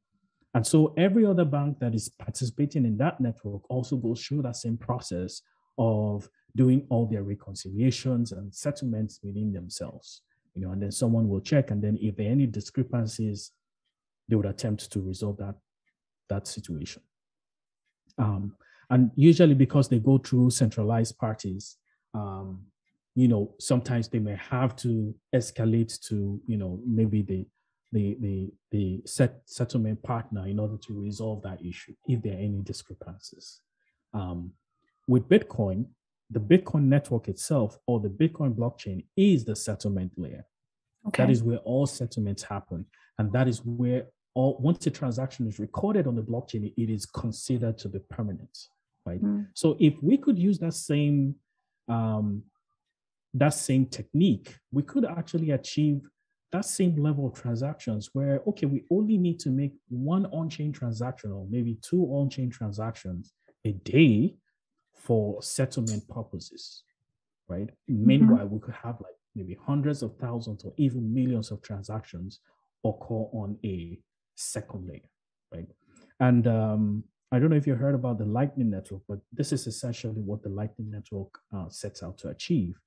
And 0.52 0.66
so 0.66 0.92
every 0.98 1.24
other 1.24 1.46
bank 1.46 1.78
that 1.78 1.94
is 1.94 2.10
participating 2.10 2.84
in 2.84 2.98
that 2.98 3.20
network 3.20 3.62
also 3.70 3.96
goes 3.96 4.22
through 4.22 4.42
that 4.42 4.56
same 4.56 4.76
process 4.76 5.40
of 5.78 6.28
doing 6.56 6.86
all 6.90 7.06
their 7.06 7.22
reconciliations 7.22 8.32
and 8.32 8.54
settlements 8.54 9.20
within 9.22 9.52
themselves, 9.52 10.22
you 10.54 10.62
know, 10.62 10.72
and 10.72 10.82
then 10.82 10.90
someone 10.90 11.28
will 11.28 11.40
check, 11.40 11.70
and 11.70 11.82
then 11.82 11.98
if 12.00 12.16
there 12.16 12.26
are 12.28 12.32
any 12.32 12.46
discrepancies, 12.46 13.52
they 14.28 14.36
would 14.36 14.46
attempt 14.46 14.90
to 14.92 15.00
resolve 15.00 15.36
that 15.38 15.56
that 16.28 16.46
situation. 16.46 17.02
Um, 18.18 18.56
and 18.90 19.10
usually 19.14 19.54
because 19.54 19.88
they 19.88 19.98
go 19.98 20.18
through 20.18 20.50
centralized 20.50 21.16
parties, 21.18 21.76
um, 22.14 22.66
you 23.14 23.28
know, 23.28 23.54
sometimes 23.58 24.08
they 24.08 24.18
may 24.18 24.36
have 24.36 24.76
to 24.76 25.14
escalate 25.34 26.00
to, 26.08 26.40
you 26.46 26.56
know, 26.56 26.80
maybe 26.86 27.22
the 27.22 27.46
the 27.92 28.16
the 28.20 28.52
the 28.70 29.02
set 29.04 29.40
settlement 29.46 30.02
partner 30.02 30.46
in 30.46 30.58
order 30.58 30.76
to 30.76 31.00
resolve 31.00 31.42
that 31.42 31.64
issue 31.64 31.94
if 32.06 32.22
there 32.22 32.34
are 32.34 32.38
any 32.40 32.60
discrepancies. 32.62 33.60
Um, 34.14 34.52
with 35.10 35.28
Bitcoin, 35.28 35.86
the 36.30 36.38
Bitcoin 36.38 36.84
network 36.84 37.26
itself 37.26 37.76
or 37.88 37.98
the 37.98 38.08
Bitcoin 38.08 38.54
blockchain 38.54 39.04
is 39.16 39.44
the 39.44 39.56
settlement 39.56 40.12
layer. 40.16 40.46
Okay. 41.08 41.24
That 41.24 41.32
is 41.32 41.42
where 41.42 41.58
all 41.58 41.86
settlements 41.86 42.44
happen, 42.44 42.86
and 43.18 43.32
that 43.32 43.48
is 43.48 43.58
where 43.64 44.04
all 44.34 44.56
once 44.60 44.86
a 44.86 44.90
transaction 44.90 45.48
is 45.48 45.58
recorded 45.58 46.06
on 46.06 46.14
the 46.14 46.22
blockchain, 46.22 46.72
it 46.76 46.90
is 46.90 47.06
considered 47.06 47.76
to 47.78 47.88
be 47.88 47.98
permanent, 48.08 48.56
right? 49.04 49.20
Mm. 49.20 49.48
So 49.54 49.76
if 49.80 49.94
we 50.00 50.16
could 50.16 50.38
use 50.38 50.58
that 50.60 50.74
same 50.74 51.34
um, 51.88 52.44
that 53.34 53.54
same 53.54 53.86
technique, 53.86 54.54
we 54.70 54.84
could 54.84 55.04
actually 55.04 55.50
achieve 55.50 56.02
that 56.52 56.66
same 56.66 56.94
level 56.96 57.26
of 57.26 57.34
transactions 57.34 58.10
where, 58.12 58.42
okay, 58.46 58.66
we 58.66 58.84
only 58.90 59.16
need 59.16 59.40
to 59.40 59.50
make 59.50 59.72
one 59.88 60.26
on-chain 60.26 60.72
transaction 60.72 61.32
or 61.32 61.46
maybe 61.48 61.78
two 61.80 62.04
on-chain 62.06 62.50
transactions 62.50 63.32
a 63.64 63.72
day 63.72 64.34
for 65.00 65.42
settlement 65.42 66.06
purposes, 66.08 66.84
right? 67.48 67.70
Mm-hmm. 67.90 68.06
Meanwhile, 68.06 68.48
we 68.48 68.60
could 68.60 68.74
have 68.74 69.00
like 69.00 69.14
maybe 69.34 69.56
hundreds 69.66 70.02
of 70.02 70.16
thousands 70.16 70.64
or 70.64 70.72
even 70.76 71.12
millions 71.12 71.50
of 71.50 71.62
transactions 71.62 72.40
occur 72.84 73.24
on 73.32 73.58
a 73.64 73.98
second 74.36 74.86
layer, 74.88 75.08
right? 75.52 75.68
And 76.20 76.46
um, 76.46 77.04
I 77.32 77.38
don't 77.38 77.50
know 77.50 77.56
if 77.56 77.66
you 77.66 77.74
heard 77.74 77.94
about 77.94 78.18
the 78.18 78.24
Lightning 78.24 78.70
Network, 78.70 79.02
but 79.08 79.20
this 79.32 79.52
is 79.52 79.66
essentially 79.66 80.20
what 80.20 80.42
the 80.42 80.48
Lightning 80.48 80.90
Network 80.90 81.38
uh, 81.54 81.68
sets 81.68 82.02
out 82.02 82.18
to 82.18 82.28
achieve, 82.28 82.78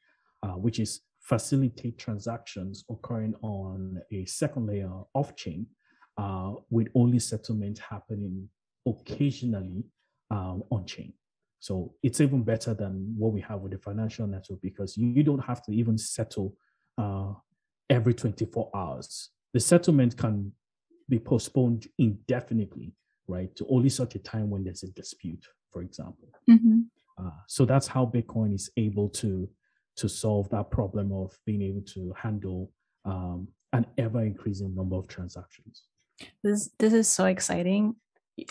uh, 0.44 0.54
which 0.54 0.80
is 0.80 1.02
facilitate 1.22 1.98
transactions 1.98 2.84
occurring 2.90 3.34
on 3.42 4.02
a 4.12 4.26
second 4.26 4.68
layer 4.68 4.92
off 5.14 5.36
chain 5.36 5.66
uh, 6.18 6.52
with 6.70 6.90
only 6.96 7.20
settlement 7.20 7.80
happening 7.80 8.48
occasionally 8.86 9.86
um, 10.30 10.64
on 10.70 10.86
chain. 10.86 11.14
So 11.64 11.94
it's 12.04 12.20
even 12.20 12.44
better 12.44 12.74
than 12.74 13.16
what 13.18 13.32
we 13.32 13.40
have 13.40 13.62
with 13.62 13.72
the 13.72 13.78
financial 13.78 14.28
network 14.28 14.60
because 14.62 14.98
you 14.98 15.24
don't 15.24 15.40
have 15.40 15.64
to 15.64 15.72
even 15.72 15.98
settle 15.98 16.58
uh, 16.98 17.32
every 17.90 18.14
24 18.14 18.70
hours. 18.76 19.30
The 19.54 19.62
settlement 19.62 20.18
can 20.18 20.52
be 21.08 21.20
postponed 21.20 21.88
indefinitely, 21.98 22.92
right, 23.30 23.56
to 23.56 23.66
only 23.70 23.88
such 23.88 24.16
a 24.16 24.20
time 24.20 24.50
when 24.50 24.66
there's 24.66 24.84
a 24.84 24.90
dispute, 24.90 25.46
for 25.72 25.82
example. 25.84 26.28
Mm-hmm. 26.50 26.82
Uh, 27.18 27.32
so 27.48 27.64
that's 27.64 27.88
how 27.88 28.08
Bitcoin 28.14 28.54
is 28.54 28.70
able 28.76 29.08
to 29.22 29.50
to 29.96 30.10
solve 30.10 30.50
that 30.50 30.70
problem 30.70 31.14
of 31.14 31.32
being 31.46 31.62
able 31.62 31.84
to 31.94 32.14
handle 32.18 32.74
um, 33.06 33.48
an 33.72 33.86
ever 33.98 34.22
increasing 34.24 34.76
number 34.76 34.98
of 34.98 35.08
transactions. 35.08 35.84
This 36.44 36.72
this 36.78 36.92
is 36.92 37.08
so 37.08 37.24
exciting. 37.24 37.96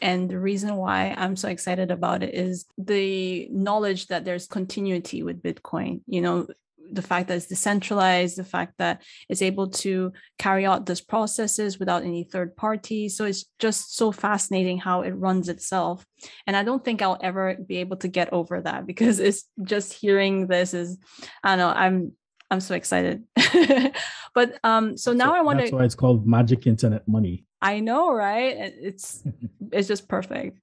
And 0.01 0.31
the 0.31 0.39
reason 0.39 0.77
why 0.77 1.15
I'm 1.17 1.37
so 1.37 1.49
excited 1.49 1.91
about 1.91 2.23
it 2.23 2.35
is 2.35 2.67
the 2.79 3.49
knowledge 3.51 4.07
that 4.09 4.25
there's 4.25 4.47
continuity 4.47 5.23
with 5.23 5.43
Bitcoin. 5.43 6.03
You 6.07 6.21
know, 6.21 6.47
the 6.93 7.03
fact 7.03 7.29
that 7.29 7.37
it's 7.37 7.47
decentralized, 7.47 8.37
the 8.37 8.45
fact 8.45 8.75
that 8.79 9.03
it's 9.29 9.43
able 9.43 9.69
to 9.69 10.13
carry 10.39 10.67
out 10.67 10.87
these 10.87 11.01
processes 11.01 11.79
without 11.79 12.03
any 12.03 12.25
third 12.25 12.55
party. 12.55 13.09
So 13.09 13.25
it's 13.25 13.47
just 13.59 13.97
so 13.97 14.13
fascinating 14.13 14.79
how 14.79 15.03
it 15.03 15.13
runs 15.13 15.49
itself. 15.49 16.05
And 16.47 16.57
I 16.57 16.63
don't 16.63 16.85
think 16.85 17.03
I'll 17.03 17.19
ever 17.23 17.55
be 17.55 17.79
able 17.79 17.97
to 17.99 18.09
get 18.09 18.33
over 18.33 18.61
that 18.61 18.87
because 18.91 19.19
it's 19.21 19.45
just 19.63 19.93
hearing 19.93 20.47
this 20.47 20.75
is, 20.75 20.99
I 21.43 21.57
don't 21.57 21.59
know, 21.59 21.69
I'm 21.69 22.13
I'm 22.51 22.61
so 22.61 22.75
excited. 22.75 23.25
but 24.35 24.59
um, 24.63 24.99
so 24.99 25.15
now 25.15 25.31
so 25.31 25.35
I 25.35 25.41
want 25.41 25.61
to. 25.61 25.63
That's 25.63 25.73
why 25.73 25.85
it's 25.85 25.95
called 25.95 26.27
magic 26.27 26.67
internet 26.67 27.09
money. 27.09 27.47
I 27.63 27.81
know, 27.81 28.13
right? 28.13 28.55
It's 28.59 29.23
it's 29.73 29.89
just 29.89 30.09
perfect. 30.09 30.59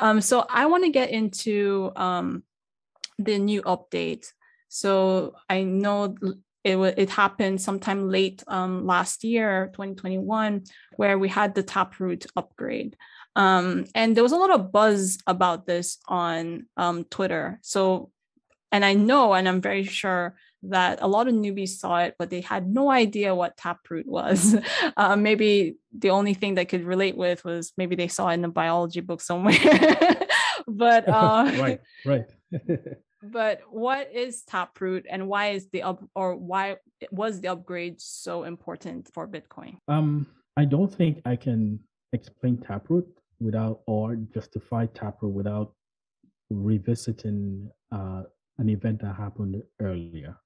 Um, 0.00 0.20
so 0.20 0.46
I 0.48 0.66
want 0.66 0.84
to 0.84 0.90
get 0.90 1.10
into 1.10 1.90
um 1.96 2.44
the 3.18 3.38
new 3.38 3.62
update 3.62 4.32
so 4.68 5.34
I 5.48 5.64
know 5.64 6.14
it 6.64 6.76
it 6.98 7.10
happened 7.10 7.60
sometime 7.60 8.10
late 8.10 8.42
um, 8.46 8.86
last 8.86 9.24
year, 9.24 9.70
2021, 9.72 10.64
where 10.96 11.18
we 11.18 11.28
had 11.28 11.54
the 11.54 11.62
Taproot 11.62 12.26
upgrade. 12.36 12.96
Um, 13.36 13.86
and 13.94 14.16
there 14.16 14.22
was 14.22 14.32
a 14.32 14.36
lot 14.36 14.50
of 14.50 14.72
buzz 14.72 15.18
about 15.26 15.66
this 15.66 15.98
on 16.08 16.66
um, 16.76 17.04
Twitter. 17.04 17.58
So, 17.62 18.10
and 18.72 18.84
I 18.84 18.94
know, 18.94 19.32
and 19.32 19.48
I'm 19.48 19.60
very 19.60 19.84
sure 19.84 20.36
that 20.64 20.98
a 21.00 21.08
lot 21.08 21.28
of 21.28 21.34
newbies 21.34 21.78
saw 21.78 21.98
it, 21.98 22.14
but 22.18 22.30
they 22.30 22.40
had 22.40 22.68
no 22.68 22.90
idea 22.90 23.34
what 23.34 23.56
Taproot 23.56 24.06
was. 24.06 24.56
Uh, 24.96 25.14
maybe 25.14 25.76
the 25.96 26.10
only 26.10 26.34
thing 26.34 26.54
they 26.54 26.64
could 26.64 26.84
relate 26.84 27.16
with 27.16 27.44
was 27.44 27.72
maybe 27.76 27.94
they 27.94 28.08
saw 28.08 28.28
it 28.30 28.34
in 28.34 28.44
a 28.44 28.48
biology 28.48 29.00
book 29.00 29.20
somewhere. 29.20 29.54
but 30.68 31.08
uh, 31.08 31.50
right, 31.58 31.80
right. 32.04 32.26
but 33.22 33.60
what 33.70 34.10
is 34.12 34.42
taproot 34.42 35.06
and 35.10 35.26
why 35.26 35.48
is 35.48 35.68
the 35.70 35.82
up 35.82 36.02
or 36.14 36.36
why 36.36 36.76
was 37.10 37.40
the 37.40 37.48
upgrade 37.48 38.00
so 38.00 38.44
important 38.44 39.08
for 39.12 39.26
bitcoin 39.26 39.76
um 39.88 40.26
i 40.56 40.64
don't 40.64 40.94
think 40.94 41.20
i 41.24 41.34
can 41.34 41.78
explain 42.12 42.56
taproot 42.56 43.06
without 43.40 43.80
or 43.86 44.16
justify 44.34 44.86
taproot 44.86 45.32
without 45.32 45.72
revisiting 46.50 47.70
uh, 47.92 48.22
an 48.58 48.68
event 48.68 49.00
that 49.00 49.14
happened 49.14 49.62
earlier 49.80 50.36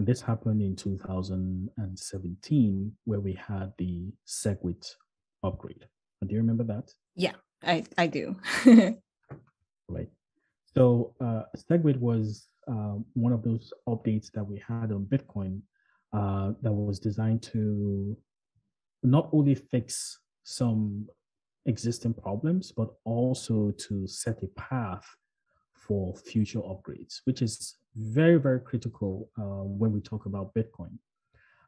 and 0.00 0.06
this 0.06 0.22
happened 0.22 0.62
in 0.62 0.74
2017 0.74 2.92
where 3.04 3.20
we 3.20 3.34
had 3.34 3.74
the 3.76 4.10
segwit 4.26 4.94
upgrade. 5.42 5.84
Do 6.26 6.34
you 6.34 6.38
remember 6.38 6.64
that? 6.64 6.90
Yeah 7.14 7.34
i 7.62 7.84
i 7.98 8.06
do. 8.06 8.34
Right. 9.88 10.08
So 10.74 11.14
uh, 11.20 11.42
SegWit 11.54 11.98
was 11.98 12.48
uh, 12.66 12.96
one 13.12 13.34
of 13.34 13.42
those 13.42 13.74
updates 13.86 14.32
that 14.32 14.44
we 14.44 14.62
had 14.66 14.90
on 14.92 15.04
Bitcoin 15.04 15.60
uh, 16.14 16.52
that 16.62 16.72
was 16.72 16.98
designed 17.00 17.42
to 17.52 18.16
not 19.02 19.28
only 19.32 19.54
fix 19.56 20.20
some 20.44 21.08
existing 21.66 22.14
problems, 22.14 22.72
but 22.72 22.94
also 23.04 23.72
to 23.72 24.06
set 24.06 24.42
a 24.44 24.48
path 24.58 25.04
for 25.74 26.14
future 26.14 26.60
upgrades, 26.60 27.20
which 27.24 27.42
is 27.42 27.76
very, 27.94 28.38
very 28.38 28.60
critical 28.60 29.30
uh, 29.38 29.64
when 29.64 29.92
we 29.92 30.00
talk 30.00 30.26
about 30.26 30.54
Bitcoin. 30.54 30.98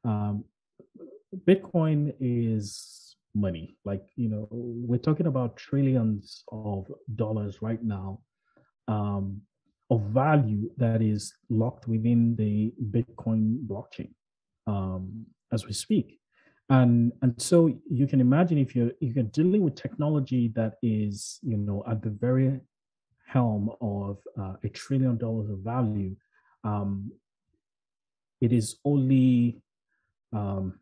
Um, 0.05 0.45
Bitcoin 1.47 2.15
is 2.21 3.17
money. 3.35 3.77
Like, 3.85 4.05
you 4.17 4.29
know, 4.29 4.49
we're 4.51 4.99
talking 4.99 5.27
about 5.27 5.57
trillions 5.57 6.45
of 6.53 6.91
dollars 7.17 7.63
right 7.63 7.83
now 7.83 8.21
um, 8.89 9.41
of 9.91 10.03
value 10.03 10.71
that 10.77 11.03
is 11.03 11.35
locked 11.49 11.89
within 11.89 12.37
the 12.37 12.73
Bitcoin 12.91 13.59
blockchain 13.67 14.13
um, 14.67 15.27
as 15.53 15.67
we 15.67 15.73
speak. 15.73 16.19
And, 16.71 17.13
and 17.23 17.41
so 17.41 17.71
you 17.91 18.07
can 18.07 18.21
imagine 18.21 18.59
if 18.59 18.75
you're, 18.75 18.93
if 19.01 19.15
you're 19.15 19.25
dealing 19.25 19.63
with 19.63 19.75
technology 19.75 20.53
that 20.55 20.75
is, 20.83 21.39
you 21.43 21.57
know, 21.57 21.83
at 21.89 22.03
the 22.03 22.11
very 22.11 22.61
helm 23.33 23.71
of 23.81 24.19
uh, 24.41 24.55
a 24.63 24.69
trillion 24.69 25.17
dollars 25.17 25.49
of 25.51 25.59
value, 25.59 26.15
um, 26.65 27.11
it 28.41 28.53
is 28.53 28.77
only 28.85 29.63
um, 30.33 30.79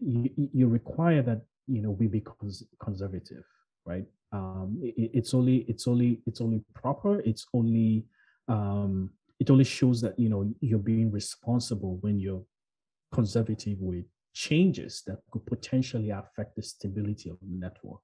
you, 0.00 0.30
you 0.52 0.66
require 0.68 1.22
that 1.22 1.42
you 1.66 1.82
know 1.82 1.90
we 1.90 2.06
be 2.06 2.20
cons- 2.20 2.64
conservative, 2.82 3.44
right? 3.84 4.06
Um, 4.32 4.78
it, 4.82 5.10
it's 5.14 5.34
only 5.34 5.58
it's 5.68 5.86
only 5.86 6.20
it's 6.26 6.40
only 6.40 6.62
proper. 6.74 7.20
It's 7.20 7.46
only 7.54 8.04
um, 8.48 9.10
it 9.40 9.50
only 9.50 9.64
shows 9.64 10.00
that 10.00 10.18
you 10.18 10.28
know 10.28 10.52
you're 10.60 10.78
being 10.78 11.10
responsible 11.10 11.98
when 12.00 12.18
you're 12.18 12.44
conservative 13.12 13.78
with 13.80 14.04
changes 14.34 15.02
that 15.06 15.18
could 15.30 15.44
potentially 15.46 16.10
affect 16.10 16.56
the 16.56 16.62
stability 16.62 17.30
of 17.30 17.38
the 17.40 17.48
network. 17.48 18.00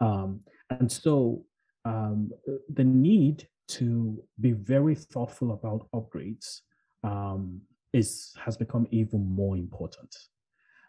Um, 0.00 0.40
and 0.70 0.90
so 0.90 1.44
um, 1.84 2.30
the 2.72 2.84
need 2.84 3.46
to 3.68 4.22
be 4.40 4.52
very 4.52 4.94
thoughtful 4.94 5.52
about 5.52 5.88
upgrades 5.94 6.60
um, 7.04 7.60
is 7.92 8.32
has 8.44 8.56
become 8.56 8.86
even 8.90 9.24
more 9.26 9.56
important. 9.56 10.14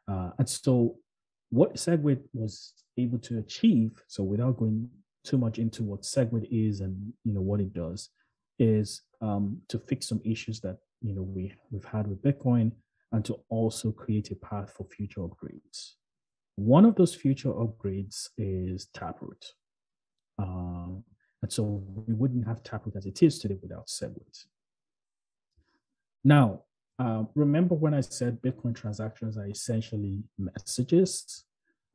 Uh, 0.08 0.32
and 0.38 0.48
so 0.48 0.98
what 1.50 1.76
SegWit 1.76 2.22
was 2.34 2.74
able 2.98 3.20
to 3.20 3.40
achieve, 3.40 3.92
so 4.08 4.24
without 4.24 4.58
going 4.58 4.90
too 5.24 5.38
much 5.38 5.60
into 5.60 5.84
what 5.84 6.02
SegWit 6.02 6.48
is 6.52 6.82
and 6.82 7.14
you 7.24 7.34
know 7.34 7.42
what 7.42 7.62
it 7.62 7.74
does, 7.74 8.10
is 8.60 9.02
um, 9.22 9.58
to 9.70 9.80
fix 9.80 10.08
some 10.08 10.22
issues 10.26 10.60
that 10.62 10.78
you 11.02 11.14
know 11.14 11.24
we 11.24 11.54
we've 11.72 11.86
had 11.86 12.08
with 12.08 12.22
Bitcoin 12.22 12.72
and 13.12 13.24
to 13.26 13.40
also 13.50 13.92
create 13.92 14.32
a 14.32 14.36
path 14.36 14.74
for 14.76 14.86
future 14.86 15.22
upgrades. 15.22 15.94
One 16.56 16.86
of 16.86 16.96
those 16.96 17.16
future 17.16 17.50
upgrades 17.50 18.30
is 18.38 18.88
Taproot. 18.94 19.46
Um, 20.38 21.04
and 21.42 21.52
so 21.52 21.84
we 22.08 22.14
wouldn't 22.14 22.48
have 22.48 22.64
Taproot 22.64 22.96
as 22.96 23.06
it 23.06 23.22
is 23.22 23.40
today 23.40 23.58
without 23.62 23.88
SegWit. 23.88 24.46
Now, 26.24 26.62
uh, 27.00 27.24
remember 27.36 27.76
when 27.76 27.94
I 27.94 28.02
said 28.02 28.42
Bitcoin 28.42 28.76
transactions 28.76 29.38
are 29.38 29.48
essentially 29.48 30.24
messages? 30.38 31.44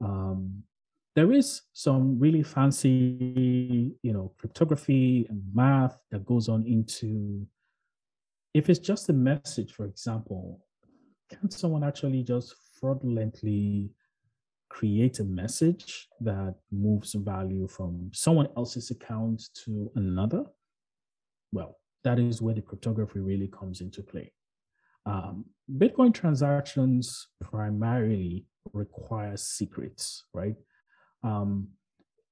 Um, 0.01 0.65
there 1.17 1.33
is 1.33 1.63
some 1.73 2.19
really 2.19 2.43
fancy, 2.43 3.95
you 4.03 4.13
know, 4.13 4.33
cryptography 4.39 5.27
and 5.29 5.43
math 5.53 5.99
that 6.11 6.25
goes 6.27 6.49
on 6.49 6.65
into. 6.67 7.47
If 8.55 8.69
it's 8.71 8.79
just 8.79 9.09
a 9.09 9.13
message, 9.13 9.73
for 9.73 9.85
example, 9.85 10.65
can 11.31 11.51
someone 11.51 11.85
actually 11.85 12.23
just 12.23 12.55
fraudulently 12.79 13.91
create 14.69 15.19
a 15.19 15.25
message 15.25 16.09
that 16.21 16.55
moves 16.71 17.15
value 17.15 17.67
from 17.69 18.11
someone 18.13 18.49
else's 18.57 18.91
account 18.91 19.43
to 19.65 19.91
another? 19.95 20.45
Well, 21.53 21.79
that 22.05 22.19
is 22.19 22.43
where 22.43 22.55
the 22.55 22.63
cryptography 22.63 23.21
really 23.21 23.49
comes 23.49 23.81
into 23.81 24.03
play. 24.03 24.33
Um, 25.07 25.47
Bitcoin 25.79 26.13
transactions 26.13 27.29
primarily 27.41 28.47
require 28.73 29.37
secrets, 29.37 30.25
right? 30.35 30.57
Um, 31.23 31.69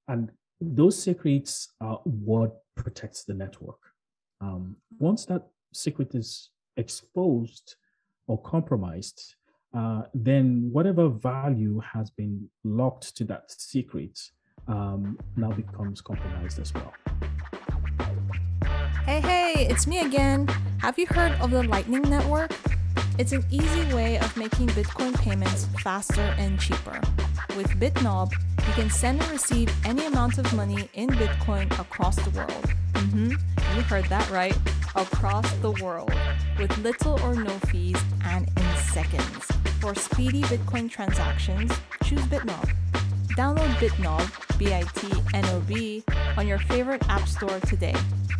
and 0.08 0.30
those 0.60 1.02
secrets 1.02 1.72
are 1.80 2.00
what 2.04 2.58
protects 2.76 3.24
the 3.24 3.34
network. 3.34 3.80
Um, 4.40 4.76
once 4.98 5.24
that 5.26 5.46
secret 5.72 6.14
is 6.14 6.50
exposed 6.76 7.76
or 8.28 8.40
compromised, 8.40 9.34
uh, 9.76 10.02
then 10.14 10.70
whatever 10.72 11.08
value 11.08 11.80
has 11.80 12.10
been 12.10 12.48
locked 12.64 13.14
to 13.16 13.24
that 13.24 13.50
secret 13.50 14.18
um, 14.68 15.18
now 15.36 15.50
becomes 15.50 16.00
compromised 16.00 16.58
as 16.58 16.72
well. 16.72 16.92
Hey, 19.04 19.20
hey, 19.20 19.66
it's 19.70 19.86
me 19.86 20.00
again. 20.00 20.48
Have 20.78 20.98
you 20.98 21.06
heard 21.06 21.32
of 21.40 21.50
the 21.50 21.62
Lightning 21.62 22.02
Network? 22.02 22.52
It's 23.18 23.32
an 23.32 23.44
easy 23.50 23.94
way 23.94 24.18
of 24.18 24.36
making 24.36 24.68
Bitcoin 24.68 25.14
payments 25.18 25.66
faster 25.82 26.34
and 26.38 26.58
cheaper. 26.58 27.00
With 27.56 27.68
Bitnob, 27.78 28.32
you 28.66 28.72
can 28.72 28.90
send 28.90 29.22
and 29.22 29.30
receive 29.30 29.72
any 29.84 30.06
amount 30.06 30.38
of 30.38 30.52
money 30.54 30.88
in 30.94 31.08
Bitcoin 31.10 31.66
across 31.78 32.16
the 32.16 32.30
world. 32.30 32.66
Mm-hmm, 32.94 33.76
you 33.76 33.82
heard 33.82 34.06
that 34.06 34.28
right, 34.30 34.56
across 34.94 35.50
the 35.58 35.70
world, 35.70 36.12
with 36.58 36.76
little 36.78 37.20
or 37.22 37.34
no 37.34 37.58
fees 37.70 37.96
and 38.24 38.48
in 38.48 38.76
seconds. 38.76 39.46
For 39.80 39.94
speedy 39.94 40.42
Bitcoin 40.42 40.90
transactions, 40.90 41.72
choose 42.04 42.22
Bitnob. 42.22 42.68
Download 43.36 43.72
Bitnob, 43.76 44.58
B 44.58 44.72
I 44.72 44.82
T 44.94 45.12
N 45.34 45.44
O 45.46 45.60
B, 45.60 46.02
on 46.36 46.46
your 46.46 46.58
favorite 46.58 47.02
app 47.08 47.28
store 47.28 47.60
today 47.60 47.94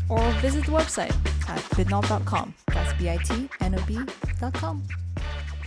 or 0.08 0.20
visit 0.40 0.64
the 0.66 0.72
website 0.72 1.14
at 1.48 1.58
bitnob.com. 1.76 2.54
That's 2.68 2.92
B 2.94 3.10
I 3.10 3.18
T 3.18 3.48
N 3.60 3.74
O 3.78 3.84
B.com. 3.86 4.82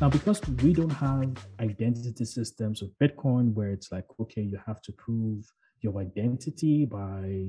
Now, 0.01 0.09
because 0.09 0.41
we 0.63 0.73
don't 0.73 0.89
have 0.89 1.33
identity 1.59 2.23
systems 2.25 2.81
with 2.81 2.97
Bitcoin 2.99 3.53
where 3.53 3.71
it's 3.71 3.91
like, 3.91 4.05
okay, 4.19 4.41
you 4.41 4.57
have 4.65 4.81
to 4.83 4.93
prove 4.93 5.45
your 5.81 5.99
identity 5.99 6.85
by, 6.85 7.47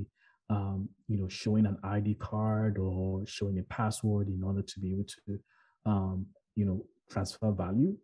um, 0.50 0.88
you 1.06 1.16
know, 1.16 1.28
showing 1.28 1.66
an 1.66 1.78
ID 1.84 2.14
card 2.14 2.76
or 2.76 3.24
showing 3.26 3.58
a 3.60 3.62
password 3.64 4.28
in 4.28 4.42
order 4.42 4.62
to 4.62 4.80
be 4.80 4.92
able 4.92 5.04
to, 5.04 5.38
um, 5.86 6.26
you 6.56 6.64
know, 6.64 6.84
transfer 7.08 7.52
value. 7.52 7.96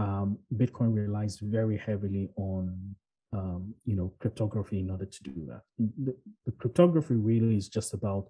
Um, 0.00 0.38
Bitcoin 0.56 0.94
relies 0.94 1.38
very 1.38 1.76
heavily 1.76 2.30
on 2.36 2.96
um, 3.32 3.74
you 3.84 3.96
know, 3.96 4.12
cryptography 4.18 4.80
in 4.80 4.90
order 4.90 5.04
to 5.04 5.22
do 5.22 5.46
that. 5.46 5.62
The, 5.78 6.16
the, 6.46 6.52
cryptography 6.52 7.14
really 7.14 7.56
is 7.56 7.68
just 7.68 7.94
about 7.94 8.26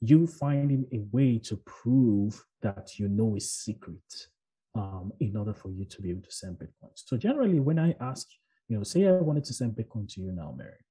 you 0.00 0.26
finding 0.26 0.84
a 0.92 1.00
way 1.12 1.38
to 1.38 1.56
prove 1.64 2.44
that 2.62 2.98
you 2.98 3.08
know 3.08 3.36
a 3.36 3.40
secret 3.40 4.28
um, 4.74 5.12
in 5.20 5.36
order 5.36 5.54
for 5.54 5.70
you 5.70 5.84
to 5.86 6.02
be 6.02 6.10
able 6.10 6.22
to 6.22 6.32
send 6.32 6.56
Bitcoin. 6.56 6.90
So 6.94 7.16
generally, 7.16 7.58
when 7.60 7.78
I 7.78 7.94
ask, 8.00 8.26
you 8.68 8.76
know, 8.76 8.82
say 8.82 9.06
I 9.06 9.12
wanted 9.12 9.44
to 9.44 9.54
send 9.54 9.72
Bitcoin 9.72 10.12
to 10.14 10.20
you 10.20 10.32
now, 10.32 10.54
Mary, 10.56 10.84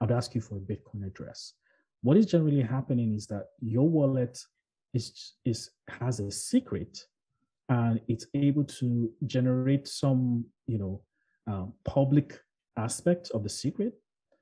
I'd 0.00 0.12
ask 0.12 0.34
you 0.34 0.40
for 0.40 0.56
a 0.56 0.60
Bitcoin 0.60 1.06
address. 1.06 1.54
What 2.02 2.16
is 2.16 2.26
generally 2.26 2.62
happening 2.62 3.14
is 3.14 3.26
that 3.26 3.46
your 3.60 3.88
wallet 3.88 4.38
is 4.94 5.34
is 5.44 5.70
has 5.88 6.20
a 6.20 6.30
secret, 6.30 6.96
and 7.68 8.00
it's 8.08 8.26
able 8.34 8.64
to 8.64 9.10
generate 9.26 9.86
some, 9.86 10.44
you 10.66 10.78
know, 10.78 11.02
um, 11.46 11.72
public 11.84 12.40
aspect 12.76 13.30
of 13.34 13.42
the 13.42 13.48
secret 13.48 13.94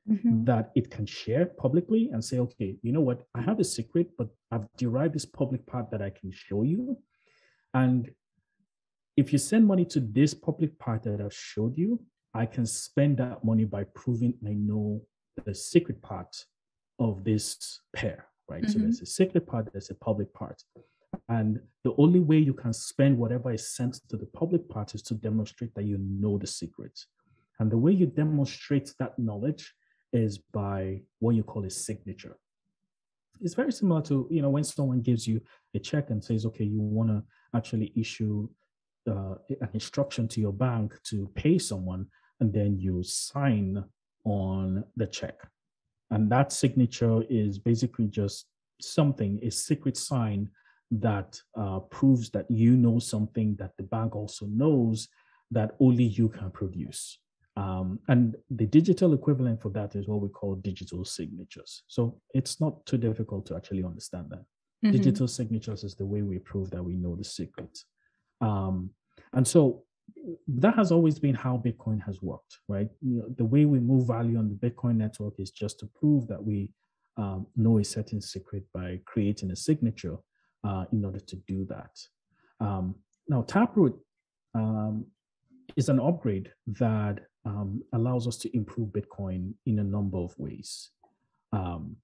mm-hmm. 0.08 0.44
that 0.44 0.70
it 0.74 0.90
can 0.90 1.06
share 1.06 1.46
publicly 1.46 2.10
and 2.12 2.24
say, 2.24 2.38
okay, 2.38 2.76
you 2.82 2.92
know 2.92 3.00
what, 3.00 3.22
I 3.34 3.42
have 3.42 3.60
a 3.60 3.64
secret, 3.64 4.08
but 4.18 4.28
I've 4.50 4.66
derived 4.76 5.14
this 5.14 5.24
public 5.24 5.66
part 5.66 5.90
that 5.90 6.02
I 6.02 6.10
can 6.10 6.30
show 6.32 6.62
you. 6.62 6.98
And 7.74 8.10
if 9.16 9.32
you 9.32 9.38
send 9.38 9.66
money 9.66 9.84
to 9.86 10.00
this 10.00 10.34
public 10.34 10.78
part 10.78 11.02
that 11.04 11.20
I've 11.20 11.34
showed 11.34 11.76
you, 11.76 12.00
I 12.34 12.46
can 12.46 12.66
spend 12.66 13.16
that 13.18 13.44
money 13.44 13.64
by 13.64 13.84
proving 13.94 14.34
I 14.46 14.52
know 14.52 15.02
the 15.44 15.54
secret 15.54 16.02
part 16.02 16.36
of 16.98 17.24
this 17.24 17.80
pair, 17.94 18.26
right? 18.48 18.62
Mm-hmm. 18.62 18.72
So 18.72 18.78
there's 18.78 19.00
a 19.00 19.06
secret 19.06 19.46
part, 19.46 19.68
there's 19.72 19.90
a 19.90 19.94
public 19.94 20.32
part. 20.34 20.62
And 21.28 21.60
the 21.82 21.94
only 21.98 22.20
way 22.20 22.38
you 22.38 22.54
can 22.54 22.72
spend 22.72 23.18
whatever 23.18 23.52
is 23.52 23.74
sent 23.74 24.00
to 24.08 24.16
the 24.16 24.26
public 24.26 24.68
part 24.68 24.94
is 24.94 25.02
to 25.02 25.14
demonstrate 25.14 25.74
that 25.74 25.84
you 25.84 25.98
know 25.98 26.38
the 26.38 26.46
secret. 26.46 26.98
And 27.58 27.70
the 27.70 27.78
way 27.78 27.92
you 27.92 28.06
demonstrate 28.06 28.94
that 28.98 29.18
knowledge 29.18 29.74
is 30.12 30.38
by 30.38 31.00
what 31.18 31.34
you 31.34 31.42
call 31.42 31.64
a 31.64 31.70
signature. 31.70 32.36
It's 33.40 33.54
very 33.54 33.72
similar 33.72 34.02
to, 34.02 34.28
you 34.30 34.40
know, 34.40 34.50
when 34.50 34.64
someone 34.64 35.00
gives 35.02 35.26
you 35.26 35.40
a 35.74 35.78
check 35.78 36.10
and 36.10 36.24
says, 36.24 36.46
okay, 36.46 36.64
you 36.64 36.80
want 36.80 37.10
to 37.10 37.22
actually 37.54 37.92
issue 37.96 38.48
uh, 39.08 39.34
an 39.48 39.68
instruction 39.74 40.26
to 40.28 40.40
your 40.40 40.52
bank 40.52 40.98
to 41.04 41.30
pay 41.34 41.58
someone, 41.58 42.06
and 42.40 42.52
then 42.52 42.78
you 42.78 43.02
sign 43.02 43.84
on 44.24 44.84
the 44.96 45.06
check. 45.06 45.38
And 46.10 46.30
that 46.30 46.52
signature 46.52 47.22
is 47.28 47.58
basically 47.58 48.06
just 48.06 48.46
something, 48.80 49.38
a 49.42 49.50
secret 49.50 49.96
sign 49.96 50.50
that 50.90 51.40
uh, 51.58 51.80
proves 51.80 52.30
that 52.30 52.46
you 52.50 52.76
know 52.76 52.98
something 52.98 53.56
that 53.58 53.72
the 53.76 53.82
bank 53.82 54.14
also 54.14 54.46
knows 54.46 55.08
that 55.50 55.72
only 55.80 56.04
you 56.04 56.28
can 56.28 56.50
produce. 56.50 57.18
Um, 57.56 58.00
and 58.08 58.36
the 58.50 58.66
digital 58.66 59.14
equivalent 59.14 59.62
for 59.62 59.70
that 59.70 59.94
is 59.94 60.06
what 60.06 60.20
we 60.20 60.28
call 60.28 60.56
digital 60.56 61.04
signatures. 61.04 61.84
So 61.88 62.20
it's 62.34 62.60
not 62.60 62.84
too 62.84 62.98
difficult 62.98 63.46
to 63.46 63.56
actually 63.56 63.82
understand 63.82 64.26
that. 64.30 64.44
Mm-hmm. 64.84 64.90
Digital 64.90 65.26
signatures 65.26 65.82
is 65.82 65.94
the 65.94 66.04
way 66.04 66.22
we 66.22 66.38
prove 66.38 66.70
that 66.70 66.82
we 66.82 66.96
know 66.96 67.16
the 67.16 67.24
secret. 67.24 67.78
Um, 68.40 68.90
and 69.32 69.48
so 69.48 69.84
that 70.48 70.74
has 70.74 70.92
always 70.92 71.18
been 71.18 71.34
how 71.34 71.56
Bitcoin 71.64 72.02
has 72.04 72.20
worked, 72.22 72.58
right? 72.68 72.88
You 73.00 73.18
know, 73.18 73.34
the 73.36 73.44
way 73.44 73.64
we 73.64 73.80
move 73.80 74.06
value 74.06 74.38
on 74.38 74.48
the 74.48 74.70
Bitcoin 74.70 74.96
network 74.96 75.34
is 75.38 75.50
just 75.50 75.80
to 75.80 75.86
prove 75.98 76.28
that 76.28 76.42
we 76.42 76.70
um, 77.16 77.46
know 77.56 77.78
a 77.78 77.84
certain 77.84 78.20
secret 78.20 78.64
by 78.74 79.00
creating 79.06 79.50
a 79.50 79.56
signature 79.56 80.16
uh, 80.66 80.84
in 80.92 81.04
order 81.04 81.20
to 81.20 81.36
do 81.46 81.64
that. 81.66 81.94
Um, 82.60 82.96
now, 83.28 83.42
Taproot 83.42 83.94
um, 84.54 85.06
is 85.76 85.88
an 85.88 86.00
upgrade 86.00 86.50
that 86.66 87.20
um, 87.44 87.82
allows 87.92 88.26
us 88.26 88.36
to 88.38 88.56
improve 88.56 88.88
Bitcoin 88.88 89.52
in 89.66 89.78
a 89.78 89.84
number 89.84 90.18
of 90.18 90.34
ways. 90.38 90.90
Um, 91.52 91.96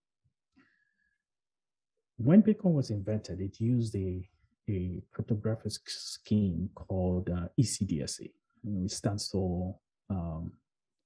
when 2.18 2.42
Bitcoin 2.42 2.74
was 2.74 2.90
invented, 2.90 3.40
it 3.40 3.58
used 3.58 3.96
a, 3.96 4.28
a 4.68 5.02
cryptographic 5.12 5.72
scheme 5.88 6.70
called 6.74 7.30
uh, 7.30 7.48
ECDSA. 7.60 8.30
It 8.84 8.90
stands 8.90 9.28
for 9.28 9.74
um, 10.08 10.52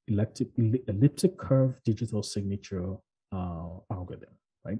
elliptic, 0.09 0.49
elliptic 0.59 1.39
curve 1.39 1.81
digital 1.85 2.23
signature 2.23 2.97
uh, 3.33 3.69
algorithm, 3.91 4.35
right? 4.65 4.79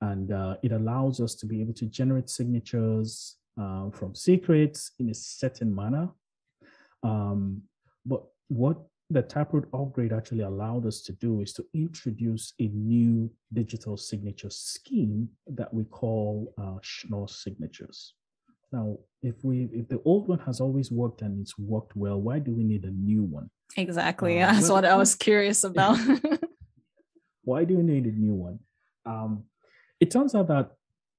And 0.00 0.32
uh, 0.32 0.56
it 0.62 0.72
allows 0.72 1.20
us 1.20 1.34
to 1.36 1.46
be 1.46 1.60
able 1.60 1.74
to 1.74 1.86
generate 1.86 2.28
signatures 2.28 3.36
uh, 3.60 3.90
from 3.90 4.14
secrets 4.14 4.92
in 4.98 5.08
a 5.10 5.14
certain 5.14 5.74
manner. 5.74 6.10
Um, 7.02 7.62
but 8.04 8.22
what 8.48 8.78
the 9.10 9.22
Taproot 9.22 9.68
upgrade 9.72 10.12
actually 10.12 10.42
allowed 10.42 10.86
us 10.86 11.00
to 11.02 11.12
do 11.12 11.40
is 11.40 11.52
to 11.54 11.64
introduce 11.74 12.52
a 12.58 12.68
new 12.68 13.30
digital 13.52 13.96
signature 13.96 14.50
scheme 14.50 15.28
that 15.46 15.72
we 15.72 15.84
call 15.84 16.52
uh, 16.60 16.78
Schnorr 16.82 17.28
signatures. 17.28 18.14
Now, 18.72 18.98
if 19.22 19.44
we 19.44 19.68
if 19.72 19.88
the 19.88 20.02
old 20.04 20.28
one 20.28 20.40
has 20.40 20.60
always 20.60 20.90
worked 20.90 21.22
and 21.22 21.40
it's 21.40 21.56
worked 21.56 21.96
well, 21.96 22.20
why 22.20 22.40
do 22.40 22.52
we 22.52 22.64
need 22.64 22.84
a 22.84 22.90
new 22.90 23.22
one? 23.22 23.48
Exactly. 23.76 24.42
Uh, 24.42 24.52
That's 24.52 24.68
what 24.68 24.84
I 24.84 24.96
was 24.96 25.14
curious 25.14 25.62
about. 25.62 25.98
why 27.44 27.64
do 27.64 27.76
we 27.76 27.82
need 27.82 28.06
a 28.06 28.12
new 28.12 28.34
one? 28.34 28.58
Um, 29.04 29.44
it 30.00 30.10
turns 30.10 30.34
out 30.34 30.48
that 30.48 30.72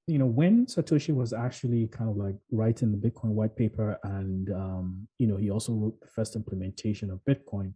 you 0.08 0.18
know 0.18 0.26
when 0.26 0.66
Satoshi 0.66 1.14
was 1.14 1.34
actually 1.34 1.88
kind 1.88 2.10
of 2.10 2.18
like 2.18 2.36
writing 2.52 2.92
the 2.92 2.98
Bitcoin 2.98 3.32
white 3.32 3.56
paper, 3.56 3.98
and 4.04 4.50
um, 4.52 5.08
you 5.20 5.28
know 5.28 5.38
he 5.38 5.52
also 5.52 5.74
wrote 5.74 6.00
the 6.02 6.08
first 6.08 6.36
implementation 6.36 7.10
of 7.10 7.20
Bitcoin. 7.28 7.74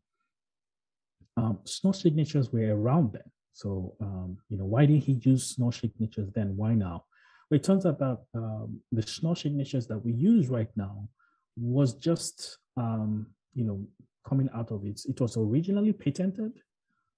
Um, 1.38 1.60
Schnorr 1.66 1.94
signatures 1.94 2.52
were 2.52 2.76
around 2.76 3.14
then, 3.14 3.30
so 3.54 3.96
um, 4.02 4.38
you 4.50 4.58
know 4.58 4.66
why 4.66 4.86
didn't 4.86 5.04
he 5.04 5.14
use 5.24 5.54
Schnorr 5.56 5.72
signatures 5.72 6.30
then? 6.34 6.56
Why 6.56 6.74
now? 6.74 7.06
It 7.52 7.64
turns 7.64 7.86
out 7.86 8.00
that 8.00 8.20
um, 8.34 8.80
the 8.94 9.06
Schnorr 9.06 9.36
signatures 9.36 9.86
that 9.88 9.98
we 9.98 10.14
use 10.14 10.48
right 10.48 10.70
now 10.78 11.10
was 11.58 11.94
just, 11.96 12.58
um, 12.78 13.28
you 13.54 13.66
know, 13.66 13.86
coming 14.26 14.50
out 14.56 14.72
of 14.72 14.86
it. 14.86 15.02
It 15.08 15.20
was 15.20 15.36
originally 15.36 15.92
patented. 15.92 16.54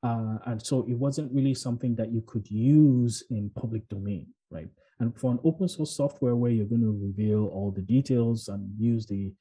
Uh, 0.03 0.37
and 0.47 0.61
so 0.65 0.85
it 0.89 0.97
wasn't 0.97 1.31
really 1.33 1.53
something 1.53 1.95
that 1.95 2.11
you 2.11 2.21
could 2.27 2.49
use 2.49 3.23
in 3.29 3.49
public 3.55 3.87
domain, 3.87 4.27
right? 4.51 4.67
And 4.99 5.17
for 5.17 5.31
an 5.31 5.39
open 5.45 5.67
source 5.69 5.95
software 5.95 6.35
where 6.35 6.51
you're 6.51 6.65
going 6.65 6.81
to 6.81 6.99
reveal 7.01 7.47
all 7.47 7.71
the 7.71 7.81
details 7.81 8.49
and 8.49 8.69
use 8.77 9.05
the, 9.05 9.31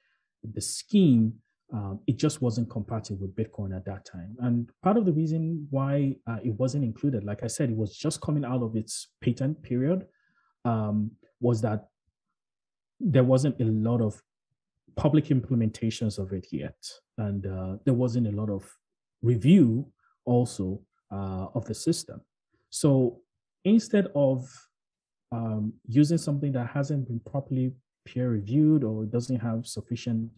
the 0.55 0.61
scheme, 0.61 1.35
um, 1.73 2.01
it 2.07 2.17
just 2.17 2.43
wasn't 2.43 2.71
compatible 2.71 3.27
with 3.27 3.35
Bitcoin 3.35 3.75
at 3.75 3.85
that 3.87 4.05
time. 4.05 4.37
And 4.41 4.71
part 4.83 4.97
of 4.97 5.05
the 5.05 5.13
reason 5.13 5.67
why 5.71 6.17
uh, 6.29 6.39
it 6.45 6.55
wasn't 6.59 6.85
included, 6.85 7.25
like 7.25 7.43
I 7.43 7.49
said, 7.49 7.71
it 7.71 7.77
was 7.77 7.97
just 7.97 8.21
coming 8.21 8.45
out 8.45 8.63
of 8.63 8.77
its 8.77 9.09
patent 9.21 9.63
period 9.63 10.07
um, 10.65 11.11
was 11.41 11.61
that 11.63 11.89
there 13.01 13.25
wasn't 13.25 13.61
a 13.61 13.65
lot 13.65 14.01
of 14.01 14.23
public 14.95 15.27
implementations 15.27 16.19
of 16.19 16.33
it 16.33 16.47
yet, 16.53 16.77
and 17.19 17.47
uh, 17.47 17.77
there 17.85 17.95
wasn't 17.95 18.29
a 18.29 18.31
lot 18.31 18.51
of 18.51 18.71
review 19.23 19.87
also 20.25 20.81
uh, 21.11 21.47
of 21.55 21.65
the 21.67 21.75
system. 21.75 22.21
So 22.71 23.21
instead 23.65 24.09
of 24.15 24.49
um, 25.31 25.73
using 25.87 26.19
something 26.19 26.53
that 26.53 26.69
hasn't 26.69 27.09
been 27.09 27.21
properly 27.21 27.73
peer 28.05 28.31
reviewed 28.31 28.85
or 28.85 29.05
doesn't 29.05 29.41
have 29.41 29.67
sufficient 29.67 30.31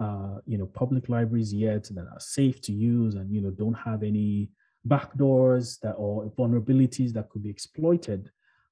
uh, 0.00 0.38
you 0.46 0.56
know 0.56 0.64
public 0.64 1.10
libraries 1.10 1.52
yet 1.52 1.84
that 1.94 2.06
are 2.10 2.20
safe 2.20 2.60
to 2.62 2.72
use 2.72 3.16
and 3.16 3.30
you 3.30 3.42
know 3.42 3.50
don't 3.50 3.74
have 3.74 4.02
any 4.02 4.48
backdoors 4.88 5.78
that 5.80 5.92
or 5.92 6.30
vulnerabilities 6.38 7.12
that 7.12 7.28
could 7.28 7.42
be 7.42 7.50
exploited 7.50 8.30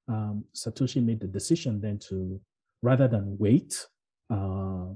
um, 0.09 0.43
Satoshi 0.55 1.03
made 1.03 1.19
the 1.19 1.27
decision 1.27 1.79
then 1.79 1.99
to, 2.09 2.41
rather 2.81 3.07
than 3.07 3.37
wait 3.37 3.85
uh, 4.31 4.87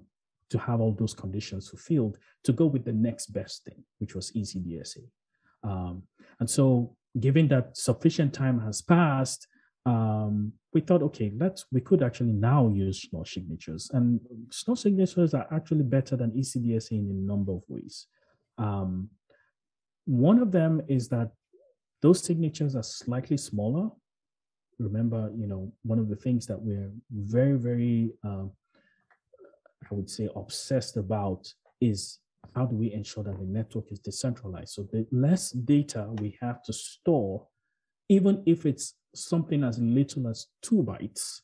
to 0.49 0.57
have 0.57 0.81
all 0.81 0.91
those 0.91 1.13
conditions 1.13 1.69
fulfilled, 1.69 2.17
to 2.43 2.51
go 2.51 2.65
with 2.65 2.83
the 2.83 2.93
next 2.93 3.27
best 3.27 3.63
thing, 3.63 3.83
which 3.99 4.15
was 4.15 4.31
ECDSA. 4.31 4.97
Um, 5.63 6.03
and 6.39 6.49
so, 6.49 6.95
given 7.19 7.47
that 7.49 7.77
sufficient 7.77 8.33
time 8.33 8.59
has 8.59 8.81
passed, 8.81 9.47
um, 9.85 10.53
we 10.73 10.81
thought, 10.81 11.03
okay, 11.03 11.31
let's 11.37 11.65
we 11.71 11.81
could 11.81 12.01
actually 12.01 12.33
now 12.33 12.69
use 12.69 12.99
Schnorr 12.99 13.25
signatures, 13.25 13.89
and 13.93 14.19
Schnorr 14.51 14.77
signatures 14.77 15.33
are 15.33 15.47
actually 15.51 15.83
better 15.83 16.15
than 16.15 16.31
ECDSA 16.31 16.91
in 16.91 17.09
a 17.09 17.27
number 17.27 17.51
of 17.51 17.63
ways. 17.67 18.07
Um, 18.57 19.09
one 20.05 20.39
of 20.39 20.51
them 20.51 20.81
is 20.87 21.07
that 21.09 21.31
those 22.01 22.23
signatures 22.23 22.75
are 22.75 22.83
slightly 22.83 23.37
smaller 23.37 23.89
remember, 24.79 25.31
you 25.35 25.47
know, 25.47 25.71
one 25.83 25.99
of 25.99 26.09
the 26.09 26.15
things 26.15 26.45
that 26.47 26.59
we're 26.59 26.91
very, 27.11 27.57
very, 27.57 28.11
uh, 28.23 28.45
I 29.83 29.87
would 29.91 30.09
say, 30.09 30.29
obsessed 30.35 30.97
about 30.97 31.51
is 31.81 32.19
how 32.55 32.65
do 32.65 32.75
we 32.75 32.93
ensure 32.93 33.23
that 33.23 33.37
the 33.39 33.45
network 33.45 33.91
is 33.91 33.99
decentralized? 33.99 34.73
So 34.73 34.87
the 34.91 35.07
less 35.11 35.51
data 35.51 36.09
we 36.19 36.37
have 36.41 36.63
to 36.63 36.73
store, 36.73 37.47
even 38.09 38.43
if 38.45 38.65
it's 38.65 38.95
something 39.15 39.63
as 39.63 39.79
little 39.79 40.27
as 40.27 40.47
two 40.61 40.83
bytes, 40.83 41.41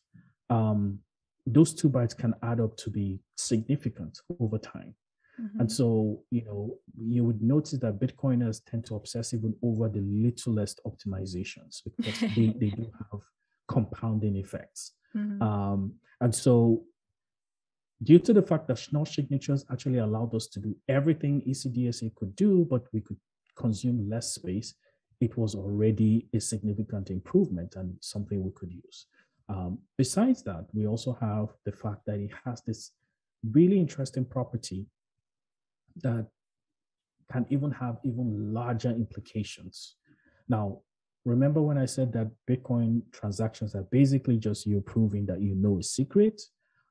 um, 0.50 1.00
those 1.45 1.74
two 1.74 1.89
bytes 1.89 2.16
can 2.16 2.36
add 2.43 2.60
up 2.60 2.78
to 2.78 2.89
be 2.89 3.20
significant 3.38 4.20
over 4.39 4.58
time. 4.58 4.95
Mm-hmm. 5.41 5.62
And 5.62 5.72
so, 5.72 6.22
you 6.32 6.43
know, 6.45 6.78
you 6.97 7.24
would 7.24 7.41
notice 7.41 7.80
that 7.80 8.00
Bitcoiners 8.00 8.62
tend 8.66 8.86
to 8.88 8.95
obsess 8.95 9.34
even 9.34 9.56
over 9.64 9.88
the 9.88 10.02
littlest 10.02 10.82
optimizations 10.86 11.82
because 11.84 12.20
they, 12.36 12.54
they 12.60 12.70
do 12.76 12.91
have 13.12 13.22
compounding 13.68 14.36
effects. 14.36 14.93
Mm-hmm. 15.16 15.41
Um, 15.41 15.93
and 16.22 16.36
so, 16.36 16.84
due 18.04 18.20
to 18.20 18.34
the 18.34 18.41
fact 18.41 18.68
that 18.68 18.78
Schnorr 18.78 19.06
signatures 19.06 19.66
actually 19.72 20.00
allowed 20.00 20.34
us 20.34 20.47
to 20.47 20.60
do 20.60 20.76
everything 20.88 21.41
ECDSA 21.41 22.16
could 22.16 22.36
do, 22.36 22.66
but 22.70 22.86
we 22.93 23.02
could 23.02 23.18
consume 23.56 24.10
less 24.10 24.34
space, 24.34 24.76
it 25.20 25.38
was 25.38 25.54
already 25.54 26.28
a 26.34 26.39
significant 26.39 27.10
improvement 27.10 27.76
and 27.76 27.95
something 28.00 28.41
we 28.41 28.52
could 28.52 28.72
use. 28.72 29.08
Um, 29.50 29.80
besides 29.97 30.43
that, 30.43 30.68
we 30.74 30.88
also 30.88 31.18
have 31.20 31.50
the 31.66 31.72
fact 31.72 32.06
that 32.06 32.20
it 32.20 32.32
has 32.45 32.62
this 32.62 32.91
really 33.52 33.80
interesting 33.80 34.24
property 34.24 34.86
that 36.04 36.28
can 37.32 37.45
even 37.50 37.72
have 37.72 37.97
even 38.04 38.54
larger 38.54 38.91
implications. 38.91 39.95
Now, 40.47 40.82
remember 41.26 41.62
when 41.62 41.78
I 41.78 41.86
said 41.86 42.14
that 42.14 42.32
Bitcoin 42.50 43.02
transactions 43.12 43.76
are 43.76 43.84
basically 43.91 44.38
just 44.38 44.66
you 44.66 44.82
proving 44.82 45.26
that 45.26 45.41
you 45.41 45.56
know 45.56 45.80
a 45.80 45.84
secret? 45.84 46.41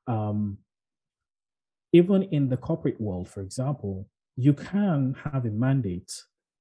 Um, 0.07 0.57
even 1.91 2.23
in 2.23 2.49
the 2.49 2.57
corporate 2.57 2.99
world, 2.99 3.29
for 3.29 3.41
example, 3.41 4.07
you 4.35 4.53
can 4.53 5.15
have 5.23 5.45
a 5.45 5.49
mandate 5.49 6.11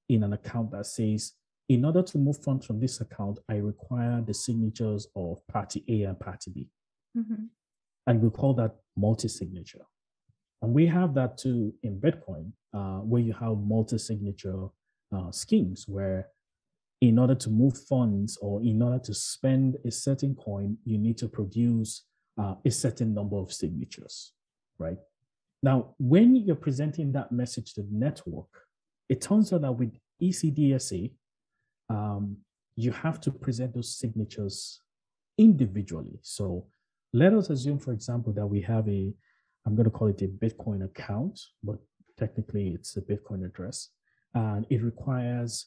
in 0.08 0.22
an 0.22 0.32
account 0.32 0.72
that 0.72 0.86
says, 0.86 1.34
in 1.68 1.84
order 1.84 2.02
to 2.02 2.18
move 2.18 2.42
funds 2.42 2.64
from 2.66 2.80
this 2.80 3.00
account, 3.00 3.38
I 3.48 3.56
require 3.56 4.22
the 4.26 4.32
signatures 4.32 5.06
of 5.14 5.46
party 5.48 5.84
A 5.88 6.08
and 6.08 6.18
party 6.18 6.50
B. 6.50 6.68
Mm-hmm. 7.16 7.44
And 8.06 8.22
we 8.22 8.30
call 8.30 8.54
that 8.54 8.76
multi 8.96 9.28
signature. 9.28 9.84
And 10.62 10.72
we 10.72 10.86
have 10.86 11.14
that 11.14 11.38
too 11.38 11.74
in 11.82 12.00
Bitcoin, 12.00 12.52
uh, 12.74 12.98
where 12.98 13.22
you 13.22 13.32
have 13.34 13.58
multi-signature 13.58 14.66
uh, 15.14 15.30
schemes 15.30 15.84
where 15.88 16.28
in 17.00 17.18
order 17.18 17.34
to 17.36 17.48
move 17.48 17.78
funds 17.88 18.36
or 18.42 18.60
in 18.62 18.82
order 18.82 18.98
to 18.98 19.14
spend 19.14 19.76
a 19.84 19.90
certain 19.90 20.34
coin, 20.34 20.76
you 20.84 20.98
need 20.98 21.16
to 21.18 21.28
produce 21.28 22.04
uh, 22.40 22.54
a 22.64 22.70
certain 22.70 23.14
number 23.14 23.36
of 23.36 23.52
signatures, 23.52 24.32
right? 24.78 24.98
Now, 25.62 25.94
when 25.98 26.36
you're 26.36 26.56
presenting 26.56 27.12
that 27.12 27.32
message 27.32 27.74
to 27.74 27.82
the 27.82 27.88
network, 27.90 28.48
it 29.08 29.20
turns 29.20 29.52
out 29.52 29.62
that 29.62 29.72
with 29.72 29.92
ECDSA, 30.22 31.12
um, 31.90 32.36
you 32.76 32.92
have 32.92 33.20
to 33.22 33.30
present 33.30 33.74
those 33.74 33.98
signatures 33.98 34.80
individually. 35.36 36.18
So 36.22 36.66
let 37.12 37.32
us 37.32 37.50
assume, 37.50 37.78
for 37.78 37.92
example, 37.92 38.32
that 38.34 38.46
we 38.46 38.60
have 38.62 38.88
a 38.88 39.12
I'm 39.66 39.74
going 39.74 39.84
to 39.84 39.90
call 39.90 40.08
it 40.08 40.22
a 40.22 40.28
Bitcoin 40.28 40.82
account, 40.82 41.38
but 41.62 41.76
technically 42.16 42.68
it's 42.68 42.96
a 42.96 43.02
Bitcoin 43.02 43.44
address. 43.44 43.90
And 44.32 44.64
it 44.70 44.82
requires 44.82 45.66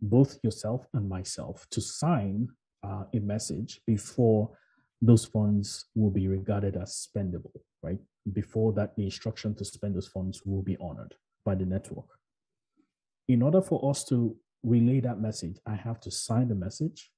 both 0.00 0.38
yourself 0.42 0.86
and 0.94 1.08
myself 1.08 1.66
to 1.72 1.80
sign 1.82 2.48
uh, 2.82 3.04
a 3.12 3.18
message 3.18 3.82
before 3.86 4.50
those 5.02 5.26
funds 5.26 5.86
will 5.94 6.10
be 6.10 6.26
regarded 6.26 6.76
as 6.76 7.06
spendable, 7.06 7.60
right? 7.82 7.98
Before 8.30 8.72
that, 8.74 8.94
the 8.94 9.04
instruction 9.04 9.54
to 9.56 9.64
spend 9.64 9.96
those 9.96 10.08
funds 10.08 10.42
will 10.44 10.62
be 10.62 10.76
honored 10.80 11.14
by 11.44 11.54
the 11.54 11.64
network. 11.64 12.06
In 13.28 13.42
order 13.42 13.60
for 13.60 13.90
us 13.90 14.04
to 14.04 14.36
relay 14.62 15.00
that 15.00 15.20
message, 15.20 15.56
I 15.66 15.74
have 15.74 16.00
to 16.00 16.10
sign 16.10 16.48
the 16.48 16.54
message, 16.54 17.10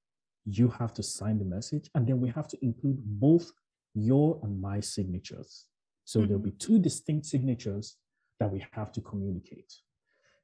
you 0.47 0.69
have 0.69 0.93
to 0.95 1.03
sign 1.03 1.39
the 1.39 1.45
message, 1.45 1.91
and 1.95 2.07
then 2.07 2.21
we 2.21 2.31
have 2.31 2.49
to 2.49 2.65
include 2.65 2.99
both 3.03 3.53
your 3.95 4.41
and 4.43 4.61
my 4.61 4.81
signatures. 4.81 5.67
So 6.05 6.19
mm-hmm. 6.19 6.29
there'll 6.29 6.43
be 6.43 6.53
two 6.53 6.79
distinct 6.79 7.27
signatures 7.27 7.97
that 8.41 8.51
we 8.51 8.65
have 8.73 8.93
to 8.93 9.01
communicate. 9.01 9.73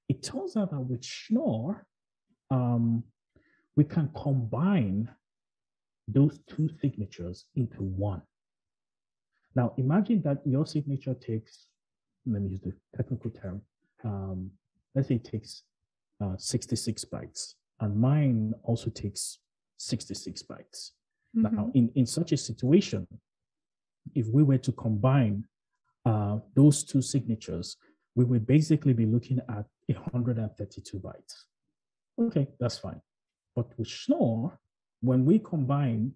It 0.08 0.22
turns 0.22 0.56
out 0.56 0.70
that 0.70 0.80
with 0.80 1.04
Schnorr, 1.04 1.86
um, 2.50 3.04
we 3.76 3.84
can 3.84 4.11
combine 4.14 5.11
those 6.08 6.38
two 6.48 6.68
signatures 6.80 7.46
into 7.54 7.82
one. 7.82 8.22
Now, 9.55 9.74
imagine 9.76 10.22
that 10.22 10.38
your 10.44 10.66
signature 10.66 11.14
takes, 11.14 11.66
let 12.26 12.42
me 12.42 12.51
use 12.51 12.61
the 12.61 12.72
technical 12.96 13.30
term, 13.30 13.62
um, 14.05 14.51
let's 14.94 15.09
say 15.09 15.16
it 15.16 15.24
takes 15.24 15.64
uh, 16.22 16.36
66 16.36 17.05
bytes, 17.07 17.55
and 17.80 17.96
mine 17.96 18.55
also 18.62 18.90
takes 18.90 19.38
66 19.78 20.42
bytes. 20.44 20.90
Mm-hmm. 21.36 21.57
Now, 21.57 21.70
in, 21.74 21.90
in 21.94 22.07
such 22.07 22.32
a 22.32 22.36
situation, 22.36 23.07
if 24.14 24.26
we 24.28 24.42
were 24.42 24.59
to 24.59 24.72
combine 24.72 25.44
uh, 26.05 26.38
those 26.55 26.84
two 26.84 27.03
signatures, 27.03 27.76
we 28.14 28.24
would 28.24 28.46
basically 28.46 28.92
be 28.92 29.07
looking 29.07 29.40
at 29.48 29.64
132 29.86 30.98
bytes. 30.98 31.44
Okay, 32.20 32.48
that's 32.59 32.78
fine. 32.78 33.01
But 33.55 33.66
with 33.78 33.88
Schnorr, 33.88 34.59
when 35.01 35.24
we 35.24 35.38
combine 35.38 36.12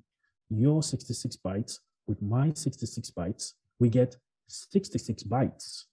your 0.50 0.82
66 0.82 1.36
bytes 1.36 1.78
with 2.06 2.20
my 2.22 2.52
66 2.54 3.10
bytes, 3.10 3.52
we 3.78 3.88
get 3.88 4.16
66 4.48 5.22
bytes. 5.24 5.84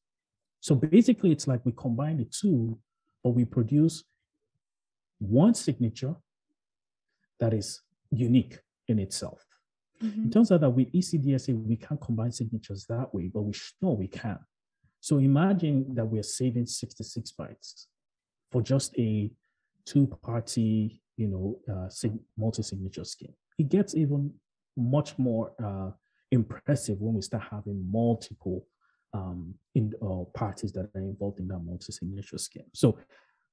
So 0.59 0.75
basically, 0.75 1.31
it's 1.31 1.47
like 1.47 1.65
we 1.65 1.71
combine 1.71 2.17
the 2.17 2.25
two, 2.25 2.77
but 3.23 3.31
we 3.31 3.45
produce 3.45 4.03
one 5.19 5.53
signature 5.53 6.15
that 7.39 7.53
is 7.53 7.81
unique 8.11 8.59
in 8.87 8.99
itself. 8.99 9.43
Mm-hmm. 10.03 10.27
It 10.27 10.33
turns 10.33 10.51
out 10.51 10.61
that 10.61 10.69
with 10.69 10.91
ECDSA, 10.91 11.67
we 11.67 11.75
can't 11.75 12.01
combine 12.01 12.31
signatures 12.31 12.85
that 12.89 13.13
way, 13.13 13.29
but 13.33 13.41
we 13.41 13.53
know 13.81 13.91
we 13.91 14.07
can. 14.07 14.39
So 14.99 15.17
imagine 15.17 15.95
that 15.95 16.05
we're 16.05 16.23
saving 16.23 16.67
66 16.67 17.33
bytes 17.39 17.85
for 18.51 18.61
just 18.61 18.97
a 18.99 19.31
two-party, 19.85 21.01
you 21.17 21.27
know, 21.27 21.59
uh, 21.73 21.89
sig- 21.89 22.19
multi-signature 22.37 23.03
scheme. 23.03 23.33
It 23.57 23.69
gets 23.69 23.95
even 23.95 24.33
much 24.77 25.17
more 25.17 25.53
uh, 25.63 25.91
impressive 26.31 26.99
when 26.99 27.15
we 27.15 27.21
start 27.21 27.43
having 27.49 27.89
multiple 27.91 28.65
um, 29.13 29.53
in 29.75 29.93
uh, 30.01 30.23
parties 30.33 30.71
that 30.73 30.89
are 30.95 31.01
involved 31.01 31.39
in 31.39 31.47
that 31.49 31.59
multi-signature 31.59 32.37
scheme. 32.37 32.69
So 32.73 32.97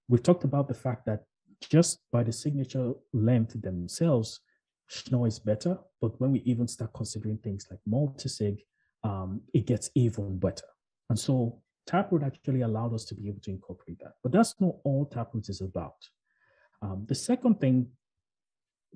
we've 0.09 0.23
talked 0.23 0.45
about 0.45 0.69
the 0.69 0.75
fact 0.75 1.07
that 1.07 1.25
just 1.61 1.99
by 2.13 2.23
the 2.23 2.33
signature 2.33 2.93
length 3.13 3.61
themselves, 3.61 4.41
Schnorr 4.87 5.27
is 5.27 5.39
better. 5.39 5.79
But 6.01 6.19
when 6.21 6.33
we 6.33 6.41
even 6.41 6.69
start 6.69 6.93
considering 6.95 7.39
things 7.39 7.67
like 7.71 7.81
multisig, 7.89 8.61
um, 9.05 9.41
it 9.53 9.67
gets 9.67 9.91
even 9.95 10.39
better. 10.39 10.67
And 11.11 11.19
so 11.19 11.61
Taproot 11.87 12.23
actually 12.23 12.63
allowed 12.63 12.95
us 12.95 13.05
to 13.07 13.15
be 13.15 13.29
able 13.29 13.41
to 13.41 13.51
incorporate 13.51 13.99
that. 14.01 14.15
But 14.23 14.33
that's 14.33 14.55
not 14.61 14.77
all 14.85 15.07
Taproot 15.07 15.49
is 15.49 15.61
about. 15.61 15.97
Um, 16.81 17.05
the 17.09 17.15
second 17.15 17.61
thing, 17.61 17.89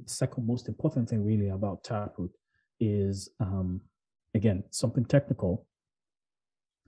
second 0.07 0.47
most 0.47 0.69
important 0.69 1.09
thing 1.09 1.25
really 1.25 1.49
about 1.49 1.85
Taproot 1.85 2.31
is, 2.83 3.31
um, 3.41 3.81
again, 4.35 4.65
something 4.71 5.05
technical, 5.05 5.67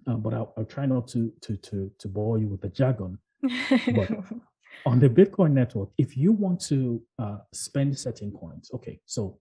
uh, 0.06 0.14
but 0.14 0.34
I'll, 0.34 0.52
I'll, 0.56 0.64
try 0.64 0.86
not 0.86 1.08
to, 1.08 1.32
to, 1.42 1.56
to, 1.56 1.90
to 1.98 2.08
bore 2.08 2.38
you 2.38 2.48
with 2.48 2.60
the 2.60 2.68
jargon. 2.68 3.18
but 3.94 4.10
on 4.86 4.98
the 4.98 5.08
Bitcoin 5.08 5.52
network, 5.52 5.90
if 5.96 6.16
you 6.16 6.32
want 6.32 6.60
to 6.62 7.00
uh, 7.18 7.38
spend 7.52 7.98
certain 7.98 8.32
coins, 8.32 8.70
okay, 8.74 9.00
so 9.06 9.38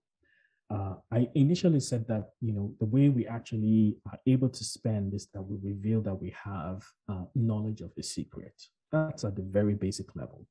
uh, 0.70 0.94
I 1.12 1.28
initially 1.34 1.80
said 1.80 2.06
that 2.08 2.30
you 2.40 2.52
know 2.52 2.74
the 2.80 2.86
way 2.86 3.08
we 3.10 3.26
actually 3.26 3.96
are 4.10 4.18
able 4.26 4.48
to 4.48 4.64
spend 4.64 5.12
is 5.12 5.28
that 5.34 5.42
we 5.42 5.58
reveal 5.62 6.00
that 6.02 6.14
we 6.14 6.34
have 6.42 6.82
uh, 7.08 7.24
knowledge 7.34 7.80
of 7.82 7.94
the 7.96 8.02
secret. 8.02 8.54
That's 8.90 9.24
at 9.24 9.36
the 9.36 9.42
very 9.42 9.74
basic 9.74 10.16
level. 10.16 10.46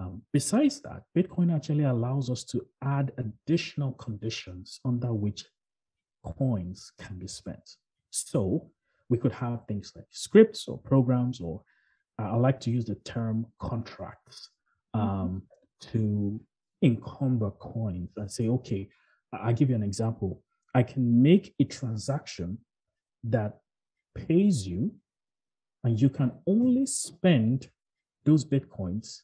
Um, 0.00 0.22
besides 0.32 0.80
that, 0.82 1.02
Bitcoin 1.16 1.54
actually 1.54 1.84
allows 1.84 2.30
us 2.30 2.44
to 2.44 2.64
add 2.82 3.12
additional 3.18 3.92
conditions 3.92 4.80
under 4.84 5.12
which 5.12 5.44
coins 6.24 6.92
can 6.98 7.18
be 7.18 7.26
spent. 7.26 7.76
So 8.10 8.70
we 9.08 9.18
could 9.18 9.32
have 9.32 9.66
things 9.66 9.92
like 9.96 10.06
scripts 10.10 10.68
or 10.68 10.78
programs, 10.78 11.40
or 11.40 11.62
uh, 12.20 12.30
I 12.32 12.36
like 12.36 12.60
to 12.60 12.70
use 12.70 12.84
the 12.84 12.94
term 12.96 13.46
contracts 13.58 14.50
mm-hmm. 14.94 15.08
um, 15.08 15.42
to 15.92 16.40
encumber 16.82 17.50
coins 17.50 18.10
and 18.16 18.30
say, 18.30 18.48
okay, 18.48 18.88
I'll 19.32 19.52
give 19.52 19.70
you 19.70 19.76
an 19.76 19.82
example. 19.82 20.42
I 20.74 20.82
can 20.82 21.22
make 21.22 21.54
a 21.58 21.64
transaction 21.64 22.58
that 23.24 23.58
pays 24.14 24.66
you, 24.66 24.94
and 25.82 26.00
you 26.00 26.08
can 26.08 26.32
only 26.46 26.86
spend 26.86 27.68
those 28.24 28.44
Bitcoins 28.44 29.22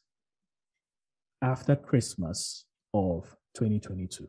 after 1.41 1.75
Christmas 1.75 2.65
of 2.93 3.35
2022. 3.55 4.27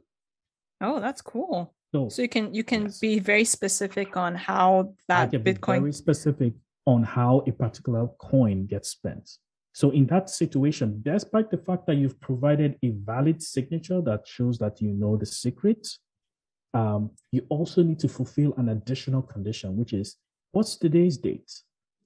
Oh, 0.81 1.01
that's 1.01 1.23
cool. 1.23 1.75
So, 1.95 2.09
so 2.09 2.23
you 2.23 2.29
can 2.29 2.53
you 2.53 2.65
can 2.65 2.83
yes. 2.83 2.99
be 2.99 3.19
very 3.19 3.45
specific 3.45 4.17
on 4.17 4.35
how 4.35 4.95
that 5.09 5.31
Bitcoin 5.31 5.81
very 5.81 5.93
specific 5.93 6.53
on 6.87 7.03
how 7.03 7.43
a 7.47 7.53
particular 7.53 8.09
coin 8.19 8.67
gets 8.67 8.91
spent. 8.91 9.29
So 9.73 9.91
in 9.91 10.07
that 10.07 10.31
situation, 10.31 11.03
despite 11.05 11.51
the 11.51 11.59
fact 11.59 11.87
that 11.87 11.97
you've 11.97 12.19
provided 12.21 12.79
a 12.83 12.91
valid 13.05 13.43
signature 13.43 14.01
that 14.03 14.27
shows 14.27 14.59
that 14.59 14.81
you 14.81 14.93
know 14.93 15.17
the 15.17 15.27
secret, 15.27 15.87
um, 16.73 17.11
you 17.31 17.45
also 17.51 17.83
need 17.83 17.99
to 18.01 18.09
fulfill 18.09 18.55
an 18.57 18.71
additional 18.71 19.23
condition, 19.23 19.77
which 19.77 19.93
is 19.93 20.17
what's 20.53 20.77
today's 20.77 21.19
date? 21.19 21.53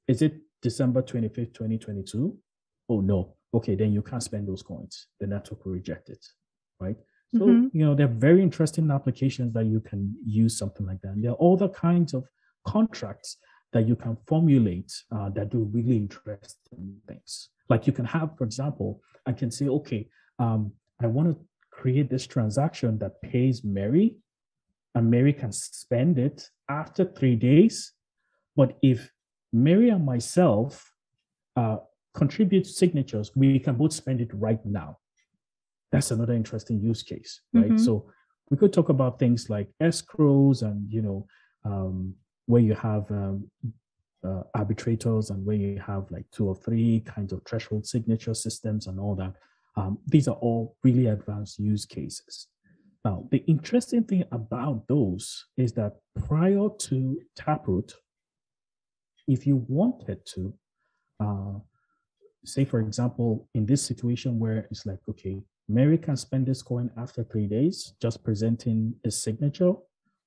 Is 0.09 0.22
it 0.22 0.34
December 0.62 1.03
25th, 1.03 1.55
2022? 1.55 2.36
Oh 2.88 3.01
no. 3.01 3.36
Okay, 3.53 3.74
then 3.74 3.92
you 3.92 4.03
can't 4.03 4.22
spend 4.22 4.46
those 4.48 4.62
coins. 4.62 5.07
The 5.18 5.26
network 5.26 5.64
will 5.64 5.72
reject 5.72 6.09
it. 6.09 6.24
Right. 6.78 6.96
So, 7.34 7.46
mm-hmm. 7.46 7.76
you 7.76 7.84
know, 7.84 7.94
there 7.94 8.07
are 8.07 8.09
very 8.28 8.42
interesting 8.42 8.90
applications 8.90 9.53
that 9.55 9.66
you 9.66 9.80
can 9.80 10.14
use 10.24 10.59
something 10.59 10.86
like 10.86 11.01
that. 11.03 11.11
And 11.11 11.24
there 11.24 11.32
are 11.32 11.53
other 11.53 11.68
kinds 11.68 12.12
of 12.14 12.24
contracts 12.66 13.36
that 13.72 13.86
you 13.86 13.94
can 13.94 14.16
formulate 14.26 14.92
uh, 15.12 15.28
that 15.30 15.51
do 15.51 15.70
really 15.72 15.96
interesting 15.96 16.96
things. 17.07 17.51
Like 17.68 17.86
you 17.86 17.92
can 17.92 18.05
have, 18.05 18.36
for 18.36 18.44
example, 18.44 19.01
I 19.26 19.32
can 19.32 19.51
say, 19.51 19.68
okay, 19.68 20.09
um, 20.40 20.72
I 21.01 21.07
want 21.07 21.28
to 21.28 21.38
create 21.70 22.11
this 22.11 22.26
transaction 22.26 22.98
that 22.98 23.22
pays 23.22 23.62
Mary, 23.62 24.16
and 24.94 25.11
Mary 25.11 25.32
can 25.32 25.53
spend 25.53 26.18
it 26.18 26.48
after 26.68 27.05
three 27.05 27.36
days. 27.36 27.92
But 28.57 28.76
if 28.82 29.11
Mary 29.53 29.90
and 29.90 30.05
myself 30.05 30.92
uh, 31.55 31.76
contribute 32.14 32.66
signatures, 32.66 33.30
we 33.34 33.58
can 33.58 33.76
both 33.76 33.92
spend 33.92 34.20
it 34.20 34.30
right 34.34 34.64
now. 34.64 34.98
That's 35.92 36.11
another 36.11 36.34
interesting 36.34 36.80
use 36.80 37.02
case, 37.02 37.40
right? 37.52 37.66
Mm-hmm. 37.66 37.78
So 37.78 38.11
we 38.50 38.56
could 38.56 38.72
talk 38.72 38.88
about 38.88 39.18
things 39.18 39.50
like 39.50 39.68
escrows 39.82 40.62
and 40.62 40.90
you 40.90 41.02
know 41.02 41.26
um, 41.64 42.14
where 42.46 42.62
you 42.62 42.74
have 42.74 43.11
um, 43.11 43.50
uh, 44.24 44.42
arbitrators 44.54 45.30
and 45.30 45.44
where 45.44 45.56
you 45.56 45.80
have 45.84 46.11
like 46.11 46.24
two 46.32 46.46
or 46.46 46.54
three 46.54 47.00
kinds 47.00 47.32
of 47.32 47.42
threshold 47.44 47.86
signature 47.86 48.34
systems 48.34 48.86
and 48.86 49.00
all 49.00 49.14
that. 49.14 49.34
Um, 49.76 49.98
these 50.06 50.28
are 50.28 50.36
all 50.36 50.76
really 50.82 51.06
advanced 51.06 51.58
use 51.58 51.86
cases. 51.86 52.48
Now, 53.04 53.26
the 53.30 53.38
interesting 53.46 54.04
thing 54.04 54.24
about 54.30 54.86
those 54.88 55.46
is 55.56 55.72
that 55.72 55.94
prior 56.26 56.68
to 56.68 57.20
Taproot, 57.34 57.94
if 59.26 59.46
you 59.46 59.64
wanted 59.68 60.26
to, 60.34 60.54
uh, 61.18 61.61
say, 62.45 62.64
for 62.64 62.80
example, 62.80 63.49
in 63.55 63.66
this 63.66 63.84
situation 63.84 64.38
where 64.38 64.66
it's 64.70 64.86
like, 64.86 64.99
okay, 65.09 65.43
Mary 65.68 65.99
can 65.99 66.16
spend 66.16 66.47
this 66.47 66.62
coin 66.62 66.91
after 66.97 67.22
three 67.22 67.47
days, 67.47 67.95
just 68.01 68.24
presenting 68.24 68.95
a 69.05 69.11
signature, 69.11 69.74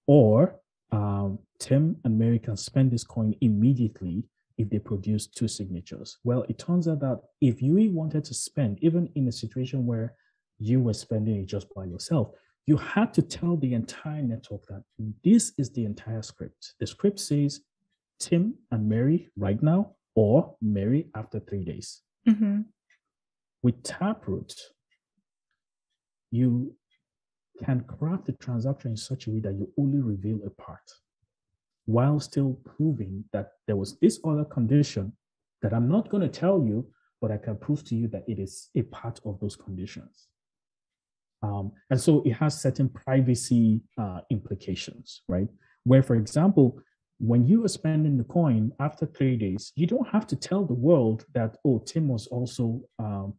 or 0.08 0.60
um, 0.92 1.40
Tim 1.60 1.98
and 2.04 2.18
Mary 2.18 2.40
can 2.40 2.56
spend 2.56 2.92
this 2.92 3.04
coin 3.04 3.36
immediately 3.42 4.24
if 4.58 4.70
they 4.70 4.80
produce 4.80 5.28
two 5.28 5.48
signatures. 5.48 6.18
Well, 6.24 6.46
it 6.48 6.60
turns 6.60 6.88
out 6.88 7.00
that 7.02 7.22
if 7.42 7.62
you 7.62 7.92
wanted 7.92 8.24
to 8.26 8.34
spend, 8.34 8.80
even 8.82 9.10
in 9.16 9.28
a 9.28 9.32
situation 9.32 9.86
where 9.86 10.14
you 10.60 10.80
were 10.80 10.94
spending 10.94 11.38
it 11.38 11.48
just 11.48 11.74
by 11.74 11.86
yourself, 11.86 12.30
you 12.66 12.78
had 12.78 13.14
to 13.16 13.22
tell 13.22 13.58
the 13.58 13.74
entire 13.74 14.22
network 14.22 14.66
that 14.68 14.84
this 15.24 15.52
is 15.58 15.72
the 15.72 15.84
entire 15.84 16.22
script. 16.22 16.76
The 16.80 16.88
script 16.88 17.20
says 17.20 17.62
Tim 18.20 18.56
and 18.72 18.88
Mary 18.88 19.30
right 19.36 19.62
now, 19.62 19.96
or 20.16 20.56
Mary 20.62 21.08
after 21.16 21.40
three 21.40 21.64
days. 21.64 22.02
Mm-hmm. 22.28 22.62
With 23.62 23.82
Taproot, 23.84 24.54
you 26.32 26.76
can 27.64 27.82
craft 27.82 28.26
the 28.26 28.34
transaction 28.34 28.92
in 28.92 28.98
such 28.98 29.28
a 29.28 29.32
way 29.32 29.40
that 29.40 29.54
you 29.54 29.72
only 29.78 30.02
reveal 30.02 30.40
a 30.46 30.50
part 30.50 30.92
while 31.86 32.20
still 32.20 32.58
proving 32.64 33.24
that 33.34 33.52
there 33.68 33.76
was 33.76 33.98
this 34.00 34.20
other 34.26 34.46
condition 34.46 35.14
that 35.62 35.74
I'm 35.74 35.88
not 35.88 36.10
going 36.10 36.22
to 36.22 36.30
tell 36.30 36.64
you, 36.64 36.88
but 37.22 37.32
I 37.32 37.38
can 37.38 37.58
prove 37.58 37.84
to 37.86 37.96
you 37.96 38.08
that 38.10 38.24
it 38.28 38.40
is 38.40 38.70
a 38.76 38.84
part 38.84 39.20
of 39.26 39.40
those 39.40 39.56
conditions. 39.56 40.28
Um, 41.42 41.74
and 41.90 42.00
so 42.00 42.22
it 42.26 42.34
has 42.34 42.62
certain 42.62 42.90
privacy 42.90 43.82
uh, 43.98 44.22
implications, 44.30 45.24
right? 45.28 45.48
Where, 45.84 46.04
for 46.04 46.16
example, 46.16 46.80
when 47.20 47.46
you 47.46 47.64
are 47.66 47.70
spending 47.70 48.18
the 48.18 48.24
coin 48.24 48.72
after 48.80 49.06
three 49.06 49.38
days, 49.38 49.72
you 49.76 49.88
don't 49.88 50.08
have 50.10 50.28
to 50.28 50.36
tell 50.36 50.66
the 50.66 50.74
world 50.74 51.26
that, 51.34 51.58
oh, 51.66 51.80
Tim 51.80 52.08
was 52.08 52.28
also 52.28 52.82
um, 53.00 53.34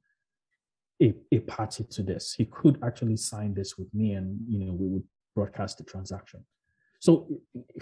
a, 1.03 1.14
a 1.33 1.41
party 1.41 1.85
to 1.91 2.03
this. 2.03 2.35
He 2.35 2.47
could 2.47 2.79
actually 2.83 3.16
sign 3.16 3.55
this 3.55 3.77
with 3.77 3.93
me 3.93 4.12
and, 4.12 4.39
you 4.49 4.64
know, 4.64 4.72
we 4.72 4.89
would 4.89 5.05
broadcast 5.35 5.79
the 5.79 5.85
transaction. 5.85 6.45
So 7.01 7.29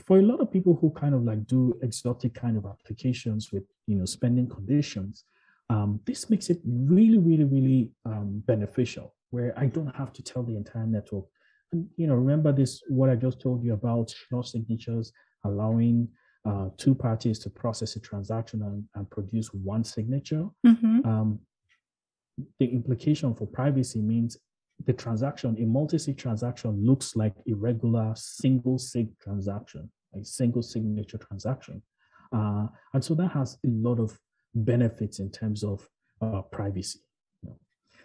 for 0.07 0.19
a 0.19 0.23
lot 0.23 0.41
of 0.41 0.51
people 0.51 0.75
who 0.81 0.91
kind 0.91 1.15
of 1.15 1.23
like 1.23 1.47
do 1.47 1.79
exotic 1.83 2.35
kind 2.35 2.57
of 2.57 2.67
applications 2.67 3.53
with, 3.53 3.65
you 3.87 3.97
know, 3.97 4.07
spending 4.07 4.49
conditions, 4.49 5.25
Um, 5.71 6.01
this 6.05 6.29
makes 6.29 6.51
it 6.51 6.61
really, 6.67 7.21
really, 7.29 7.49
really 7.57 7.83
um, 8.05 8.43
beneficial 8.53 9.07
where 9.31 9.53
I 9.65 9.67
don't 9.75 9.95
have 10.01 10.13
to 10.13 10.23
tell 10.23 10.45
the 10.45 10.57
entire 10.63 10.89
network. 10.97 11.27
And, 11.73 11.89
you 11.97 12.07
know, 12.07 12.17
remember 12.25 12.53
this, 12.53 12.73
what 12.99 13.09
I 13.11 13.17
just 13.27 13.39
told 13.41 13.59
you 13.65 13.73
about 13.73 14.11
Schnorr 14.11 14.45
signatures 14.45 15.13
allowing 15.45 16.09
uh, 16.45 16.69
two 16.77 16.95
parties 16.95 17.39
to 17.39 17.51
process 17.51 17.97
a 17.97 18.01
transaction 18.01 18.63
and, 18.63 18.85
and 18.95 19.09
produce 19.11 19.49
one 19.53 19.85
signature. 19.85 20.49
Mm-hmm. 20.67 21.07
Um, 21.09 21.39
the 22.59 22.67
implication 22.67 23.35
for 23.35 23.47
privacy 23.47 24.01
means 24.01 24.37
the 24.87 24.93
transaction, 24.93 25.57
a 25.61 25.67
multi-sig 25.67 26.19
transaction 26.19 26.85
looks 26.85 27.15
like 27.15 27.35
a 27.49 27.55
regular 27.55 28.13
single 28.17 28.79
sig 28.79 29.09
transaction, 29.21 29.91
a 30.21 30.25
single 30.25 30.63
signature 30.63 31.19
transaction. 31.19 31.83
Uh, 32.33 32.67
and 32.95 33.05
so 33.05 33.15
that 33.15 33.29
has 33.29 33.59
a 33.65 33.69
lot 33.69 34.01
of 34.01 34.19
benefits 34.55 35.19
in 35.21 35.31
terms 35.31 35.63
of 35.63 35.89
uh, 36.21 36.43
privacy. 36.43 37.01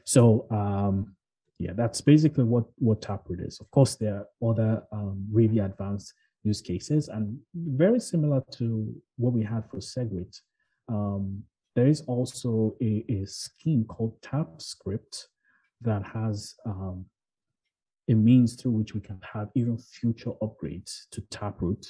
So 0.03 0.45
um, 0.51 1.15
yeah, 1.59 1.71
that's 1.73 2.01
basically 2.01 2.43
what 2.43 2.65
what 2.77 3.01
Taproot 3.01 3.41
is. 3.41 3.59
Of 3.59 3.69
course, 3.71 3.95
there 3.95 4.15
are 4.15 4.49
other 4.49 4.83
um, 4.91 5.25
really 5.31 5.59
advanced 5.59 6.13
use 6.43 6.61
cases, 6.61 7.07
and 7.07 7.37
very 7.53 7.99
similar 7.99 8.43
to 8.53 8.93
what 9.17 9.33
we 9.33 9.43
had 9.43 9.69
for 9.69 9.77
SegWit. 9.77 10.39
Um, 10.89 11.43
there 11.75 11.87
is 11.87 12.01
also 12.01 12.75
a, 12.81 13.05
a 13.09 13.25
scheme 13.25 13.85
called 13.85 14.19
TapScript 14.21 15.25
that 15.81 16.03
has 16.03 16.55
um, 16.65 17.05
a 18.09 18.13
means 18.13 18.55
through 18.55 18.71
which 18.71 18.93
we 18.93 19.01
can 19.01 19.19
have 19.33 19.49
even 19.55 19.77
future 19.77 20.31
upgrades 20.41 21.07
to 21.11 21.21
Taproot 21.29 21.85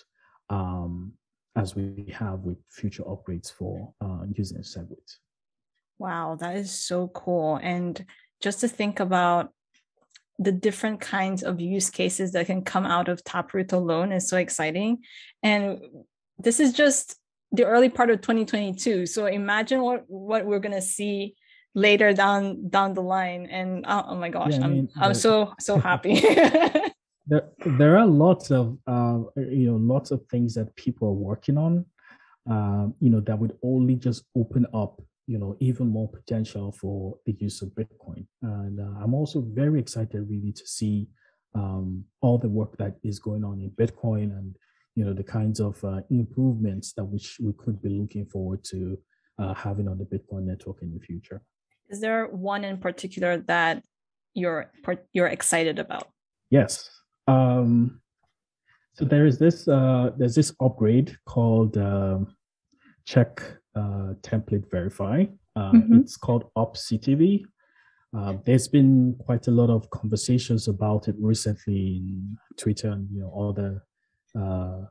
um, 0.50 1.14
as 1.56 1.76
we 1.76 2.14
have 2.14 2.39
with 2.41 2.58
future 2.70 3.04
upgrades 3.04 3.52
for 3.52 3.93
uh, 4.02 4.24
using 4.34 4.60
SegWit. 4.60 5.18
Wow, 6.00 6.38
that 6.39 6.56
is 6.58 6.72
so 6.72 7.08
cool. 7.10 7.60
And 7.62 8.04
just 8.41 8.60
to 8.62 8.68
think 8.68 9.00
about 9.00 9.52
the 10.39 10.51
different 10.51 11.01
kinds 11.01 11.43
of 11.43 11.59
use 11.59 11.89
cases 11.89 12.31
that 12.33 12.45
can 12.45 12.63
come 12.63 12.85
out 12.85 13.09
of 13.09 13.23
Taproot 13.23 13.71
alone 13.71 14.11
is 14.11 14.29
so 14.29 14.38
exciting. 14.38 14.99
And 15.41 15.79
this 16.38 16.59
is 16.59 16.73
just 16.73 17.15
the 17.51 17.65
early 17.65 17.89
part 17.89 18.09
of 18.09 18.21
2022. 18.21 19.05
So 19.05 19.25
imagine 19.25 19.81
what, 19.81 20.03
what 20.07 20.45
we're 20.45 20.59
gonna 20.59 20.81
see 20.81 21.35
later 21.73 22.13
down 22.13 22.69
down 22.69 22.93
the 22.93 23.01
line. 23.01 23.47
And 23.47 23.85
oh, 23.88 24.05
oh 24.09 24.15
my 24.15 24.29
gosh, 24.29 24.53
yeah, 24.53 24.65
I 24.65 24.67
mean, 24.67 24.89
I'm 24.97 25.03
I'm 25.03 25.13
so 25.13 25.53
so 25.59 25.79
happy. 25.89 26.19
there, 27.27 27.49
there 27.65 27.97
are 27.97 28.05
lots 28.05 28.51
of 28.51 28.77
uh, 28.85 29.19
you 29.35 29.71
know 29.71 29.77
lots 29.77 30.11
of 30.11 30.25
things 30.27 30.53
that 30.55 30.75
people 30.75 31.07
are 31.07 31.19
working 31.29 31.57
on 31.57 31.85
um, 32.49 32.95
you 32.99 33.09
know 33.09 33.19
that 33.21 33.38
would 33.38 33.57
only 33.63 33.95
just 33.95 34.23
open 34.35 34.65
up 34.73 35.01
you 35.28 35.38
know 35.38 35.55
even 35.59 35.88
more 35.88 36.09
potential 36.09 36.71
for 36.71 37.15
the 37.25 37.36
use 37.39 37.61
of 37.61 37.69
bitcoin. 37.69 38.25
And 38.41 38.80
uh, 38.80 39.03
i'm 39.03 39.13
also 39.13 39.41
very 39.41 39.80
excited 39.80 40.25
really 40.28 40.53
to 40.53 40.65
see 40.65 41.07
um, 41.53 42.03
all 42.21 42.38
the 42.38 42.49
work 42.49 42.78
that 42.78 42.95
is 43.03 43.19
going 43.19 43.43
on 43.43 43.61
in 43.61 43.71
bitcoin 43.71 44.38
and 44.38 44.55
you 44.95 45.05
know 45.05 45.13
the 45.13 45.23
kinds 45.23 45.59
of 45.59 45.84
uh, 45.84 46.01
improvements 46.09 46.93
that 46.93 47.03
which 47.03 47.38
we 47.39 47.53
could 47.57 47.82
be 47.82 47.89
looking 47.89 48.25
forward 48.25 48.63
to 48.63 48.97
uh, 49.39 49.53
having 49.53 49.88
on 49.88 49.97
the 49.97 50.05
bitcoin 50.05 50.43
network 50.45 50.82
in 50.82 50.91
the 50.93 50.99
future. 50.99 51.41
Is 51.89 52.01
there 52.01 52.28
one 52.28 52.63
in 52.63 52.78
particular 52.78 53.38
that 53.47 53.84
you're 54.34 54.71
you're 55.13 55.28
excited 55.28 55.78
about? 55.80 56.07
Yes. 56.49 56.89
Um, 57.28 58.01
so 58.93 59.05
there 59.05 59.25
is 59.25 59.38
this 59.38 59.67
uh, 59.67 60.11
there's 60.17 60.36
this 60.36 60.53
upgrade 60.59 61.15
called 61.25 61.78
um, 61.78 62.36
check 63.05 63.41
uh, 63.78 64.13
template 64.21 64.69
verify. 64.71 65.25
Uh, 65.55 65.71
mm-hmm. 65.71 65.99
It's 65.99 66.17
called 66.17 66.49
OP_CTV. 66.55 67.45
Uh, 68.15 68.34
there's 68.45 68.67
been 68.67 69.15
quite 69.19 69.47
a 69.47 69.51
lot 69.51 69.69
of 69.69 69.89
conversations 69.89 70.67
about 70.67 71.07
it 71.07 71.15
recently 71.19 71.97
in 71.97 72.38
Twitter 72.57 72.89
and 72.89 73.07
you 73.11 73.21
know 73.21 73.34
other 73.49 73.84
uh, 74.39 74.86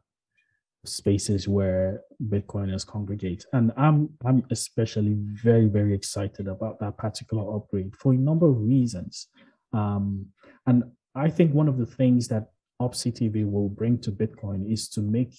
spaces 0.84 1.48
where 1.48 2.02
Bitcoiners 2.28 2.86
congregate, 2.86 3.44
and 3.52 3.72
I'm 3.76 4.10
I'm 4.24 4.44
especially 4.50 5.16
very 5.18 5.66
very 5.66 5.94
excited 5.94 6.46
about 6.46 6.78
that 6.80 6.98
particular 6.98 7.56
upgrade 7.56 7.96
for 7.96 8.12
a 8.12 8.16
number 8.16 8.48
of 8.48 8.60
reasons. 8.60 9.28
Um, 9.72 10.26
and 10.66 10.84
I 11.14 11.30
think 11.30 11.54
one 11.54 11.68
of 11.68 11.78
the 11.78 11.86
things 11.86 12.28
that 12.28 12.50
OP_CTV 12.80 13.50
will 13.50 13.70
bring 13.70 13.98
to 14.02 14.12
Bitcoin 14.12 14.70
is 14.70 14.88
to 14.90 15.00
make 15.00 15.34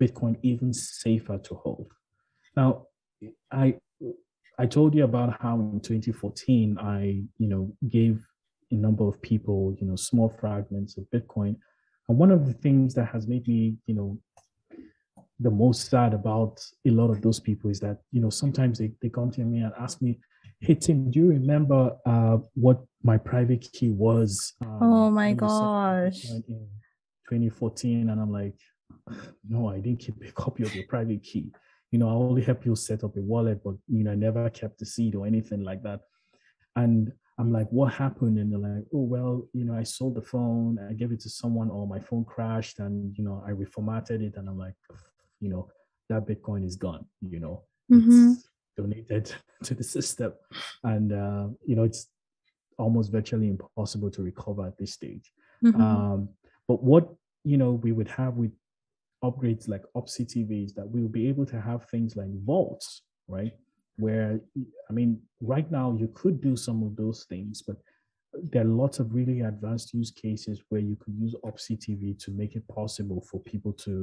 Bitcoin 0.00 0.36
even 0.42 0.72
safer 0.72 1.38
to 1.38 1.54
hold. 1.54 1.90
Now, 2.56 2.86
I 3.50 3.76
I 4.58 4.66
told 4.66 4.94
you 4.94 5.04
about 5.04 5.40
how 5.40 5.58
in 5.58 5.80
2014 5.80 6.78
I 6.78 7.24
you 7.38 7.48
know 7.48 7.72
gave 7.88 8.24
a 8.70 8.74
number 8.74 9.06
of 9.06 9.20
people 9.22 9.76
you 9.80 9.86
know 9.86 9.96
small 9.96 10.28
fragments 10.40 10.96
of 10.96 11.04
Bitcoin, 11.14 11.56
and 12.08 12.18
one 12.18 12.30
of 12.30 12.46
the 12.46 12.54
things 12.54 12.94
that 12.94 13.06
has 13.06 13.26
made 13.26 13.46
me 13.48 13.76
you 13.86 13.94
know 13.94 14.18
the 15.40 15.50
most 15.50 15.90
sad 15.90 16.14
about 16.14 16.64
a 16.86 16.90
lot 16.90 17.10
of 17.10 17.20
those 17.20 17.40
people 17.40 17.70
is 17.70 17.80
that 17.80 17.98
you 18.12 18.20
know 18.20 18.30
sometimes 18.30 18.78
they, 18.78 18.92
they 19.02 19.08
come 19.08 19.30
to 19.32 19.40
me 19.40 19.60
and 19.60 19.72
ask 19.78 20.00
me 20.00 20.20
hey 20.60 20.74
Tim, 20.74 21.10
do 21.10 21.18
you 21.18 21.28
remember 21.28 21.94
uh, 22.06 22.38
what 22.54 22.82
my 23.02 23.18
private 23.18 23.66
key 23.72 23.90
was? 23.90 24.54
Um, 24.62 24.78
oh 24.80 25.10
my 25.10 25.34
gosh. 25.34 26.24
In 26.24 26.42
2014, 27.28 28.08
and 28.08 28.20
I'm 28.20 28.32
like, 28.32 28.54
no, 29.46 29.68
I 29.68 29.80
didn't 29.80 30.00
keep 30.00 30.14
a 30.26 30.32
copy 30.32 30.62
of 30.62 30.74
your 30.74 30.86
private 30.86 31.22
key. 31.22 31.50
You 31.94 31.98
know, 32.00 32.08
I 32.08 32.12
only 32.12 32.42
help 32.42 32.66
you 32.66 32.74
set 32.74 33.04
up 33.04 33.16
a 33.16 33.20
wallet, 33.20 33.62
but 33.62 33.76
you 33.88 34.02
know, 34.04 34.12
I 34.12 34.16
never 34.16 34.50
kept 34.50 34.78
the 34.78 34.86
seed 34.86 35.14
or 35.14 35.26
anything 35.26 35.62
like 35.70 35.82
that. 35.84 36.00
And 36.74 37.12
I'm 37.38 37.52
like, 37.52 37.68
what 37.70 37.92
happened? 37.92 38.38
And 38.38 38.50
they're 38.50 38.66
like, 38.70 38.84
oh 38.92 39.06
well, 39.14 39.48
you 39.52 39.64
know, 39.64 39.76
I 39.82 39.84
sold 39.84 40.14
the 40.16 40.22
phone, 40.32 40.78
I 40.90 40.94
gave 40.94 41.12
it 41.12 41.20
to 41.20 41.30
someone, 41.30 41.70
or 41.70 41.86
my 41.86 42.00
phone 42.00 42.24
crashed, 42.24 42.80
and 42.80 43.16
you 43.16 43.24
know, 43.24 43.44
I 43.46 43.52
reformatted 43.52 44.20
it. 44.28 44.34
And 44.36 44.48
I'm 44.48 44.58
like, 44.58 44.74
you 45.40 45.50
know, 45.50 45.68
that 46.08 46.26
Bitcoin 46.26 46.62
is 46.66 46.76
gone. 46.76 47.04
You 47.20 47.40
know, 47.40 47.62
mm-hmm. 47.92 48.32
it's 48.32 48.48
donated 48.76 49.34
to 49.64 49.74
the 49.74 49.84
system 49.84 50.32
and 50.82 51.12
uh, 51.12 51.48
you 51.64 51.76
know 51.76 51.84
it's 51.84 52.08
almost 52.78 53.12
virtually 53.12 53.48
impossible 53.48 54.10
to 54.10 54.22
recover 54.22 54.66
at 54.66 54.76
this 54.78 54.92
stage 54.92 55.32
mm-hmm. 55.64 55.80
um, 55.80 56.28
but 56.66 56.82
what 56.82 57.08
you 57.44 57.56
know 57.56 57.72
we 57.72 57.92
would 57.92 58.08
have 58.08 58.34
with 58.34 58.52
upgrades 59.26 59.68
like 59.68 59.84
OP_CTV 59.96 60.64
is 60.66 60.72
that 60.74 60.88
we 60.88 61.00
will 61.02 61.16
be 61.20 61.28
able 61.28 61.46
to 61.46 61.60
have 61.60 61.88
things 61.88 62.16
like 62.16 62.32
vaults 62.44 63.02
right? 63.28 63.54
Where 63.96 64.40
i 64.90 64.92
mean 64.92 65.10
right 65.40 65.70
now 65.70 65.96
you 66.00 66.08
could 66.20 66.40
do 66.48 66.56
some 66.56 66.82
of 66.82 66.96
those 66.96 67.26
things 67.32 67.62
but 67.68 67.76
there 68.50 68.62
are 68.62 68.76
lots 68.82 68.98
of 68.98 69.14
really 69.14 69.40
advanced 69.42 69.94
use 69.94 70.10
cases 70.10 70.56
where 70.68 70.80
you 70.80 70.96
could 70.96 71.14
use 71.24 71.36
OP_CTV 71.48 72.18
to 72.24 72.32
make 72.32 72.56
it 72.56 72.66
possible 72.66 73.20
for 73.30 73.38
people 73.52 73.72
to 73.86 73.94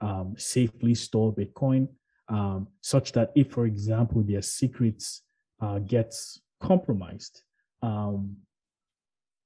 um, 0.00 0.34
safely 0.38 0.94
store 0.94 1.30
bitcoin 1.40 1.86
um, 2.28 2.68
such 2.80 3.12
that 3.12 3.32
if, 3.34 3.50
for 3.52 3.66
example, 3.66 4.22
their 4.22 4.42
secrets 4.42 5.22
uh, 5.60 5.78
gets 5.80 6.40
compromised, 6.60 7.42
um, 7.82 8.36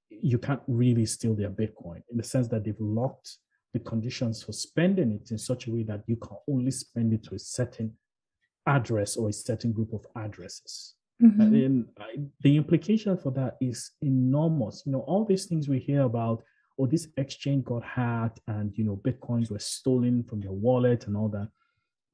you 0.08 0.38
can't 0.38 0.62
really 0.66 1.06
steal 1.06 1.34
their 1.34 1.50
Bitcoin 1.50 2.02
in 2.10 2.16
the 2.16 2.24
sense 2.24 2.48
that 2.48 2.64
they've 2.64 2.80
locked 2.80 3.38
the 3.72 3.80
conditions 3.80 4.42
for 4.42 4.52
spending 4.52 5.12
it 5.12 5.30
in 5.30 5.38
such 5.38 5.66
a 5.66 5.70
way 5.70 5.82
that 5.84 6.02
you 6.06 6.16
can 6.16 6.36
only 6.48 6.70
spend 6.70 7.12
it 7.12 7.22
to 7.24 7.34
a 7.34 7.38
certain 7.38 7.92
address 8.66 9.16
or 9.16 9.28
a 9.28 9.32
certain 9.32 9.72
group 9.72 9.92
of 9.92 10.06
addresses. 10.16 10.94
Mm-hmm. 11.22 11.40
And 11.40 11.54
then 11.54 11.88
I, 11.98 12.16
the 12.40 12.56
implication 12.56 13.16
for 13.16 13.30
that 13.32 13.56
is 13.60 13.92
enormous. 14.02 14.82
You 14.86 14.92
know, 14.92 15.00
all 15.00 15.24
these 15.24 15.46
things 15.46 15.68
we 15.68 15.78
hear 15.78 16.02
about, 16.02 16.42
or 16.76 16.86
oh, 16.86 16.90
this 16.90 17.08
exchange 17.16 17.64
got 17.64 17.84
hacked 17.84 18.40
and, 18.46 18.72
you 18.76 18.84
know, 18.84 18.96
Bitcoins 18.96 19.50
were 19.50 19.58
stolen 19.58 20.22
from 20.24 20.42
your 20.42 20.54
wallet 20.54 21.06
and 21.06 21.16
all 21.16 21.28
that 21.28 21.48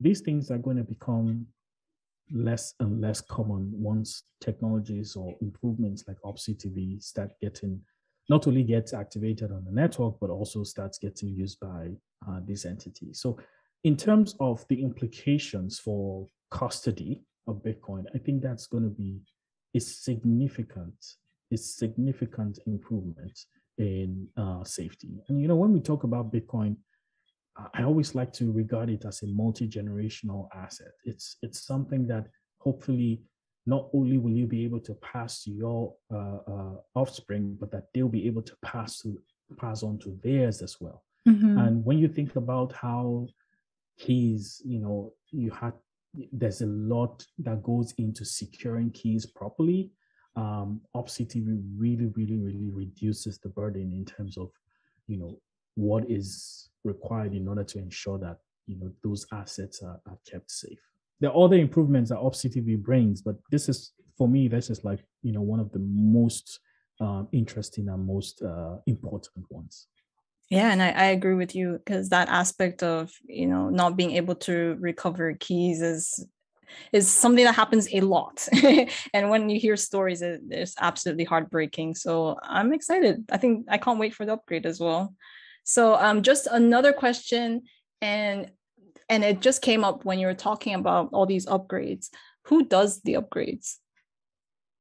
these 0.00 0.20
things 0.20 0.50
are 0.50 0.58
going 0.58 0.76
to 0.76 0.84
become 0.84 1.46
less 2.32 2.74
and 2.80 3.00
less 3.00 3.20
common 3.20 3.70
once 3.72 4.24
technologies 4.40 5.14
or 5.14 5.34
improvements 5.40 6.04
like 6.08 6.20
OP_CTV 6.24 7.02
start 7.02 7.30
getting 7.40 7.80
not 8.28 8.46
only 8.46 8.62
gets 8.62 8.92
activated 8.92 9.52
on 9.52 9.64
the 9.64 9.72
network 9.72 10.14
but 10.20 10.30
also 10.30 10.62
starts 10.62 10.98
getting 10.98 11.28
used 11.28 11.58
by 11.60 11.90
uh, 12.28 12.40
these 12.44 12.64
entities. 12.64 13.20
So, 13.20 13.38
in 13.84 13.96
terms 13.96 14.34
of 14.40 14.64
the 14.68 14.82
implications 14.82 15.78
for 15.78 16.26
custody 16.50 17.22
of 17.46 17.62
Bitcoin, 17.62 18.04
I 18.14 18.18
think 18.18 18.42
that's 18.42 18.66
going 18.66 18.82
to 18.82 18.90
be 18.90 19.20
a 19.74 19.80
significant, 19.80 20.94
a 21.52 21.56
significant 21.56 22.58
improvement 22.66 23.38
in 23.78 24.26
uh, 24.36 24.64
safety. 24.64 25.22
And 25.28 25.40
you 25.40 25.46
know, 25.46 25.56
when 25.56 25.72
we 25.72 25.80
talk 25.80 26.02
about 26.04 26.32
Bitcoin, 26.32 26.76
I 27.74 27.84
always 27.84 28.14
like 28.14 28.32
to 28.34 28.52
regard 28.52 28.90
it 28.90 29.04
as 29.04 29.22
a 29.22 29.26
multi-generational 29.26 30.48
asset. 30.54 30.92
It's 31.04 31.36
it's 31.42 31.66
something 31.66 32.06
that 32.08 32.26
hopefully 32.58 33.22
not 33.66 33.88
only 33.92 34.18
will 34.18 34.30
you 34.30 34.46
be 34.46 34.64
able 34.64 34.80
to 34.80 34.94
pass 34.94 35.42
to 35.42 35.50
your 35.50 35.94
uh, 36.12 36.38
uh, 36.46 36.74
offspring, 36.94 37.56
but 37.58 37.70
that 37.72 37.84
they'll 37.92 38.08
be 38.08 38.26
able 38.26 38.42
to 38.42 38.56
pass 38.62 39.00
to 39.00 39.18
pass 39.56 39.82
on 39.82 39.98
to 39.98 40.18
theirs 40.22 40.62
as 40.62 40.76
well. 40.80 41.02
Mm-hmm. 41.28 41.58
And 41.58 41.84
when 41.84 41.98
you 41.98 42.08
think 42.08 42.36
about 42.36 42.72
how 42.72 43.26
keys, 43.98 44.62
you 44.64 44.78
know, 44.78 45.12
you 45.30 45.50
had 45.50 45.72
there's 46.32 46.62
a 46.62 46.66
lot 46.66 47.26
that 47.38 47.62
goes 47.62 47.92
into 47.98 48.24
securing 48.24 48.90
keys 48.90 49.26
properly. 49.26 49.90
Um, 50.34 50.80
OP_CTV 50.94 51.62
really, 51.76 52.06
really, 52.06 52.36
really 52.36 52.70
reduces 52.70 53.38
the 53.38 53.48
burden 53.48 53.92
in 53.92 54.04
terms 54.04 54.38
of, 54.38 54.50
you 55.08 55.18
know, 55.18 55.38
what 55.74 56.10
is 56.10 56.70
required 56.84 57.34
in 57.34 57.48
order 57.48 57.64
to 57.64 57.78
ensure 57.78 58.18
that 58.18 58.38
you 58.66 58.76
know 58.78 58.90
those 59.02 59.26
assets 59.32 59.82
are, 59.82 60.00
are 60.06 60.18
kept 60.28 60.50
safe. 60.50 60.80
Are 61.24 61.36
other 61.36 61.56
improvements 61.56 62.10
that 62.10 62.18
OP_CTV 62.18 62.82
brings, 62.82 63.22
but 63.22 63.36
this 63.50 63.68
is 63.68 63.92
for 64.18 64.28
me, 64.28 64.48
this 64.48 64.70
is 64.70 64.84
like 64.84 65.04
you 65.22 65.32
know 65.32 65.42
one 65.42 65.60
of 65.60 65.72
the 65.72 65.78
most 65.78 66.60
um, 67.00 67.28
interesting 67.32 67.88
and 67.88 68.06
most 68.06 68.42
uh, 68.42 68.76
important 68.86 69.46
ones. 69.50 69.86
Yeah, 70.50 70.70
and 70.70 70.82
I, 70.82 70.90
I 70.90 71.04
agree 71.06 71.34
with 71.34 71.54
you 71.54 71.80
because 71.84 72.08
that 72.10 72.28
aspect 72.28 72.82
of 72.82 73.12
you 73.26 73.46
know 73.46 73.70
not 73.70 73.96
being 73.96 74.12
able 74.12 74.34
to 74.36 74.76
recover 74.78 75.34
keys 75.34 75.82
is 75.82 76.26
is 76.92 77.08
something 77.08 77.44
that 77.44 77.54
happens 77.54 77.88
a 77.92 78.00
lot. 78.00 78.48
and 79.14 79.30
when 79.30 79.48
you 79.48 79.58
hear 79.58 79.76
stories, 79.76 80.22
it, 80.22 80.40
it's 80.50 80.74
absolutely 80.80 81.24
heartbreaking. 81.24 81.94
So 81.94 82.36
I'm 82.42 82.72
excited. 82.72 83.24
I 83.30 83.38
think 83.38 83.66
I 83.68 83.78
can't 83.78 83.98
wait 83.98 84.14
for 84.14 84.26
the 84.26 84.34
upgrade 84.34 84.66
as 84.66 84.80
well. 84.80 85.14
So 85.64 85.94
um, 85.94 86.22
just 86.22 86.46
another 86.46 86.92
question, 86.92 87.62
and 88.00 88.50
and 89.08 89.24
it 89.24 89.40
just 89.40 89.62
came 89.62 89.84
up 89.84 90.04
when 90.04 90.18
you 90.18 90.26
were 90.26 90.34
talking 90.34 90.74
about 90.74 91.10
all 91.12 91.26
these 91.26 91.46
upgrades. 91.46 92.08
Who 92.44 92.64
does 92.64 93.00
the 93.02 93.14
upgrades? 93.14 93.76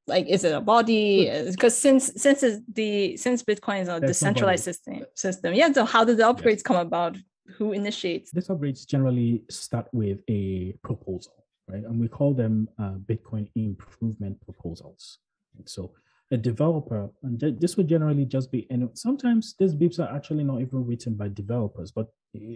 Like, 0.07 0.27
is 0.27 0.43
it 0.43 0.53
a 0.53 0.61
body? 0.61 1.29
Because 1.49 1.75
since 1.75 2.11
since 2.15 2.43
the 2.71 3.17
since 3.17 3.43
Bitcoin 3.43 3.81
is 3.81 3.87
a 3.87 3.99
There's 3.99 4.11
decentralized 4.11 4.63
system, 4.63 5.03
system, 5.15 5.53
yeah. 5.53 5.71
So 5.71 5.83
how 5.85 6.03
did 6.03 6.17
the 6.17 6.23
upgrades 6.23 6.57
yes. 6.57 6.63
come 6.63 6.77
about? 6.77 7.17
Who 7.57 7.73
initiates? 7.73 8.31
These 8.31 8.47
upgrades 8.47 8.87
generally 8.87 9.43
start 9.51 9.87
with 9.93 10.21
a 10.27 10.73
proposal, 10.83 11.45
right? 11.67 11.83
And 11.83 11.99
we 11.99 12.07
call 12.07 12.33
them 12.33 12.67
uh, 12.79 12.93
Bitcoin 12.93 13.49
improvement 13.55 14.41
proposals. 14.41 15.19
and 15.55 15.67
So 15.69 15.91
a 16.31 16.37
developer, 16.37 17.09
and 17.23 17.39
this 17.59 17.77
would 17.77 17.87
generally 17.87 18.25
just 18.25 18.51
be, 18.51 18.65
and 18.69 18.89
sometimes 18.97 19.55
these 19.59 19.75
BIPs 19.75 19.99
are 19.99 20.13
actually 20.15 20.43
not 20.43 20.61
even 20.61 20.85
written 20.85 21.13
by 21.13 21.27
developers, 21.27 21.91
but 21.91 22.07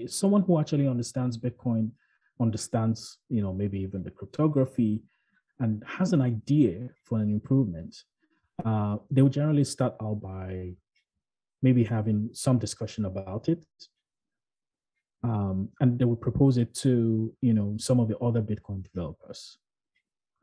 someone 0.07 0.41
who 0.41 0.59
actually 0.59 0.87
understands 0.87 1.37
Bitcoin, 1.37 1.91
understands, 2.41 3.19
you 3.29 3.41
know, 3.41 3.53
maybe 3.53 3.79
even 3.79 4.01
the 4.03 4.09
cryptography, 4.09 5.03
and 5.59 5.83
has 5.85 6.13
an 6.13 6.21
idea 6.21 6.89
for 7.03 7.19
an 7.19 7.29
improvement, 7.29 7.95
uh, 8.65 8.97
they 9.11 9.21
would 9.21 9.33
generally 9.33 9.63
start 9.63 9.93
out 10.01 10.19
by 10.21 10.71
maybe 11.61 11.83
having 11.83 12.29
some 12.33 12.57
discussion 12.57 13.05
about 13.05 13.49
it. 13.49 13.63
Um, 15.21 15.69
and 15.81 15.99
they 15.99 16.05
would 16.05 16.21
propose 16.21 16.57
it 16.57 16.73
to, 16.75 17.33
you 17.41 17.53
know, 17.53 17.75
some 17.77 17.99
of 17.99 18.07
the 18.07 18.17
other 18.19 18.41
Bitcoin 18.41 18.83
developers 18.83 19.57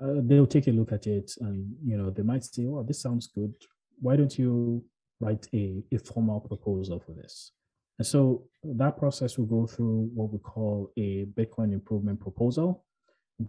uh, 0.03 0.21
they'll 0.23 0.47
take 0.47 0.67
a 0.69 0.73
look 0.73 0.93
at 0.93 1.07
it 1.07 1.33
and 1.41 1.75
you 1.85 1.97
know 1.97 2.11
they 2.11 2.23
might 2.23 2.45
say 2.45 2.67
oh 2.67 2.83
this 2.83 3.01
sounds 3.01 3.29
good. 3.29 3.55
Why 4.01 4.17
don't 4.17 4.39
you 4.39 4.85
write 5.21 5.47
a, 5.55 5.83
a 5.93 5.99
formal 5.99 6.41
proposal 6.41 7.01
for 7.01 7.13
this? 7.13 7.53
And 7.99 8.07
so 8.07 8.45
that 8.63 8.99
process 8.99 9.39
will 9.39 9.47
go 9.47 9.67
through 9.67 10.11
what 10.15 10.31
we 10.31 10.39
call 10.39 10.93
a 10.99 11.25
bitcoin 11.25 11.73
improvement 11.73 12.21
proposal. 12.21 12.85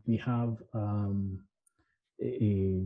We 0.05 0.17
have 0.17 0.57
um, 0.73 1.39
a 2.21 2.81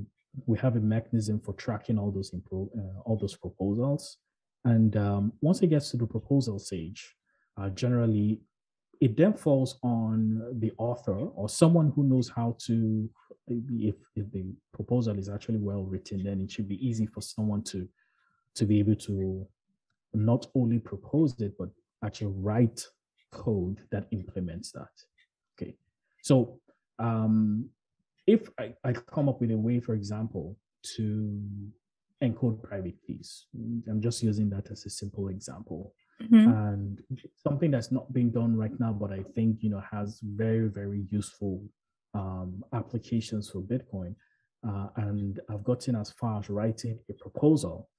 we 0.45 0.57
have 0.57 0.76
a 0.76 0.80
mechanism 0.80 1.39
for 1.39 1.53
tracking 1.53 1.99
all 1.99 2.12
those 2.12 2.34
improve 2.34 2.70
uh, 2.78 2.99
all 3.05 3.18
those 3.18 3.36
proposals. 3.36 4.18
And 4.66 4.95
um, 4.95 5.34
once 5.41 5.62
it 5.62 5.68
gets 5.68 5.91
to 5.91 5.97
the 5.97 6.05
proposal 6.05 6.59
stage 6.59 7.16
uh, 7.57 7.70
generally 7.70 8.41
it 9.02 9.18
then 9.18 9.34
falls 9.34 9.80
on 9.82 10.41
the 10.60 10.72
author 10.78 11.18
or 11.18 11.49
someone 11.49 11.91
who 11.95 12.04
knows 12.04 12.30
how 12.30 12.56
to 12.60 13.10
if, 13.47 13.95
if 14.16 14.32
the 14.32 14.45
proposal 14.72 15.18
is 15.18 15.28
actually 15.28 15.58
well 15.58 15.84
written 15.84 16.24
then 16.24 16.39
it 16.39 16.52
should 16.52 16.70
be 16.70 16.88
easy 16.88 17.08
for 17.08 17.22
someone 17.22 17.64
to 17.64 17.89
to 18.56 18.66
be 18.66 18.80
able 18.80 18.95
to 18.95 19.45
not 20.14 20.45
only 20.56 20.78
propose 20.78 21.38
it 21.41 21.54
but 21.58 21.70
actually 22.06 22.32
write 22.38 22.86
code 23.32 23.80
that 23.91 24.08
implements 24.12 24.72
that. 24.72 24.91
Okay. 25.60 25.76
So 26.22 26.60
um 26.99 27.70
if 28.28 28.49
I, 28.60 28.74
I 28.84 28.93
come 28.93 29.28
up 29.28 29.41
with 29.41 29.52
a 29.52 29.58
way 29.58 29.80
for 29.80 29.95
example 29.95 30.58
to 30.95 31.41
encode 32.24 32.62
private 32.62 32.95
keys 33.06 33.47
i'm 33.89 33.99
just 33.99 34.22
using 34.22 34.47
that 34.47 34.70
as 34.70 34.86
a 34.86 34.89
simple 34.89 35.30
example 35.30 35.93
Mm-hmm. 36.22 36.49
and 36.49 37.01
something 37.36 37.72
that's 37.72 37.91
not 37.91 38.11
being 38.13 38.30
done 38.30 38.55
right 38.55 38.78
now 38.80 38.93
but 38.93 39.11
i 39.11 39.24
think 39.34 39.57
you 39.61 39.69
know 39.69 39.82
has 39.91 40.19
very 40.24 40.67
very 40.67 41.03
useful 41.09 41.63
um, 42.13 42.63
applications 42.74 43.49
for 43.49 43.61
bitcoin 43.61 44.13
uh, 44.67 44.88
and 44.97 45.39
i've 45.49 45.63
gotten 45.63 45.95
as 45.95 46.11
far 46.11 46.39
as 46.39 46.49
writing 46.49 46.99
a 47.09 47.13
proposal 47.13 47.89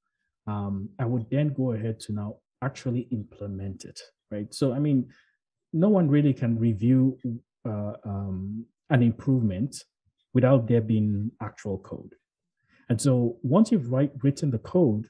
um, 0.46 0.88
i 0.98 1.04
would 1.04 1.26
then 1.30 1.52
go 1.52 1.72
ahead 1.72 1.98
to 2.00 2.12
now 2.12 2.36
actually 2.62 3.08
implement 3.10 3.84
it 3.84 4.00
right 4.30 4.54
so 4.54 4.72
i 4.72 4.78
mean 4.78 5.08
no 5.72 5.88
one 5.88 6.08
really 6.08 6.32
can 6.34 6.58
review 6.58 7.18
uh, 7.66 7.94
um, 8.04 8.64
an 8.90 9.02
improvement 9.02 9.74
without 10.34 10.68
there 10.68 10.80
being 10.80 11.30
actual 11.42 11.78
code 11.78 12.14
and 12.88 13.00
so 13.00 13.36
once 13.42 13.72
you've 13.72 13.90
write, 13.90 14.12
written 14.22 14.50
the 14.50 14.58
code 14.58 15.06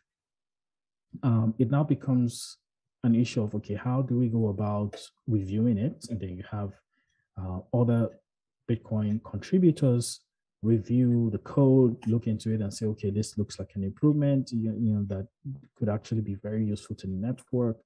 um, 1.22 1.54
it 1.58 1.70
now 1.70 1.84
becomes 1.84 2.58
an 3.04 3.14
issue 3.14 3.42
of 3.42 3.54
okay, 3.54 3.74
how 3.74 4.02
do 4.02 4.18
we 4.18 4.28
go 4.28 4.48
about 4.48 4.96
reviewing 5.26 5.78
it? 5.78 6.06
And 6.08 6.20
then 6.20 6.30
you 6.30 6.44
have 6.50 6.72
uh, 7.40 7.60
other 7.74 8.10
Bitcoin 8.70 9.22
contributors 9.24 10.20
review 10.62 11.28
the 11.30 11.38
code, 11.38 11.96
look 12.06 12.26
into 12.26 12.52
it, 12.54 12.60
and 12.60 12.72
say, 12.72 12.86
okay, 12.86 13.10
this 13.10 13.36
looks 13.36 13.58
like 13.58 13.70
an 13.74 13.82
improvement. 13.82 14.50
You, 14.52 14.74
you 14.78 14.92
know 14.94 15.04
that 15.08 15.26
could 15.76 15.88
actually 15.88 16.20
be 16.20 16.36
very 16.36 16.64
useful 16.64 16.96
to 16.96 17.06
the 17.06 17.14
network, 17.14 17.78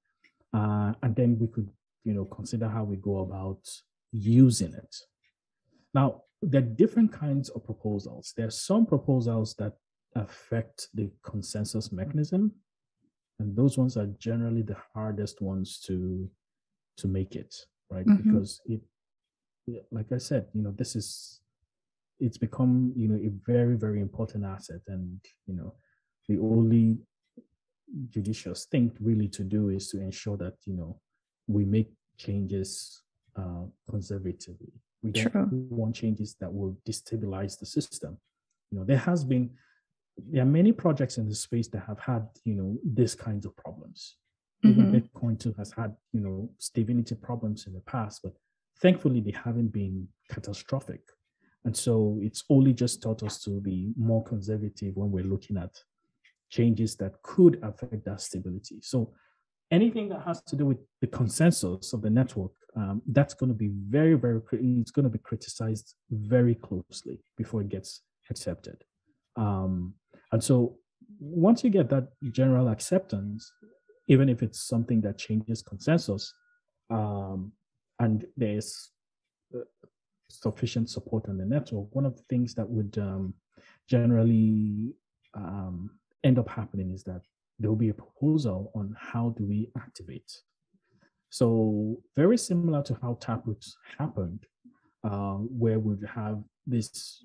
uh, 0.53 0.93
and 1.01 1.15
then 1.15 1.37
we 1.39 1.47
could 1.47 1.69
you 2.03 2.13
know 2.13 2.25
consider 2.25 2.67
how 2.69 2.83
we 2.83 2.97
go 2.97 3.19
about 3.19 3.61
using 4.11 4.73
it. 4.73 4.95
Now, 5.93 6.23
there 6.41 6.61
are 6.61 6.75
different 6.83 7.11
kinds 7.11 7.49
of 7.49 7.65
proposals. 7.65 8.33
There 8.37 8.47
are 8.47 8.51
some 8.51 8.85
proposals 8.85 9.55
that 9.55 9.73
affect 10.15 10.87
the 10.93 11.09
consensus 11.23 11.91
mechanism 11.91 12.51
and 13.39 13.55
those 13.55 13.77
ones 13.77 13.97
are 13.97 14.07
generally 14.19 14.61
the 14.61 14.77
hardest 14.93 15.41
ones 15.41 15.79
to 15.85 16.29
to 16.97 17.07
make 17.07 17.35
it 17.35 17.55
right? 17.91 18.05
Mm-hmm. 18.05 18.31
because 18.31 18.61
it 18.65 18.81
like 19.91 20.11
i 20.13 20.17
said 20.17 20.45
you 20.53 20.61
know 20.61 20.71
this 20.71 20.95
is 20.95 21.41
it's 22.19 22.37
become 22.37 22.93
you 22.95 23.07
know 23.07 23.15
a 23.15 23.31
very 23.45 23.75
very 23.75 24.01
important 24.01 24.43
asset. 24.43 24.81
And 24.87 25.19
you 25.45 25.55
know 25.55 25.73
the 26.27 26.37
only 26.39 26.97
judicious 28.09 28.65
thing 28.65 28.91
really 28.99 29.27
to 29.29 29.43
do 29.43 29.69
is 29.69 29.89
to 29.89 30.01
ensure 30.01 30.37
that 30.37 30.55
you 30.65 30.73
know 30.73 30.99
we 31.47 31.65
make 31.65 31.89
changes 32.17 33.01
uh, 33.37 33.65
conservatively. 33.89 34.73
We 35.03 35.11
don't 35.11 35.69
want 35.69 35.95
changes 35.95 36.35
that 36.41 36.51
will 36.51 36.77
destabilize 36.87 37.59
the 37.59 37.65
system. 37.65 38.17
You 38.71 38.79
know 38.79 38.85
there 38.85 38.97
has 38.97 39.23
been 39.23 39.51
there 40.17 40.41
are 40.41 40.45
many 40.45 40.71
projects 40.71 41.17
in 41.17 41.29
the 41.29 41.35
space 41.35 41.67
that 41.69 41.83
have 41.87 41.99
had, 41.99 42.27
you 42.43 42.55
know, 42.55 42.77
these 42.83 43.15
kinds 43.15 43.45
of 43.45 43.55
problems. 43.55 44.15
Mm-hmm. 44.65 44.79
Even 44.79 45.01
Bitcoin 45.01 45.39
too 45.39 45.53
has 45.57 45.71
had, 45.71 45.95
you 46.11 46.21
know, 46.21 46.49
stability 46.57 47.15
problems 47.15 47.67
in 47.67 47.73
the 47.73 47.81
past, 47.81 48.21
but 48.23 48.33
thankfully 48.81 49.21
they 49.21 49.31
haven't 49.31 49.67
been 49.67 50.07
catastrophic. 50.29 51.01
And 51.65 51.75
so 51.75 52.17
it's 52.21 52.43
only 52.49 52.73
just 52.73 53.01
taught 53.03 53.23
us 53.23 53.43
to 53.43 53.61
be 53.61 53.91
more 53.97 54.23
conservative 54.23 54.95
when 54.95 55.11
we're 55.11 55.23
looking 55.23 55.57
at 55.57 55.71
changes 56.49 56.95
that 56.95 57.21
could 57.21 57.59
affect 57.61 58.05
that 58.05 58.21
stability. 58.21 58.79
So 58.81 59.13
anything 59.69 60.09
that 60.09 60.23
has 60.25 60.41
to 60.43 60.55
do 60.55 60.65
with 60.65 60.77
the 61.01 61.07
consensus 61.07 61.93
of 61.93 62.01
the 62.01 62.09
network, 62.09 62.53
um, 62.75 63.01
that's 63.07 63.33
going 63.33 63.49
to 63.49 63.55
be 63.55 63.71
very, 63.89 64.13
very, 64.13 64.39
it's 64.51 64.91
going 64.91 65.03
to 65.03 65.09
be 65.09 65.19
criticized 65.19 65.95
very 66.09 66.55
closely 66.55 67.19
before 67.35 67.61
it 67.61 67.69
gets 67.69 68.01
accepted. 68.29 68.83
Um, 69.35 69.93
and 70.31 70.43
so 70.43 70.77
once 71.19 71.63
you 71.63 71.69
get 71.69 71.89
that 71.89 72.09
general 72.31 72.69
acceptance, 72.69 73.51
even 74.07 74.29
if 74.29 74.43
it's 74.43 74.67
something 74.67 75.01
that 75.01 75.17
changes 75.17 75.61
consensus, 75.61 76.33
um, 76.89 77.51
and 77.99 78.25
there's 78.35 78.91
uh, 79.55 79.59
sufficient 80.29 80.89
support 80.89 81.27
on 81.27 81.37
the 81.37 81.45
network, 81.45 81.93
one 81.95 82.05
of 82.05 82.15
the 82.15 82.23
things 82.29 82.53
that 82.55 82.69
would 82.69 82.97
um, 82.97 83.33
generally 83.89 84.93
um, 85.33 85.89
end 86.23 86.39
up 86.39 86.49
happening 86.49 86.91
is 86.91 87.03
that 87.03 87.21
there 87.59 87.69
will 87.69 87.77
be 87.77 87.89
a 87.89 87.93
proposal 87.93 88.71
on 88.75 88.95
how 88.99 89.33
do 89.37 89.45
we 89.45 89.71
activate. 89.77 90.31
So 91.29 91.97
very 92.15 92.37
similar 92.37 92.83
to 92.83 92.97
how 93.01 93.17
Taproot 93.19 93.65
happened, 93.97 94.45
uh, 95.03 95.35
where 95.35 95.79
we'd 95.79 96.07
have 96.07 96.41
this 96.65 97.21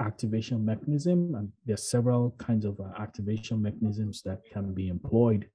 activation 0.00 0.64
mechanism, 0.64 1.34
and 1.34 1.50
there 1.66 1.74
are 1.74 1.76
several 1.76 2.34
kinds 2.38 2.64
of 2.64 2.78
uh, 2.80 2.84
activation 2.98 3.60
mechanisms 3.60 4.22
that 4.22 4.40
can 4.52 4.72
be 4.72 4.88
employed. 4.88 5.48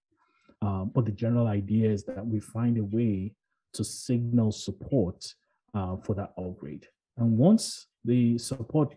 Uh, 0.61 0.85
but 0.85 1.05
the 1.05 1.11
general 1.11 1.47
idea 1.47 1.89
is 1.89 2.03
that 2.05 2.25
we 2.25 2.39
find 2.39 2.77
a 2.77 2.83
way 2.83 3.33
to 3.73 3.83
signal 3.83 4.51
support 4.51 5.33
uh, 5.73 5.97
for 5.97 6.13
that 6.15 6.33
upgrade. 6.37 6.87
And 7.17 7.37
once 7.37 7.87
the 8.05 8.37
support 8.37 8.95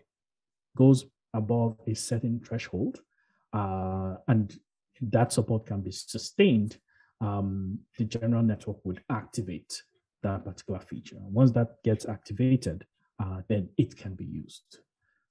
goes 0.75 1.05
above 1.33 1.77
a 1.87 1.93
certain 1.93 2.39
threshold, 2.39 2.99
uh, 3.53 4.15
and 4.27 4.59
that 5.01 5.31
support 5.31 5.65
can 5.65 5.81
be 5.81 5.91
sustained, 5.91 6.77
um, 7.21 7.79
the 7.97 8.05
general 8.05 8.43
network 8.43 8.77
would 8.85 9.01
activate 9.09 9.81
that 10.23 10.45
particular 10.45 10.79
feature. 10.79 11.17
Once 11.19 11.51
that 11.51 11.81
gets 11.83 12.05
activated, 12.05 12.85
uh, 13.19 13.41
then 13.47 13.69
it 13.77 13.95
can 13.95 14.13
be 14.13 14.25
used. 14.25 14.79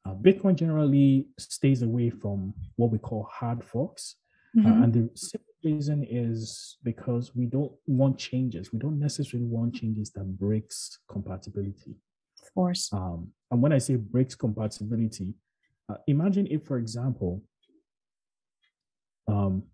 Uh, 0.07 0.15
Bitcoin 0.15 0.55
generally 0.55 1.27
stays 1.39 1.83
away 1.83 2.11
from 2.11 2.55
what 2.77 2.93
we 2.93 2.99
call 2.99 3.29
hard 3.33 3.65
forks. 3.65 4.17
Uh, 4.57 4.61
mm-hmm. 4.63 4.83
and 4.85 4.93
the 4.93 5.11
simple 5.17 5.53
reason 5.65 6.07
is 6.09 6.77
because 6.85 7.35
we 7.35 7.47
don't 7.47 7.73
want 7.87 8.17
changes. 8.17 8.73
We 8.73 8.79
don't 8.79 9.01
necessarily 9.01 9.49
want 9.49 9.75
changes 9.75 10.11
that 10.13 10.39
breaks 10.39 10.99
compatibility. 11.11 11.97
Of 12.41 12.55
course. 12.55 12.89
Um, 12.93 13.33
and 13.51 13.61
when 13.61 13.73
I 13.73 13.79
say 13.79 13.97
breaks 13.97 14.37
compatibility, 14.37 15.35
uh, 15.89 15.97
imagine 16.07 16.47
if, 16.51 16.65
for 16.65 16.79
example, 16.79 17.43
um, 19.27 19.65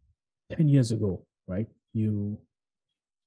10 0.57 0.69
years 0.69 0.93
ago, 0.93 1.27
right, 1.47 1.69
you 1.93 2.39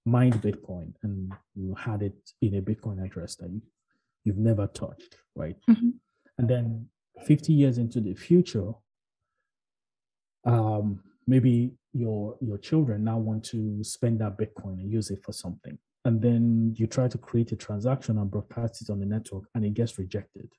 mined 0.07 0.41
Bitcoin 0.41 0.93
and 1.03 1.31
you 1.55 1.75
had 1.75 2.01
it 2.01 2.17
in 2.41 2.55
a 2.55 2.61
Bitcoin 2.61 3.03
address 3.03 3.35
that 3.35 3.49
you, 3.49 3.61
you've 4.23 4.37
never 4.37 4.65
touched, 4.67 5.17
right? 5.35 5.55
Mm-hmm. 5.69 5.89
And 6.37 6.49
then 6.49 6.87
50 7.23 7.53
years 7.53 7.77
into 7.77 8.01
the 8.01 8.13
future, 8.13 8.71
um, 10.45 11.01
maybe 11.27 11.71
your 11.93 12.37
your 12.41 12.57
children 12.57 13.03
now 13.03 13.17
want 13.17 13.43
to 13.45 13.83
spend 13.83 14.19
that 14.19 14.37
Bitcoin 14.37 14.79
and 14.79 14.91
use 14.91 15.09
it 15.09 15.23
for 15.23 15.31
something. 15.31 15.77
And 16.03 16.21
then 16.21 16.75
you 16.77 16.85
try 16.85 17.07
to 17.07 17.17
create 17.17 17.51
a 17.51 17.55
transaction 17.55 18.19
and 18.19 18.29
broadcast 18.29 18.81
it 18.81 18.91
on 18.91 18.99
the 18.99 19.05
network 19.07 19.45
and 19.55 19.65
it 19.65 19.73
gets 19.73 19.97
rejected. 19.97 20.49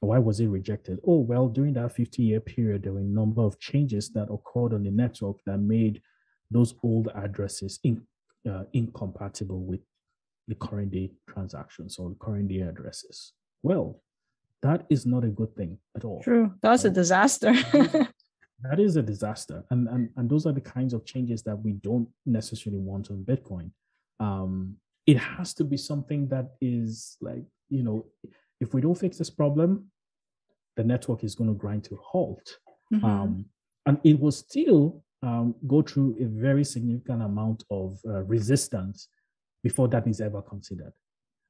Why 0.00 0.18
was 0.18 0.38
it 0.38 0.46
rejected? 0.46 1.00
Oh, 1.04 1.18
well, 1.18 1.48
during 1.48 1.74
that 1.74 1.92
50 1.92 2.22
year 2.22 2.38
period, 2.38 2.84
there 2.84 2.92
were 2.92 3.00
a 3.00 3.02
number 3.02 3.42
of 3.42 3.58
changes 3.58 4.10
that 4.10 4.32
occurred 4.32 4.74
on 4.74 4.84
the 4.84 4.92
network 4.92 5.38
that 5.44 5.58
made 5.58 6.00
those 6.52 6.74
old 6.84 7.08
addresses 7.16 7.80
in, 7.82 8.06
uh, 8.48 8.64
incompatible 8.72 9.60
with 9.60 9.80
the 10.46 10.54
current 10.54 10.92
day 10.92 11.10
transactions 11.28 11.98
or 11.98 12.10
the 12.10 12.16
current 12.16 12.48
day 12.48 12.60
addresses. 12.60 13.32
Well, 13.64 14.00
that 14.62 14.86
is 14.90 15.06
not 15.06 15.24
a 15.24 15.28
good 15.28 15.54
thing 15.56 15.78
at 15.96 16.04
all. 16.04 16.20
True. 16.22 16.52
That's 16.62 16.84
a 16.84 16.90
disaster. 16.90 17.52
that 18.62 18.78
is 18.78 18.96
a 18.96 19.02
disaster. 19.02 19.64
And, 19.70 19.88
and, 19.88 20.10
and 20.16 20.28
those 20.28 20.46
are 20.46 20.52
the 20.52 20.60
kinds 20.60 20.92
of 20.92 21.04
changes 21.04 21.42
that 21.44 21.56
we 21.56 21.72
don't 21.72 22.08
necessarily 22.26 22.80
want 22.80 23.10
on 23.10 23.24
Bitcoin. 23.24 23.70
Um, 24.20 24.76
it 25.06 25.16
has 25.16 25.54
to 25.54 25.64
be 25.64 25.76
something 25.76 26.28
that 26.28 26.50
is 26.60 27.16
like, 27.20 27.44
you 27.68 27.82
know, 27.82 28.06
if 28.60 28.74
we 28.74 28.80
don't 28.80 28.98
fix 28.98 29.18
this 29.18 29.30
problem, 29.30 29.90
the 30.76 30.84
network 30.84 31.24
is 31.24 31.34
going 31.34 31.50
to 31.50 31.56
grind 31.56 31.84
to 31.84 31.94
a 31.94 31.98
halt. 31.98 32.58
Mm-hmm. 32.92 33.04
Um, 33.04 33.44
and 33.86 33.98
it 34.04 34.18
will 34.18 34.32
still 34.32 35.02
um, 35.22 35.54
go 35.66 35.82
through 35.82 36.16
a 36.20 36.24
very 36.24 36.64
significant 36.64 37.22
amount 37.22 37.64
of 37.70 37.98
uh, 38.06 38.22
resistance 38.24 39.08
before 39.62 39.88
that 39.88 40.06
is 40.06 40.20
ever 40.20 40.42
considered. 40.42 40.92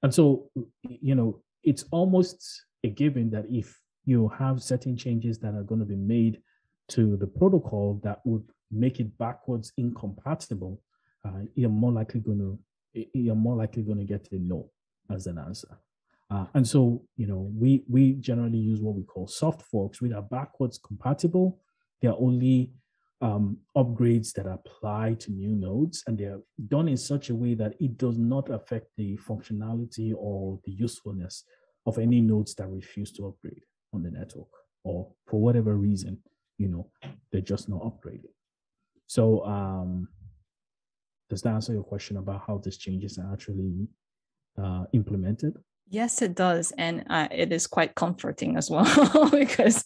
And 0.02 0.14
so, 0.14 0.50
you 0.82 1.14
know, 1.14 1.42
it's 1.64 1.84
almost 1.90 2.64
a 2.84 2.88
given 2.88 3.30
that 3.30 3.46
if 3.50 3.80
you 4.04 4.28
have 4.38 4.62
certain 4.62 4.96
changes 4.96 5.38
that 5.40 5.54
are 5.54 5.62
going 5.62 5.80
to 5.80 5.86
be 5.86 5.96
made 5.96 6.40
to 6.88 7.16
the 7.16 7.26
protocol 7.26 8.00
that 8.02 8.20
would 8.24 8.44
make 8.70 9.00
it 9.00 9.16
backwards 9.18 9.72
incompatible, 9.76 10.80
uh, 11.24 11.42
you're 11.54 11.68
more 11.68 11.92
likely 11.92 12.20
going 12.20 12.38
to 12.38 12.58
you're 13.12 13.34
more 13.34 13.56
likely 13.56 13.82
going 13.82 13.98
to 13.98 14.04
get 14.04 14.26
a 14.32 14.38
no 14.38 14.70
as 15.10 15.26
an 15.26 15.38
answer. 15.38 15.78
Uh, 16.30 16.46
and 16.54 16.66
so, 16.66 17.02
you 17.16 17.26
know, 17.26 17.50
we 17.54 17.84
we 17.88 18.12
generally 18.14 18.58
use 18.58 18.80
what 18.80 18.94
we 18.94 19.02
call 19.02 19.26
soft 19.26 19.62
forks, 19.62 20.00
which 20.00 20.12
are 20.12 20.22
backwards 20.22 20.78
compatible. 20.78 21.58
They 22.00 22.08
are 22.08 22.16
only 22.18 22.72
um, 23.20 23.58
upgrades 23.76 24.32
that 24.34 24.46
apply 24.46 25.14
to 25.20 25.32
new 25.32 25.54
nodes, 25.54 26.04
and 26.06 26.18
they're 26.18 26.40
done 26.68 26.88
in 26.88 26.96
such 26.96 27.30
a 27.30 27.34
way 27.34 27.54
that 27.54 27.74
it 27.80 27.96
does 27.96 28.18
not 28.18 28.50
affect 28.50 28.88
the 28.96 29.16
functionality 29.18 30.12
or 30.16 30.60
the 30.64 30.72
usefulness 30.72 31.44
of 31.88 31.98
any 31.98 32.20
nodes 32.20 32.54
that 32.56 32.68
refuse 32.68 33.10
to 33.12 33.26
upgrade 33.26 33.62
on 33.94 34.02
the 34.02 34.10
network, 34.10 34.48
or 34.84 35.10
for 35.26 35.40
whatever 35.40 35.74
reason, 35.74 36.18
you 36.58 36.68
know, 36.68 36.90
they're 37.32 37.40
just 37.40 37.68
not 37.68 37.80
upgrading. 37.80 38.34
So, 39.06 39.44
um, 39.46 40.08
does 41.30 41.42
that 41.42 41.54
answer 41.54 41.72
your 41.72 41.82
question 41.82 42.18
about 42.18 42.42
how 42.46 42.58
these 42.58 42.76
changes 42.76 43.18
are 43.18 43.32
actually 43.32 43.88
uh, 44.62 44.84
implemented? 44.92 45.54
Yes, 45.88 46.20
it 46.20 46.34
does, 46.34 46.72
and 46.76 47.04
uh, 47.08 47.28
it 47.30 47.52
is 47.52 47.66
quite 47.66 47.94
comforting 47.94 48.56
as 48.56 48.70
well 48.70 49.30
because 49.30 49.84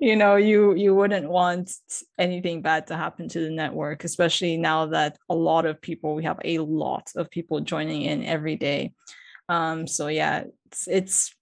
you 0.00 0.16
know 0.16 0.36
you 0.36 0.74
you 0.74 0.94
wouldn't 0.94 1.28
want 1.28 1.70
anything 2.18 2.60
bad 2.60 2.86
to 2.88 2.96
happen 2.96 3.28
to 3.28 3.40
the 3.40 3.50
network, 3.50 4.04
especially 4.04 4.58
now 4.58 4.86
that 4.86 5.16
a 5.30 5.34
lot 5.34 5.64
of 5.64 5.80
people 5.80 6.14
we 6.14 6.24
have 6.24 6.40
a 6.44 6.58
lot 6.58 7.10
of 7.16 7.30
people 7.30 7.60
joining 7.60 8.02
in 8.02 8.24
every 8.24 8.56
day. 8.56 8.92
Um, 9.48 9.86
so 9.86 10.08
yeah, 10.08 10.44
it's, 10.74 10.88
it's 10.88 11.34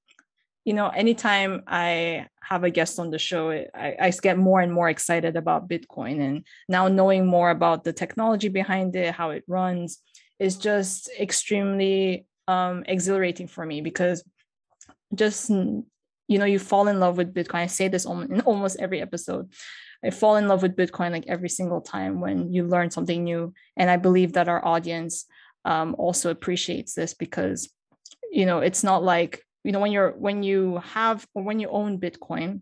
you 0.65 0.75
know 0.75 0.89
anytime 0.89 1.63
I 1.67 2.27
have 2.43 2.65
a 2.65 2.71
guest 2.71 2.99
on 2.99 3.11
the 3.11 3.19
show, 3.19 3.51
I, 3.51 3.97
I 4.01 4.11
get 4.11 4.39
more 4.39 4.61
and 4.61 4.73
more 4.73 4.89
excited 4.89 5.37
about 5.37 5.69
Bitcoin, 5.69 6.21
and 6.21 6.47
now 6.69 6.89
knowing 6.89 7.27
more 7.27 7.51
about 7.51 7.85
the 7.85 7.93
technology 7.93 8.49
behind 8.49 8.95
it, 8.95 9.15
how 9.15 9.31
it 9.31 9.45
runs, 9.49 9.99
is 10.39 10.57
just 10.57 11.11
extremely 11.19 12.27
um, 12.47 12.85
exhilarating 12.87 13.49
for 13.49 13.65
me 13.65 13.81
because 13.81 14.23
just 15.15 15.51
you 15.51 16.39
know 16.39 16.45
you 16.45 16.59
fall 16.59 16.89
in 16.89 17.01
love 17.01 17.17
with 17.17 17.35
bitcoin. 17.35 17.61
I 17.61 17.67
say 17.67 17.89
this 17.89 18.05
in 18.05 18.41
almost 18.43 18.81
every 18.81 19.01
episode. 19.01 19.51
I 20.05 20.11
fall 20.11 20.37
in 20.37 20.49
love 20.49 20.63
with 20.63 20.77
bitcoin 20.77 21.13
like 21.13 21.27
every 21.27 21.49
single 21.49 21.81
time 21.81 22.21
when 22.21 22.53
you 22.53 22.67
learn 22.67 22.91
something 22.91 23.25
new. 23.25 23.55
And 23.77 23.91
i 23.91 23.97
believe 23.97 24.33
that 24.35 24.49
our 24.49 24.65
audience 24.65 25.27
um, 25.65 25.95
also 25.99 26.31
appreciates 26.31 26.95
this 26.95 27.15
because 27.15 27.71
you 28.33 28.47
know 28.47 28.59
it's 28.59 28.83
not 28.83 29.05
like 29.05 29.45
you 29.63 29.71
know 29.71 29.79
when 29.79 29.93
you're 29.93 30.11
when 30.13 30.43
you 30.43 30.79
have 30.79 31.25
or 31.35 31.43
when 31.45 31.61
you 31.61 31.69
own 31.69 32.01
bitcoin 32.01 32.61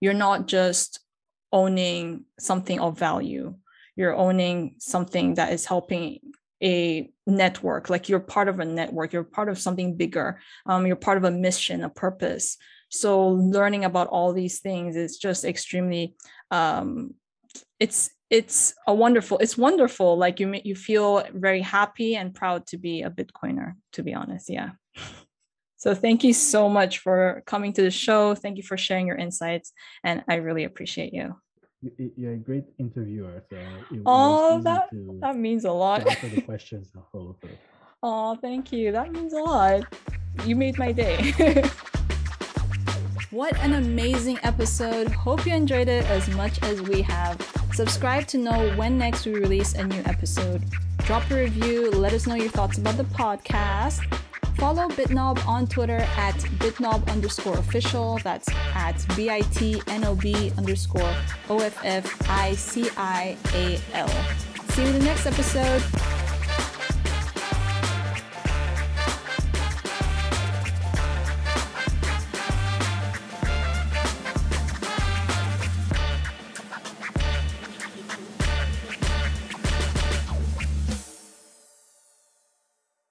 you're 0.00 0.14
not 0.14 0.46
just 0.46 1.00
owning 1.52 2.24
something 2.38 2.80
of 2.80 2.98
value. 2.98 3.54
You're 3.96 4.14
owning 4.14 4.76
something 4.78 5.34
that 5.34 5.52
is 5.52 5.66
helping 5.66 6.20
a 6.60 7.08
network 7.24 7.88
like 7.88 8.08
you're 8.08 8.18
part 8.18 8.48
of 8.48 8.58
a 8.58 8.64
network 8.64 9.12
you're 9.12 9.22
part 9.22 9.48
of 9.48 9.60
something 9.60 9.94
bigger 9.94 10.40
um, 10.66 10.88
you're 10.88 10.96
part 10.96 11.16
of 11.16 11.22
a 11.22 11.30
mission 11.30 11.84
a 11.84 11.88
purpose. 11.88 12.56
So 12.90 13.28
learning 13.28 13.84
about 13.84 14.08
all 14.08 14.32
these 14.32 14.58
things 14.58 14.96
is 14.96 15.18
just 15.18 15.44
extremely 15.44 16.16
um, 16.50 17.14
it's 17.78 18.10
it's 18.30 18.74
a 18.86 18.94
wonderful 18.94 19.38
it's 19.38 19.56
wonderful 19.56 20.16
like 20.16 20.38
you 20.40 20.60
you 20.64 20.74
feel 20.74 21.22
very 21.32 21.60
happy 21.60 22.14
and 22.14 22.34
proud 22.34 22.66
to 22.66 22.76
be 22.76 23.02
a 23.02 23.10
bitcoiner 23.10 23.72
to 23.92 24.02
be 24.02 24.12
honest 24.12 24.50
yeah 24.50 24.70
so 25.76 25.94
thank 25.94 26.24
you 26.24 26.32
so 26.32 26.68
much 26.68 26.98
for 26.98 27.42
coming 27.46 27.72
to 27.72 27.82
the 27.82 27.90
show 27.90 28.34
thank 28.34 28.56
you 28.56 28.62
for 28.62 28.76
sharing 28.76 29.06
your 29.06 29.16
insights 29.16 29.72
and 30.04 30.22
i 30.28 30.34
really 30.34 30.64
appreciate 30.64 31.12
you 31.12 31.34
you're 32.16 32.32
a 32.32 32.36
great 32.36 32.64
interviewer. 32.78 33.42
So 33.48 33.56
it, 33.56 34.02
oh, 34.04 34.60
that 34.64 34.88
that 35.20 35.36
means 35.36 35.64
a 35.64 35.72
lot. 35.72 36.06
answer 36.08 36.28
the 36.28 36.40
questions 36.46 36.90
the 36.90 37.00
whole 37.00 37.36
Oh, 38.02 38.36
thank 38.36 38.72
you. 38.72 38.92
That 38.92 39.12
means 39.12 39.32
a 39.32 39.38
lot. 39.38 39.84
You 40.44 40.56
made 40.56 40.78
my 40.78 40.92
day. 40.92 41.32
what 43.30 43.56
an 43.58 43.74
amazing 43.74 44.38
episode. 44.42 45.08
Hope 45.10 45.46
you 45.46 45.54
enjoyed 45.54 45.88
it 45.88 46.04
as 46.06 46.28
much 46.30 46.62
as 46.62 46.82
we 46.82 47.02
have. 47.02 47.40
Subscribe 47.72 48.26
to 48.28 48.38
know 48.38 48.74
when 48.76 48.98
next 48.98 49.26
we 49.26 49.32
release 49.32 49.74
a 49.74 49.84
new 49.84 50.02
episode. 50.06 50.62
Drop 50.98 51.30
a 51.30 51.34
review, 51.34 51.90
let 51.90 52.12
us 52.12 52.26
know 52.26 52.34
your 52.34 52.50
thoughts 52.50 52.78
about 52.78 52.96
the 52.96 53.04
podcast 53.04 54.04
Follow 54.58 54.88
Bitnob 54.88 55.46
on 55.46 55.68
Twitter 55.68 55.98
at 56.16 56.34
bitnob 56.58 57.08
underscore 57.12 57.56
official. 57.58 58.18
That's 58.24 58.48
at 58.74 59.06
B 59.16 59.30
I 59.30 59.40
T 59.40 59.80
N 59.86 60.04
O 60.04 60.16
B 60.16 60.50
underscore 60.58 61.14
O 61.48 61.60
F 61.60 61.78
F 61.84 62.28
I 62.28 62.54
C 62.54 62.90
I 62.96 63.36
A 63.54 63.80
L. 63.94 64.08
See 64.70 64.82
you 64.82 64.88
in 64.88 64.98
the 64.98 65.04
next 65.04 65.26
episode. 65.26 66.27